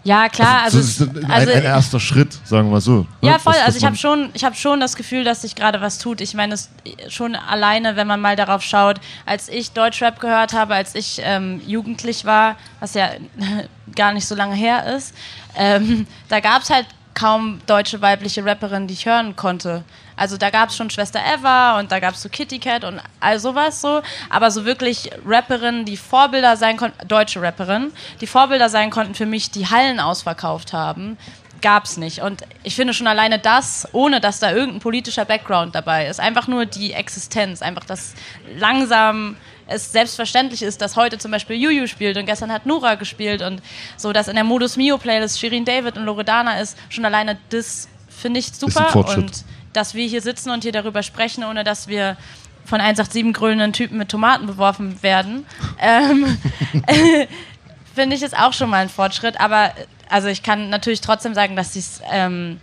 ja, 0.05 0.29
klar. 0.29 0.63
Also, 0.65 0.79
das 0.79 0.87
ist 0.89 1.01
ein, 1.01 1.31
also 1.31 1.53
ein 1.53 1.63
erster 1.63 1.99
Schritt, 1.99 2.39
sagen 2.45 2.71
wir 2.71 2.81
so. 2.81 3.07
Ja, 3.23 3.33
ne? 3.33 3.39
voll. 3.39 3.53
Dass- 3.55 3.61
dass 3.61 3.67
Also 3.67 3.79
ich 3.79 3.85
habe 3.85 3.97
schon, 3.97 4.31
ich 4.35 4.45
habe 4.45 4.55
schon 4.55 4.79
das 4.81 4.97
Gefühl, 4.97 5.25
dass 5.25 5.43
sich 5.43 5.55
gerade 5.55 5.81
was 5.81 5.99
tut. 5.99 6.21
Ich 6.21 6.35
meine, 6.35 6.55
es 6.55 6.71
schon 7.09 7.35
alleine, 7.35 7.97
wenn 7.97 8.07
man 8.07 8.21
mal 8.21 8.37
darauf 8.37 8.63
schaut, 8.63 9.01
als 9.27 9.49
ich 9.49 9.73
Deutschrap 9.73 10.21
gehört 10.21 10.53
habe, 10.53 10.75
als 10.75 10.95
ich 10.95 11.21
ähm, 11.25 11.61
jugendlich 11.67 12.25
war, 12.25 12.57
was 12.81 12.95
ja 12.95 13.11
gar 13.97 14.13
nicht 14.13 14.27
so 14.27 14.35
lange 14.35 14.55
her 14.55 14.95
ist, 14.95 15.15
ähm, 15.57 16.07
da 16.29 16.41
gab 16.41 16.63
es 16.63 16.71
halt 16.71 16.87
kaum 17.15 17.61
deutsche 17.67 18.01
weibliche 18.03 18.45
Rapperinnen, 18.45 18.89
die 18.89 18.95
ich 18.95 19.07
hören 19.07 19.37
konnte. 19.37 19.85
Also 20.17 20.37
da 20.37 20.51
gab 20.51 20.69
es 20.69 20.77
schon 20.77 20.91
Schwester 20.91 21.21
Eva 21.21 21.79
und 21.79 21.91
da 21.91 22.01
gab 22.01 22.15
es 22.15 22.23
so 22.23 22.29
Kitty 22.29 22.59
Cat 22.59 22.85
und 22.85 23.01
all 23.21 23.39
sowas 23.39 23.81
so, 23.81 24.03
aber 24.31 24.51
so 24.51 24.65
wirklich 24.65 25.11
Rapperinnen, 25.27 25.85
die 25.85 25.97
Vorbilder 25.97 26.57
sein 26.57 26.77
konnten, 26.77 27.07
deutsche 27.09 27.41
Rapperinnen, 27.41 27.93
die 28.21 28.27
Vorbilder 28.27 28.69
sein 28.69 28.91
konnten 28.91 29.15
für 29.15 29.27
mich, 29.27 29.51
die 29.51 29.67
Hallen 29.67 30.01
ausverkauft 30.01 30.73
haben, 30.73 31.19
gab's 31.65 31.97
nicht. 31.97 32.21
Und 32.21 32.43
ich 32.63 32.77
finde 32.77 32.93
schon 32.93 33.07
alleine 33.07 33.39
das, 33.39 33.89
ohne 33.93 34.21
dass 34.21 34.39
da 34.39 34.53
irgendein 34.53 34.81
politischer 34.81 35.25
Background 35.25 35.75
dabei 35.75 36.07
ist, 36.07 36.21
einfach 36.21 36.47
nur 36.47 36.67
die 36.67 36.93
Existenz, 36.93 37.63
einfach 37.63 37.85
das 37.85 38.15
langsam 38.59 39.37
es 39.67 39.91
selbstverständlich 39.91 40.63
ist, 40.63 40.83
dass 40.83 40.95
heute 40.95 41.17
zum 41.17 41.31
Beispiel 41.31 41.57
Juju 41.57 41.87
spielt 41.87 42.19
und 42.19 42.27
gestern 42.27 42.53
hat 42.53 42.67
Nura 42.67 42.97
gespielt 42.97 43.41
und 43.41 43.63
so, 43.97 44.13
dass 44.13 44.29
in 44.29 44.35
der 44.35 44.45
Modus 44.45 44.77
Mio 44.77 44.99
Playlist 44.99 45.41
Shirin 45.41 45.65
David 45.65 45.97
und 45.97 46.05
Loredana 46.05 46.61
ist, 46.61 46.77
schon 46.91 47.07
alleine 47.07 47.39
das 47.49 47.89
finde 48.09 48.41
ich 48.41 48.53
super 48.53 48.95
und 49.17 49.45
dass 49.75 49.95
wir 49.95 50.07
hier 50.07 50.23
sitzen 50.23 50.51
und 50.51 50.63
hier 50.63 50.73
darüber 50.73 51.03
sprechen, 51.03 51.45
ohne 51.45 51.65
dass 51.65 51.89
wir 51.89 52.17
von 52.65 52.81
187 52.81 53.35
grölenden 53.35 53.73
Typen 53.73 53.99
mit 53.99 54.09
Tomaten 54.09 54.47
beworfen 54.47 55.03
werden, 55.03 55.45
ähm, 55.79 56.39
finde 57.95 58.17
ich 58.17 58.23
es 58.23 58.35
auch 58.35 58.53
schon 58.53 58.71
mal 58.71 58.79
ein 58.79 58.89
Fortschritt. 58.89 59.39
Aber 59.39 59.73
also 60.09 60.29
ich 60.29 60.43
kann 60.43 60.71
natürlich 60.71 61.01
trotzdem 61.01 61.35
sagen, 61.35 61.57
dass 61.57 61.77
ich 61.77 61.85
es 61.85 62.03
ähm, 62.11 62.59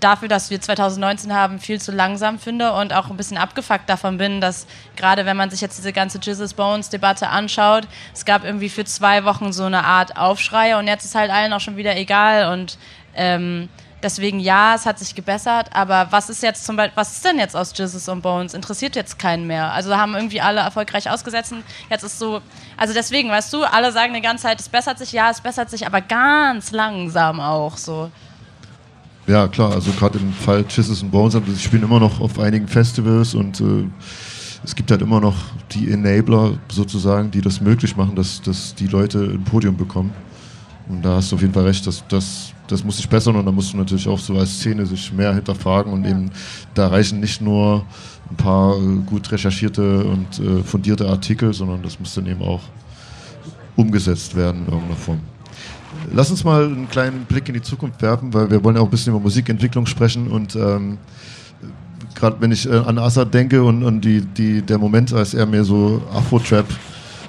dafür, 0.00 0.28
dass 0.28 0.50
wir 0.50 0.60
2019 0.60 1.32
haben, 1.32 1.60
viel 1.60 1.80
zu 1.80 1.92
langsam 1.92 2.38
finde 2.38 2.72
und 2.72 2.92
auch 2.92 3.10
ein 3.10 3.16
bisschen 3.16 3.36
abgefuckt 3.36 3.88
davon 3.88 4.18
bin, 4.18 4.40
dass 4.40 4.66
gerade 4.96 5.26
wenn 5.26 5.36
man 5.36 5.50
sich 5.50 5.60
jetzt 5.60 5.78
diese 5.78 5.92
ganze 5.92 6.18
Jesus 6.20 6.54
Bones 6.54 6.88
Debatte 6.88 7.28
anschaut, 7.28 7.86
es 8.14 8.24
gab 8.24 8.44
irgendwie 8.44 8.68
für 8.68 8.84
zwei 8.84 9.24
Wochen 9.24 9.52
so 9.52 9.64
eine 9.64 9.84
Art 9.84 10.16
Aufschrei 10.16 10.76
und 10.76 10.86
jetzt 10.86 11.04
ist 11.04 11.14
halt 11.14 11.30
allen 11.30 11.52
auch 11.52 11.60
schon 11.60 11.76
wieder 11.76 11.96
egal 11.96 12.52
und 12.52 12.78
ähm, 13.14 13.68
deswegen 14.02 14.40
ja, 14.40 14.74
es 14.74 14.86
hat 14.86 14.98
sich 14.98 15.14
gebessert, 15.14 15.70
aber 15.72 16.08
was 16.10 16.30
ist 16.30 16.42
jetzt 16.42 16.64
zum 16.64 16.76
Beispiel, 16.76 16.96
was 16.96 17.12
ist 17.12 17.24
denn 17.24 17.38
jetzt 17.38 17.56
aus 17.56 17.72
Jizzes 17.76 18.08
und 18.08 18.22
Bones? 18.22 18.54
Interessiert 18.54 18.96
jetzt 18.96 19.18
keinen 19.18 19.46
mehr. 19.46 19.72
Also 19.72 19.96
haben 19.96 20.14
irgendwie 20.14 20.40
alle 20.40 20.60
erfolgreich 20.60 21.10
ausgesetzt. 21.10 21.54
Jetzt 21.88 22.02
ist 22.02 22.18
so, 22.18 22.40
also 22.76 22.94
deswegen, 22.94 23.30
weißt 23.30 23.52
du, 23.52 23.64
alle 23.64 23.92
sagen 23.92 24.14
die 24.14 24.20
ganze 24.20 24.44
Zeit, 24.44 24.60
es 24.60 24.68
bessert 24.68 24.98
sich, 24.98 25.12
ja, 25.12 25.30
es 25.30 25.40
bessert 25.40 25.70
sich, 25.70 25.86
aber 25.86 26.00
ganz 26.00 26.70
langsam 26.70 27.40
auch 27.40 27.76
so. 27.76 28.10
Ja, 29.26 29.46
klar, 29.48 29.72
also 29.72 29.92
gerade 29.92 30.18
im 30.18 30.32
Fall 30.32 30.64
Chisses 30.66 31.02
und 31.02 31.10
Bones, 31.10 31.34
sie 31.34 31.58
spielen 31.58 31.82
immer 31.82 32.00
noch 32.00 32.20
auf 32.20 32.38
einigen 32.38 32.66
Festivals 32.66 33.34
und 33.34 33.60
äh, 33.60 33.86
es 34.64 34.74
gibt 34.74 34.90
halt 34.90 35.02
immer 35.02 35.20
noch 35.20 35.36
die 35.72 35.90
Enabler 35.90 36.58
sozusagen, 36.70 37.30
die 37.30 37.40
das 37.40 37.60
möglich 37.60 37.96
machen, 37.96 38.14
dass, 38.16 38.42
dass 38.42 38.74
die 38.74 38.86
Leute 38.86 39.18
ein 39.18 39.44
Podium 39.44 39.76
bekommen. 39.76 40.12
Und 40.88 41.02
da 41.02 41.16
hast 41.16 41.30
du 41.30 41.36
auf 41.36 41.42
jeden 41.42 41.54
Fall 41.54 41.64
recht, 41.64 41.86
dass 41.86 42.04
das, 42.08 42.52
das 42.70 42.84
muss 42.84 42.96
sich 42.96 43.08
bessern 43.08 43.36
und 43.36 43.44
da 43.44 43.52
musst 43.52 43.72
du 43.72 43.76
natürlich 43.76 44.06
auch 44.06 44.18
so 44.18 44.36
als 44.36 44.58
Szene 44.58 44.86
sich 44.86 45.12
mehr 45.12 45.34
hinterfragen 45.34 45.92
und 45.92 46.04
eben 46.04 46.30
da 46.74 46.88
reichen 46.88 47.20
nicht 47.20 47.40
nur 47.40 47.84
ein 48.30 48.36
paar 48.36 48.76
äh, 48.76 48.96
gut 49.06 49.30
recherchierte 49.32 50.04
und 50.04 50.38
äh, 50.38 50.62
fundierte 50.62 51.08
Artikel, 51.08 51.52
sondern 51.52 51.82
das 51.82 51.98
muss 51.98 52.14
dann 52.14 52.26
eben 52.26 52.42
auch 52.42 52.62
umgesetzt 53.76 54.36
werden 54.36 54.62
in 54.66 54.72
irgendeiner 54.72 54.96
Form. 54.96 55.20
Lass 56.12 56.30
uns 56.30 56.44
mal 56.44 56.64
einen 56.64 56.88
kleinen 56.88 57.24
Blick 57.24 57.48
in 57.48 57.54
die 57.54 57.62
Zukunft 57.62 58.00
werfen, 58.02 58.32
weil 58.32 58.50
wir 58.50 58.62
wollen 58.62 58.76
ja 58.76 58.82
auch 58.82 58.86
ein 58.86 58.90
bisschen 58.90 59.12
über 59.12 59.20
Musikentwicklung 59.20 59.86
sprechen 59.86 60.28
und 60.28 60.54
ähm, 60.54 60.98
gerade 62.14 62.36
wenn 62.40 62.52
ich 62.52 62.68
äh, 62.68 62.76
an 62.76 62.98
Assad 62.98 63.34
denke 63.34 63.62
und, 63.62 63.82
und 63.82 64.04
die, 64.04 64.20
die, 64.20 64.62
der 64.62 64.78
Moment, 64.78 65.12
als 65.12 65.34
er 65.34 65.46
mir 65.46 65.64
so 65.64 66.02
Afro-Trap 66.12 66.66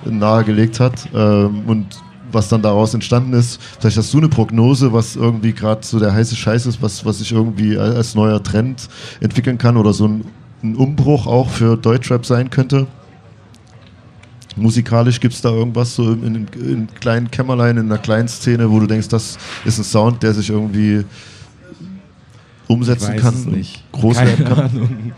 nahegelegt 0.06 0.80
hat 0.80 1.08
ähm, 1.14 1.64
und 1.68 1.88
was 2.34 2.50
dann 2.50 2.62
daraus 2.62 2.94
entstanden 2.94 3.34
ist. 3.34 3.60
Vielleicht 3.80 3.98
hast 3.98 4.14
du 4.14 4.18
eine 4.18 4.30
Prognose, 4.30 4.94
was 4.94 5.16
irgendwie 5.16 5.54
gerade 5.54 5.86
so 5.86 6.00
der 6.00 6.14
heiße 6.14 6.36
Scheiß 6.36 6.66
ist, 6.66 6.82
was, 6.82 7.06
was 7.06 7.20
sich 7.20 7.32
irgendwie 7.32 7.78
als 7.78 8.16
neuer 8.16 8.42
Trend 8.42 8.88
entwickeln 9.20 9.58
kann 9.58 9.78
oder 9.78 9.94
so 9.94 10.08
ein, 10.08 10.26
ein 10.64 10.76
Umbruch 10.76 11.28
auch 11.28 11.50
für 11.50 11.78
Deutschrap 11.78 12.26
sein 12.26 12.50
könnte? 12.50 12.88
Musikalisch 14.56 15.20
gibt 15.20 15.34
es 15.34 15.42
da 15.42 15.50
irgendwas 15.50 15.96
so 15.96 16.12
in, 16.12 16.24
in, 16.24 16.48
in 16.62 16.88
kleinen 17.00 17.32
Kämmerlein, 17.32 17.78
in 17.78 17.86
einer 17.86 17.98
kleinen 17.98 18.28
Szene, 18.28 18.70
wo 18.70 18.80
du 18.80 18.88
denkst, 18.88 19.08
das 19.08 19.38
ist 19.64 19.78
ein 19.78 19.84
Sound, 19.84 20.22
der 20.24 20.34
sich 20.34 20.50
irgendwie 20.50 21.06
umsetzen 22.68 23.16
Ich 23.16 23.16
weiß 23.16 23.22
kann, 23.22 23.34
es 23.34 23.46
nicht. 23.46 23.92
groß 23.92 24.18
Keine 24.18 24.30
werden 24.32 24.46
kann? 24.46 24.60
Ahnung. 24.60 25.12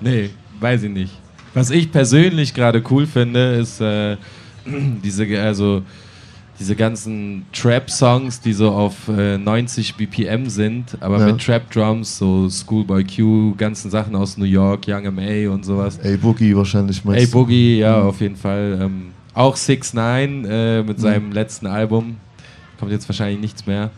Nee, 0.00 0.30
weiß 0.60 0.84
ich 0.84 0.90
nicht. 0.90 1.12
Was 1.54 1.70
ich 1.70 1.90
persönlich 1.90 2.52
gerade 2.54 2.82
cool 2.90 3.06
finde, 3.06 3.54
ist 3.54 3.80
äh, 3.80 4.16
diese, 5.04 5.26
also 5.40 5.82
diese 6.60 6.76
ganzen 6.76 7.44
Trap-Songs, 7.52 8.40
die 8.40 8.52
so 8.52 8.70
auf 8.70 9.08
äh, 9.08 9.38
90 9.38 9.96
BPM 9.96 10.48
sind, 10.48 10.96
aber 11.00 11.18
Ja. 11.18 11.26
mit 11.26 11.44
Trap-Drums, 11.44 12.18
so 12.18 12.48
Schoolboy 12.48 13.04
Q, 13.04 13.54
ganzen 13.56 13.90
Sachen 13.90 14.14
aus 14.14 14.36
New 14.38 14.44
York, 14.44 14.82
Young 14.86 15.04
M.A. 15.04 15.52
und 15.52 15.64
sowas. 15.64 15.98
Ey, 15.98 16.16
Boogie 16.16 16.54
wahrscheinlich 16.56 17.04
meinst 17.04 17.26
du? 17.34 17.38
Boogie, 17.38 17.78
ja, 17.78 17.98
Mhm. 18.00 18.06
auf 18.06 18.20
jeden 18.20 18.36
Fall. 18.36 18.78
Ähm, 18.82 19.02
auch 19.34 19.56
6 19.56 19.94
9 19.94 20.44
äh, 20.44 20.82
mit 20.84 21.00
seinem 21.00 21.32
letzten 21.32 21.66
Album. 21.66 22.16
Kommt 22.78 22.92
jetzt 22.92 23.08
wahrscheinlich 23.08 23.40
nichts 23.40 23.66
mehr 23.66 23.90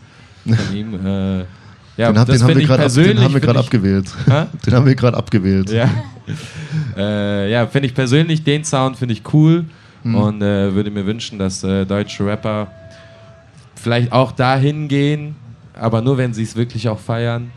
von 0.43 0.75
ihm. 0.75 0.93
Äh, 1.05 1.39
ja, 1.97 2.11
Den, 2.11 2.19
hab- 2.19 2.27
den 2.27 2.41
haben 2.41 2.47
wir 2.55 2.57
ich 2.57 2.67
gerade 3.41 3.59
ab, 3.59 3.65
abgewählt. 3.65 4.07
Hä? 4.27 4.45
Den 4.65 4.73
haben 4.73 4.85
wir 4.87 4.95
gerade 4.95 5.15
abgewählt. 5.17 5.69
Ja, 5.71 5.89
äh, 6.97 7.51
ja 7.51 7.67
finde 7.67 7.87
ich 7.87 7.93
persönlich, 7.93 8.43
den 8.43 8.63
Sound 8.63 8.97
finde 8.97 9.13
ich 9.13 9.21
cool 9.33 9.65
Mhm. 10.09 10.15
und 10.15 10.41
äh, 10.41 10.73
würde 10.73 10.91
mir 10.91 11.05
wünschen, 11.05 11.39
dass 11.39 11.63
äh, 11.63 11.85
deutsche 11.85 12.25
Rapper 12.25 12.67
vielleicht 13.75 14.11
auch 14.11 14.31
dahin 14.31 14.87
gehen, 14.87 15.35
aber 15.73 16.01
nur 16.01 16.17
wenn 16.17 16.33
sie 16.33 16.43
es 16.43 16.55
wirklich 16.55 16.89
auch 16.89 16.99
feiern. 16.99 17.51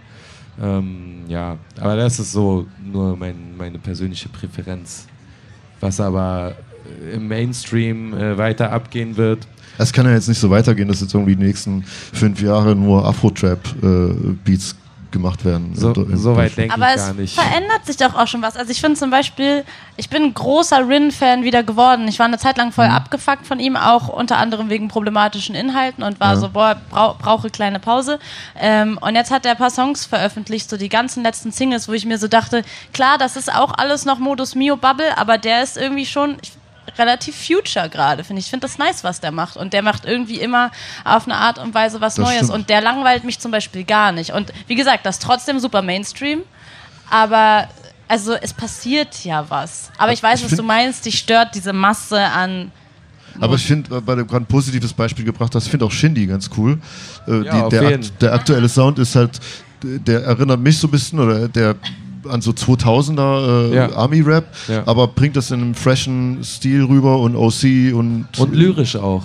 Ähm, 0.60 1.24
ja, 1.28 1.56
aber 1.80 1.96
das 1.96 2.18
ist 2.18 2.32
so 2.32 2.66
nur 2.84 3.16
mein, 3.16 3.56
meine 3.56 3.78
persönliche 3.78 4.28
Präferenz. 4.28 5.06
Was 5.80 6.00
aber 6.00 6.54
äh, 7.08 7.14
im 7.14 7.28
Mainstream 7.28 8.12
äh, 8.14 8.36
weiter 8.36 8.70
abgehen 8.70 9.16
wird. 9.16 9.46
Es 9.78 9.92
kann 9.92 10.04
ja 10.04 10.12
jetzt 10.12 10.28
nicht 10.28 10.38
so 10.38 10.50
weitergehen, 10.50 10.88
dass 10.88 11.00
jetzt 11.00 11.14
irgendwie 11.14 11.36
die 11.36 11.44
nächsten 11.44 11.82
fünf 11.82 12.42
Jahre 12.42 12.76
nur 12.76 13.06
Afro-Trap-Beats 13.06 14.76
gemacht 15.12 15.44
werden. 15.44 15.72
So, 15.74 15.92
In- 15.92 16.10
in 16.12 16.16
so 16.16 16.36
weit 16.36 16.56
denke 16.56 16.74
Aber 16.74 16.88
ich 16.90 16.96
es 16.96 17.06
gar 17.06 17.14
nicht. 17.14 17.34
verändert 17.34 17.84
sich 17.86 17.96
doch 17.96 18.14
auch 18.14 18.26
schon 18.26 18.42
was. 18.42 18.56
Also 18.56 18.70
ich 18.70 18.80
finde 18.80 18.98
zum 18.98 19.10
Beispiel, 19.10 19.64
ich 19.96 20.08
bin 20.08 20.22
ein 20.24 20.34
großer 20.34 20.86
Rin-Fan 20.88 21.42
wieder 21.42 21.62
geworden. 21.62 22.06
Ich 22.08 22.18
war 22.18 22.26
eine 22.26 22.38
Zeit 22.38 22.56
lang 22.58 22.72
voll 22.72 22.88
Mhm. 22.88 22.94
abgefuckt 22.94 23.46
von 23.46 23.60
ihm, 23.60 23.76
auch 23.76 24.08
unter 24.08 24.38
anderem 24.38 24.68
wegen 24.70 24.88
problematischen 24.88 25.54
Inhalten 25.54 26.02
und 26.02 26.20
war 26.20 26.34
Ja. 26.34 26.40
so, 26.40 26.48
boah, 26.50 26.76
brau 26.90 27.14
brauche 27.18 27.50
kleine 27.50 27.78
Pause. 27.80 28.18
Ähm, 28.58 28.98
und 29.00 29.14
jetzt 29.14 29.30
hat 29.30 29.44
er 29.44 29.52
ein 29.52 29.58
paar 29.58 29.70
Songs 29.70 30.06
veröffentlicht, 30.06 30.70
so 30.70 30.76
die 30.76 30.88
ganzen 30.88 31.22
letzten 31.22 31.52
Singles, 31.52 31.88
wo 31.88 31.92
ich 31.92 32.06
mir 32.06 32.18
so 32.18 32.28
dachte, 32.28 32.62
klar, 32.92 33.18
das 33.18 33.36
ist 33.36 33.52
auch 33.52 33.72
alles 33.76 34.04
noch 34.04 34.18
Modus 34.18 34.54
Mio 34.54 34.76
Bubble, 34.76 35.16
aber 35.18 35.38
der 35.38 35.62
ist 35.62 35.76
irgendwie 35.76 36.06
schon, 36.06 36.36
ich, 36.42 36.52
relativ 36.98 37.36
future 37.36 37.88
gerade, 37.88 38.24
finde 38.24 38.40
ich. 38.40 38.46
Ich 38.46 38.50
finde 38.50 38.66
das 38.66 38.78
nice, 38.78 39.04
was 39.04 39.20
der 39.20 39.30
macht. 39.32 39.56
Und 39.56 39.72
der 39.72 39.82
macht 39.82 40.04
irgendwie 40.04 40.40
immer 40.40 40.70
auf 41.04 41.24
eine 41.26 41.36
Art 41.36 41.58
und 41.58 41.74
Weise 41.74 42.00
was 42.00 42.14
Das 42.16 42.24
Neues. 42.24 42.36
stimmt. 42.38 42.52
Und 42.52 42.68
der 42.70 42.80
langweilt 42.80 43.24
mich 43.24 43.38
zum 43.38 43.50
Beispiel 43.50 43.84
gar 43.84 44.12
nicht. 44.12 44.32
Und 44.32 44.52
wie 44.66 44.74
gesagt, 44.74 45.06
das 45.06 45.16
ist 45.16 45.22
trotzdem 45.22 45.58
super 45.60 45.82
Mainstream. 45.82 46.40
Aber 47.10 47.68
also 48.08 48.34
es 48.34 48.52
passiert 48.52 49.24
ja 49.24 49.44
was. 49.48 49.90
Aber 49.98 50.12
ich 50.12 50.22
weiß, 50.22 50.40
Ich 50.40 50.50
was 50.50 50.56
du 50.56 50.62
meinst. 50.64 51.06
Die 51.06 51.12
stört 51.12 51.54
diese 51.54 51.72
Masse 51.72 52.20
an. 52.20 52.72
Aber 53.40 53.54
ich 53.54 53.64
finde, 53.64 54.04
weil 54.06 54.16
du 54.16 54.26
gerade 54.26 54.44
ein 54.44 54.46
positives 54.46 54.92
Beispiel 54.92 55.24
gebracht 55.24 55.54
hast, 55.54 55.64
ich 55.64 55.70
finde 55.70 55.84
auch 55.86 55.92
Shindy 55.92 56.26
ganz 56.26 56.50
cool. 56.56 56.78
Äh, 57.28 57.44
Ja, 57.44 57.62
auf 57.62 57.68
der, 57.68 57.82
jeden. 57.90 58.02
akt 58.04 58.20
der 58.22 58.32
aktuelle 58.32 58.68
Sound 58.68 58.98
ist 58.98 59.14
halt, 59.14 59.38
der 59.82 60.24
erinnert 60.24 60.58
mich 60.60 60.76
so 60.78 60.88
ein 60.88 60.90
bisschen, 60.90 61.20
oder 61.20 61.46
der 61.48 61.76
an 62.28 62.40
so 62.42 62.50
2000er 62.52 63.70
äh, 63.70 63.74
Ja. 63.74 63.92
Army-Rap, 63.96 64.46
Ja. 64.68 64.82
aber 64.86 65.08
bringt 65.08 65.36
das 65.36 65.50
in 65.50 65.60
einem 65.60 65.74
freshen 65.74 66.42
Stil 66.44 66.84
rüber 66.84 67.18
und 67.20 67.36
OC 67.36 67.92
und... 67.94 68.26
Und 68.38 68.54
lyrisch 68.54 68.96
auch. 68.96 69.22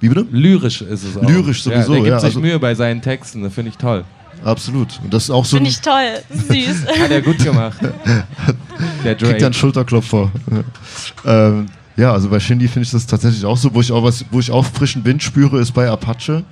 Wie 0.00 0.08
bitte? 0.08 0.26
Lyrisch 0.30 0.82
ist 0.82 1.02
es 1.04 1.16
auch. 1.16 1.22
Lyrisch 1.28 1.62
sowieso, 1.62 1.94
ja. 1.94 1.94
Der 1.94 1.96
gibt 1.96 2.06
ja, 2.08 2.18
sich 2.20 2.26
also- 2.28 2.40
Mühe 2.40 2.58
bei 2.58 2.74
seinen 2.74 3.02
Texten, 3.02 3.42
das 3.42 3.52
finde 3.52 3.70
ich 3.70 3.76
toll. 3.76 4.04
Absolut. 4.44 5.00
Und 5.02 5.12
das 5.12 5.24
ist 5.24 5.30
auch 5.30 5.44
so. 5.44 5.56
Finde 5.56 5.70
ich 5.70 5.80
toll. 5.80 6.12
Süß. 6.30 6.86
Hat 7.00 7.10
er 7.10 7.22
gut 7.22 7.38
gemacht. 7.38 7.76
Der 9.04 9.14
kriegt 9.16 9.22
er 9.22 9.28
einen 9.30 9.38
Drake. 9.40 9.54
Schulterklopfer. 9.54 10.30
ähm, 11.26 11.66
ja, 11.96 12.12
also 12.12 12.28
bei 12.28 12.38
Shindy 12.38 12.68
finde 12.68 12.84
ich 12.84 12.92
das 12.92 13.04
tatsächlich 13.06 13.44
auch 13.44 13.56
so, 13.56 13.74
wo 13.74 13.80
ich 13.80 13.90
auch 13.90 14.04
was, 14.04 14.24
wo 14.30 14.38
ich 14.38 14.52
auch 14.52 14.64
frischen 14.64 15.04
Wind 15.04 15.24
spüre, 15.24 15.58
ist 15.58 15.72
bei 15.72 15.88
Apache. 15.90 16.44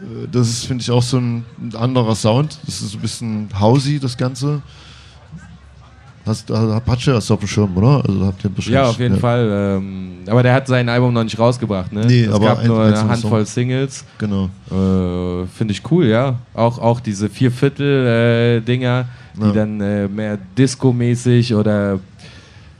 Äh, 0.00 0.28
Das 0.32 0.48
ist, 0.48 0.64
finde 0.64 0.80
ich, 0.80 0.90
auch 0.90 1.02
so 1.02 1.18
ein, 1.18 1.44
ein 1.60 1.76
anderer 1.76 2.14
Sound. 2.14 2.58
Das 2.64 2.80
ist 2.80 2.92
so 2.92 2.96
ein 2.98 3.02
bisschen 3.02 3.48
hausy, 3.60 3.98
das 4.00 4.16
Ganze. 4.16 4.62
Hast, 6.26 6.50
also 6.50 6.72
Apache 6.72 7.14
hast 7.14 7.30
du 7.30 7.34
auf 7.34 7.40
dem 7.40 7.48
Schirm, 7.48 7.76
oder? 7.76 8.02
Also 8.06 8.26
habt 8.26 8.42
ihr 8.42 8.50
bestimmt. 8.50 8.74
Ja, 8.74 8.88
auf 8.88 8.98
jeden 8.98 9.18
Fall. 9.18 9.48
Ähm, 9.78 10.12
aber 10.26 10.42
der 10.42 10.54
hat 10.54 10.66
sein 10.66 10.88
Album 10.88 11.14
noch 11.14 11.22
nicht 11.22 11.38
rausgebracht, 11.38 11.92
ne? 11.92 12.04
Nee, 12.04 12.24
es 12.24 12.32
aber 12.32 12.46
gab 12.46 12.58
ein- 12.58 12.66
nur 12.66 12.82
eine 12.82 13.08
Handvoll 13.08 13.46
Singles. 13.46 14.04
Genau. 14.18 14.50
Äh, 14.70 15.46
Finde 15.46 15.72
ich 15.72 15.82
cool, 15.90 16.06
ja. 16.06 16.34
Auch, 16.52 16.78
auch 16.80 16.98
diese 16.98 17.28
Vierviertel-Dinger, 18.00 19.04
die 19.36 19.40
Ja. 19.46 19.52
dann 19.52 19.80
äh, 19.80 20.08
mehr 20.08 20.38
Disco-mäßig 20.58 21.54
oder 21.54 22.00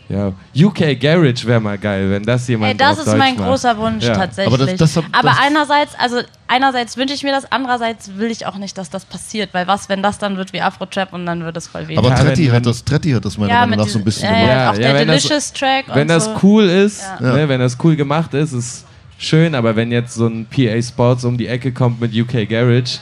ja, 0.09 0.33
UK 0.57 0.95
Garage 1.01 1.45
wäre 1.47 1.61
mal 1.61 1.77
geil, 1.79 2.11
wenn 2.11 2.23
das 2.23 2.47
jemand 2.47 2.73
Ey, 2.73 2.77
das 2.77 2.93
auf 2.93 2.99
ist 2.99 3.07
Deutsch 3.09 3.19
mein 3.19 3.37
macht. 3.37 3.49
großer 3.49 3.77
Wunsch 3.79 4.05
Ja. 4.05 4.15
tatsächlich. 4.15 4.55
Aber 4.55 4.65
das- 4.67 4.77
das 4.77 4.97
Aber 4.99 5.07
das- 5.23 5.39
einerseits, 5.45 5.95
also 5.99 6.21
einerseits 6.47 6.97
wünsche 6.97 7.15
ich 7.15 7.23
mir 7.25 7.33
das, 7.33 7.51
andererseits 7.51 8.17
will 8.17 8.31
ich 8.31 8.47
auch 8.47 8.57
nicht, 8.57 8.79
dass 8.79 8.89
das 8.89 9.05
passiert, 9.05 9.53
weil 9.53 9.67
was, 9.67 9.89
wenn 9.89 10.03
das 10.03 10.19
dann 10.19 10.37
wird 10.37 10.53
wie 10.53 10.61
Afro-Trap 10.61 11.13
und 11.13 11.27
dann 11.27 11.45
wird 11.45 11.57
es 11.57 11.67
voll 11.67 11.89
weh. 11.89 11.97
Aber 11.97 12.11
Ja, 12.11 12.15
Tretti, 12.15 12.47
wenn- 12.47 12.55
hat 12.55 12.67
das, 12.67 12.85
Tretti 12.85 13.11
hat 13.11 13.25
das 13.25 13.37
meiner 13.37 13.53
ja, 13.53 13.61
Meinung 13.67 13.85
nach 13.85 13.89
so 13.93 13.99
ein 13.99 14.05
bisschen 14.05 14.29
ja, 14.33 14.41
gemacht. 14.41 14.49
ja, 14.51 14.71
auch 14.71 14.75
Ja, 14.75 14.81
der 14.81 14.95
wenn 14.95 15.09
das- 15.09 15.23
Delicious-Track 15.23 15.85
Wenn 15.89 16.03
und 16.03 16.09
das 16.09 16.25
so. 16.27 16.37
cool 16.43 16.65
ist, 16.65 17.03
Ja. 17.21 17.33
ne, 17.35 17.49
wenn 17.49 17.59
das 17.61 17.77
cool 17.83 17.97
gemacht 17.97 18.33
ist, 18.35 18.53
ist 18.53 18.85
schön, 19.19 19.55
aber 19.57 19.75
wenn 19.75 19.91
jetzt 19.91 20.15
so 20.15 20.27
ein 20.29 20.47
PA 20.47 20.81
Sports 20.81 21.25
um 21.25 21.37
die 21.37 21.49
Ecke 21.49 21.73
kommt 21.73 22.01
mit 22.01 22.15
UK 22.15 22.47
Garage, 22.47 22.99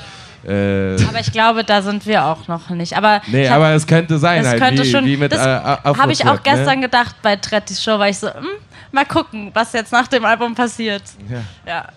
äh, 0.47 0.95
Aber 1.09 1.21
ich 1.21 1.33
glaube, 1.33 1.65
da 1.65 1.83
sind 1.83 2.07
wir 2.07 2.25
auch 2.25 2.49
noch 2.49 2.71
nicht. 2.71 2.97
Aber 2.97 3.21
nee, 3.27 3.49
hab- 3.49 3.57
aber 3.57 3.71
es 3.73 3.87
könnte 3.87 4.19
sein, 4.19 4.43
Das 4.43 4.53
halt, 4.53 4.63
könnte 4.63 4.83
wie, 4.85 4.91
schon. 4.91 5.05
wie 5.05 5.17
mit 5.17 5.33
das 5.33 5.41
äh, 5.41 5.61
habe 5.97 6.13
ich 6.13 6.23
auch 6.25 6.35
Trap, 6.35 6.45
gestern 6.45 6.77
ne? 6.81 6.87
gedacht 6.87 7.17
bei 7.23 7.37
Trettis 7.37 7.83
Show, 7.83 7.99
weil 7.99 8.11
ich 8.11 8.19
so, 8.19 8.29
hm, 8.29 8.47
mal 8.93 9.05
gucken, 9.07 9.51
was 9.55 9.73
jetzt 9.73 9.93
nach 9.93 10.07
dem 10.09 10.25
Album 10.25 10.55
passiert. 10.55 11.03
Ja. 11.67 11.89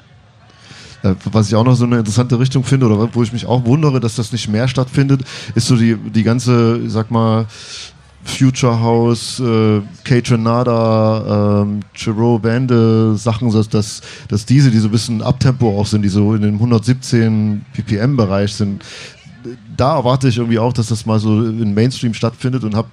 Äh, 1.03 1.13
Was 1.31 1.47
ich 1.49 1.55
auch 1.55 1.63
noch 1.63 1.75
so 1.75 1.85
eine 1.85 1.99
interessante 1.99 2.39
Richtung 2.39 2.63
finde, 2.63 2.87
oder 2.87 3.13
wo 3.13 3.21
ich 3.21 3.31
mich 3.31 3.45
auch 3.45 3.63
wundere, 3.65 3.99
dass 3.99 4.15
das 4.15 4.31
nicht 4.31 4.47
mehr 4.47 4.67
stattfindet, 4.67 5.21
ist 5.53 5.67
so 5.67 5.75
die, 5.75 5.95
die 5.95 6.23
ganze, 6.23 6.79
ich 6.83 6.91
sag 6.91 7.11
mal, 7.11 7.45
Future 8.27 8.79
House, 8.79 9.39
äh, 9.39 9.81
Kate 10.03 10.37
Nada, 10.37 11.61
ähm, 11.63 11.79
Chiro 11.93 12.37
Bande 12.37 13.15
Sachen, 13.15 13.51
dass, 13.51 13.69
dass, 13.69 14.01
dass 14.27 14.45
diese, 14.45 14.69
die 14.69 14.79
so 14.79 14.89
ein 14.89 14.91
bisschen 14.91 15.21
Abtempo 15.21 15.79
auch 15.79 15.85
sind, 15.85 16.01
die 16.01 16.09
so 16.09 16.35
in 16.35 16.41
den 16.41 16.55
117 16.55 17.65
BPM-Bereich 17.73 18.53
sind, 18.53 18.83
da 19.75 19.97
erwarte 19.97 20.27
ich 20.27 20.37
irgendwie 20.37 20.59
auch, 20.59 20.73
dass 20.73 20.87
das 20.87 21.05
mal 21.05 21.19
so 21.19 21.45
in 21.45 21.73
Mainstream 21.73 22.13
stattfindet 22.13 22.63
und 22.63 22.75
habe 22.75 22.89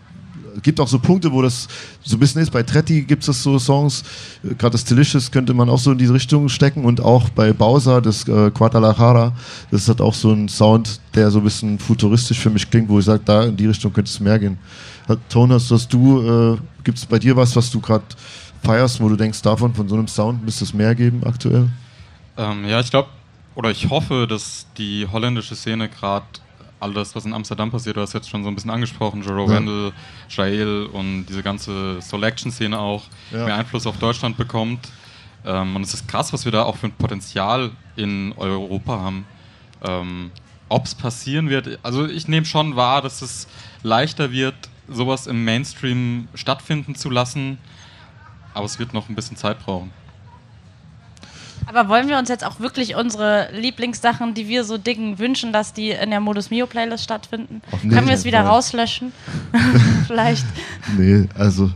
gibt 0.63 0.81
auch 0.81 0.89
so 0.89 0.99
Punkte, 0.99 1.33
wo 1.33 1.43
das 1.43 1.69
so 2.03 2.17
ein 2.17 2.21
bisschen 2.21 2.43
ist. 2.43 2.51
Bei 2.51 2.63
Tretti 2.63 3.03
gibt 3.03 3.27
es 3.27 3.43
so 3.43 3.59
Songs, 3.59 4.03
äh, 4.43 4.55
gerade 4.55 4.73
das 4.73 4.85
Delicious 4.85 5.31
könnte 5.31 5.55
man 5.55 5.69
auch 5.69 5.79
so 5.79 5.93
in 5.93 5.99
diese 5.99 6.15
Richtung 6.15 6.49
stecken 6.49 6.85
und 6.85 7.01
auch 7.01 7.29
bei 7.31 7.53
Bowser, 7.53 8.01
das 8.01 8.27
äh, 8.29 8.51
Guadalajara, 8.51 9.33
das 9.71 9.89
hat 9.89 10.01
auch 10.01 10.15
so 10.15 10.33
einen 10.33 10.49
Sound, 10.49 11.01
der 11.15 11.31
so 11.31 11.39
ein 11.39 11.45
bisschen 11.45 11.79
futuristisch 11.79 12.39
für 12.39 12.51
mich 12.51 12.71
klingt, 12.71 12.89
wo 12.89 12.99
ich 12.99 13.05
sage, 13.05 13.23
da 13.25 13.45
in 13.45 13.57
die 13.57 13.67
Richtung 13.67 13.93
könnte 13.93 14.11
es 14.11 14.21
mehr 14.21 14.39
gehen. 14.39 14.59
Tonas, 15.29 15.71
hast 15.71 15.93
du, 15.93 16.55
äh, 16.55 16.59
gibt 16.83 16.99
es 16.99 17.07
bei 17.07 17.19
dir 17.19 17.37
was, 17.37 17.55
was 17.57 17.71
du 17.71 17.81
gerade 17.81 18.05
feierst, 18.63 19.01
wo 19.01 19.09
du 19.09 19.17
denkst, 19.17 19.43
davon, 19.43 19.75
von 19.75 19.89
so 19.89 19.95
einem 19.95 20.09
Sound 20.09 20.45
müsste 20.45 20.65
es 20.65 20.73
mehr 20.73 20.95
geben 20.95 21.23
aktuell? 21.25 21.69
Ähm, 22.37 22.65
ja, 22.65 22.81
ich 22.81 22.91
glaube, 22.91 23.09
oder 23.55 23.71
ich 23.71 23.91
hoffe, 23.91 24.27
dass 24.29 24.67
die 24.79 25.07
holländische 25.07 25.55
Szene 25.55 25.89
gerade 25.89 26.27
alles, 26.85 27.16
was 27.16 27.24
in 27.24 27.32
Amsterdam 27.32 27.70
passiert, 27.70 27.97
du 27.97 28.03
hast 28.03 28.12
jetzt 28.12 28.28
schon 28.28 28.45
so 28.45 28.49
ein 28.49 28.55
bisschen 28.55 28.70
angesprochen, 28.70 29.22
Jero 29.22 29.47
ja. 29.49 29.57
Wendel, 29.57 29.93
Jael 30.28 30.87
und 30.93 31.26
diese 31.26 31.43
ganze 31.43 32.01
Selection-Szene 32.01 32.78
auch 32.78 33.05
ja. 33.32 33.47
mehr 33.47 33.57
Einfluss 33.57 33.87
auf 33.87 33.99
Deutschland 33.99 34.37
bekommt. 34.37 34.89
Ähm, 35.47 35.76
und 35.76 35.82
es 35.82 35.95
ist 35.95 36.07
krass, 36.07 36.32
was 36.32 36.45
wir 36.45 36.53
da 36.53 36.62
auch 36.62 36.76
für 36.76 36.87
ein 36.87 36.93
Potenzial 36.93 37.70
in 37.97 38.32
Europa 38.37 38.99
haben. 38.99 39.26
Ähm, 39.82 40.30
Ob 40.68 40.85
es 40.85 40.95
passieren 40.95 41.49
wird, 41.49 41.78
also 41.82 42.07
ich 42.07 42.28
nehme 42.28 42.47
schon 42.47 42.76
wahr, 42.76 43.03
dass 43.03 43.22
es 43.22 43.49
leichter 43.82 44.30
wird, 44.30 44.55
sowas 44.89 45.26
im 45.26 45.45
Mainstream 45.45 46.28
stattfinden 46.35 46.95
zu 46.95 47.11
lassen, 47.11 47.59
aber 48.53 48.66
es 48.66 48.78
wird 48.78 48.93
noch 48.93 49.09
ein 49.09 49.14
bisschen 49.14 49.37
Zeit 49.37 49.59
brauchen. 49.64 49.91
Aber 51.67 51.89
wollen 51.89 52.09
wir 52.09 52.19
uns 52.19 52.29
jetzt 52.29 52.45
auch 52.45 52.61
wirklich 52.61 52.95
unsere 52.97 53.49
Lieblingssachen, 53.53 54.35
die 54.35 54.49
wir 54.49 54.65
so 54.65 54.79
dicken, 54.79 55.19
wünschen, 55.19 55.53
dass 55.53 55.73
die 55.73 55.91
in 55.91 56.11
der 56.11 56.21
Modus 56.21 56.51
Mio 56.51 56.67
Playlist 56.67 57.05
stattfinden? 57.05 57.62
Können 57.83 58.07
wir 58.07 58.15
es 58.15 58.25
wieder 58.25 58.43
rauslöschen? 58.43 59.12
Vielleicht. 60.07 60.45
Nee, 60.97 61.29
also 61.37 61.71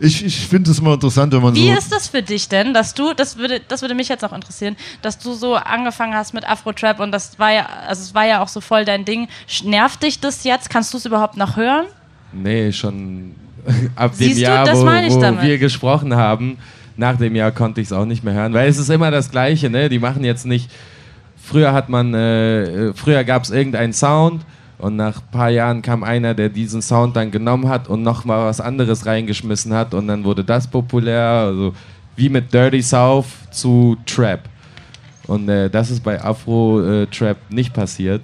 ich, 0.00 0.24
ich 0.24 0.46
finde 0.46 0.70
es 0.70 0.78
immer 0.78 0.94
interessant, 0.94 1.32
wenn 1.32 1.42
man 1.42 1.54
Wie 1.54 1.66
so. 1.68 1.72
Wie 1.72 1.78
ist 1.78 1.92
das 1.92 2.08
für 2.08 2.22
dich 2.22 2.48
denn, 2.48 2.72
dass 2.72 2.94
du, 2.94 3.14
das 3.14 3.36
würde, 3.36 3.60
das 3.66 3.82
würde 3.82 3.94
mich 3.94 4.08
jetzt 4.08 4.24
auch 4.24 4.32
interessieren, 4.32 4.76
dass 5.02 5.18
du 5.18 5.32
so 5.32 5.56
angefangen 5.56 6.14
hast 6.14 6.34
mit 6.34 6.48
Afro-Trap 6.48 7.00
und 7.00 7.10
das 7.10 7.38
war 7.38 7.52
ja, 7.52 7.66
also 7.86 8.02
es 8.02 8.14
war 8.14 8.24
ja 8.24 8.42
auch 8.42 8.48
so 8.48 8.60
voll 8.60 8.84
dein 8.84 9.04
Ding. 9.04 9.28
Nervt 9.64 10.02
dich 10.02 10.20
das 10.20 10.44
jetzt? 10.44 10.70
Kannst 10.70 10.92
du 10.92 10.98
es 10.98 11.06
überhaupt 11.06 11.36
noch 11.36 11.56
hören? 11.56 11.86
Nee, 12.32 12.70
schon 12.72 13.34
ab 13.96 14.12
dem 14.12 14.28
Siehst 14.28 14.40
Jahr, 14.40 14.64
du, 14.64 14.72
wo, 14.72 14.86
wo 14.86 15.42
wir 15.42 15.58
gesprochen 15.58 16.14
haben 16.14 16.58
nach 16.98 17.16
dem 17.16 17.36
Jahr 17.36 17.52
konnte 17.52 17.80
ich 17.80 17.86
es 17.86 17.92
auch 17.92 18.04
nicht 18.04 18.24
mehr 18.24 18.34
hören, 18.34 18.52
weil 18.52 18.68
es 18.68 18.76
ist 18.76 18.90
immer 18.90 19.10
das 19.10 19.30
Gleiche, 19.30 19.70
ne? 19.70 19.88
Die 19.88 20.00
machen 20.00 20.24
jetzt 20.24 20.44
nicht. 20.44 20.70
Früher 21.36 21.72
hat 21.72 21.88
man, 21.88 22.12
äh, 22.12 22.92
früher 22.92 23.24
gab 23.24 23.44
es 23.44 23.50
irgendeinen 23.50 23.92
Sound 23.92 24.44
und 24.78 24.96
nach 24.96 25.16
ein 25.16 25.30
paar 25.30 25.48
Jahren 25.48 25.80
kam 25.80 26.02
einer, 26.02 26.34
der 26.34 26.48
diesen 26.48 26.82
Sound 26.82 27.16
dann 27.16 27.30
genommen 27.30 27.68
hat 27.68 27.88
und 27.88 28.02
nochmal 28.02 28.46
was 28.46 28.60
anderes 28.60 29.06
reingeschmissen 29.06 29.72
hat 29.72 29.94
und 29.94 30.08
dann 30.08 30.24
wurde 30.24 30.44
das 30.44 30.66
populär, 30.66 31.22
also 31.22 31.72
wie 32.16 32.28
mit 32.28 32.52
Dirty 32.52 32.82
South 32.82 33.26
zu 33.52 33.96
Trap. 34.04 34.40
Und 35.28 35.48
äh, 35.48 35.70
das 35.70 35.90
ist 35.90 36.02
bei 36.02 36.22
Afro-Trap 36.22 37.36
äh, 37.36 37.54
nicht 37.54 37.72
passiert. 37.72 38.22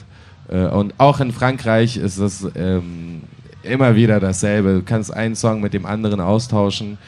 Äh, 0.48 0.66
und 0.66 0.94
auch 0.98 1.20
in 1.20 1.32
Frankreich 1.32 1.96
ist 1.96 2.18
es 2.18 2.46
ähm, 2.56 3.22
immer 3.62 3.94
wieder 3.94 4.18
dasselbe. 4.18 4.74
Du 4.74 4.82
kannst 4.82 5.14
einen 5.14 5.36
Song 5.36 5.60
mit 5.60 5.74
dem 5.74 5.86
anderen 5.86 6.20
austauschen. 6.20 6.98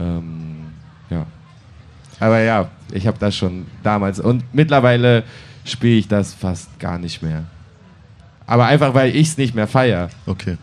Ähm. 0.00 0.65
Aber 2.20 2.40
ja, 2.40 2.68
ich 2.92 3.06
habe 3.06 3.18
das 3.18 3.36
schon 3.36 3.66
damals 3.82 4.20
und 4.20 4.42
mittlerweile 4.52 5.24
spiele 5.64 5.96
ich 5.96 6.08
das 6.08 6.34
fast 6.34 6.78
gar 6.78 6.98
nicht 6.98 7.22
mehr. 7.22 7.44
Aber 8.46 8.66
einfach, 8.66 8.94
weil 8.94 9.14
ich 9.14 9.28
es 9.28 9.38
nicht 9.38 9.54
mehr 9.54 9.66
feiere. 9.66 10.08
Okay. 10.26 10.56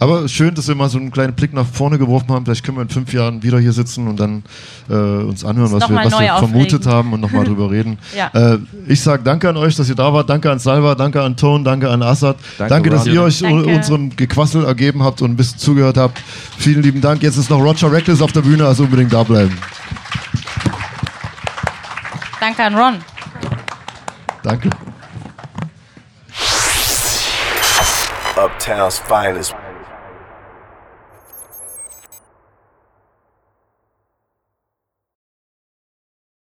Aber 0.00 0.28
schön, 0.28 0.54
dass 0.54 0.68
wir 0.68 0.76
mal 0.76 0.88
so 0.88 0.98
einen 0.98 1.10
kleinen 1.10 1.32
Blick 1.32 1.52
nach 1.52 1.66
vorne 1.66 1.98
geworfen 1.98 2.28
haben. 2.30 2.44
Vielleicht 2.44 2.64
können 2.64 2.76
wir 2.76 2.82
in 2.82 2.88
fünf 2.88 3.12
Jahren 3.12 3.42
wieder 3.42 3.58
hier 3.58 3.72
sitzen 3.72 4.06
und 4.06 4.20
dann 4.20 4.44
äh, 4.88 4.94
uns 4.94 5.44
anhören, 5.44 5.72
was 5.72 5.88
wir, 5.88 5.96
was 5.96 6.20
wir 6.20 6.36
vermutet 6.38 6.86
haben 6.86 7.12
und 7.12 7.20
nochmal 7.20 7.44
drüber 7.44 7.68
reden. 7.70 7.98
ja. 8.16 8.28
äh, 8.54 8.58
ich 8.86 9.00
sage 9.00 9.24
danke 9.24 9.48
an 9.48 9.56
euch, 9.56 9.74
dass 9.74 9.88
ihr 9.88 9.96
da 9.96 10.12
wart. 10.12 10.30
Danke 10.30 10.52
an 10.52 10.60
Salva, 10.60 10.94
danke 10.94 11.20
an 11.20 11.36
Ton, 11.36 11.64
danke 11.64 11.90
an 11.90 12.02
Assad. 12.02 12.36
Danke, 12.58 12.70
danke 12.70 12.90
dass 12.90 13.06
ihr 13.06 13.20
euch 13.22 13.40
danke. 13.40 13.74
unserem 13.74 14.14
Gequassel 14.14 14.64
ergeben 14.64 15.02
habt 15.02 15.20
und 15.20 15.32
ein 15.32 15.36
bisschen 15.36 15.58
zugehört 15.58 15.96
habt. 15.96 16.22
Vielen 16.58 16.82
lieben 16.82 17.00
Dank. 17.00 17.24
Jetzt 17.24 17.36
ist 17.36 17.50
noch 17.50 17.60
Roger 17.60 17.90
Reckless 17.90 18.22
auf 18.22 18.30
der 18.30 18.42
Bühne, 18.42 18.66
also 18.66 18.84
unbedingt 18.84 19.12
da 19.12 19.24
bleiben. 19.24 19.58
Danke 22.40 22.62
an 22.62 22.76
Ron. 22.76 23.04
Danke. 24.42 24.70
Uptown's 28.36 28.98
finest. 29.00 29.54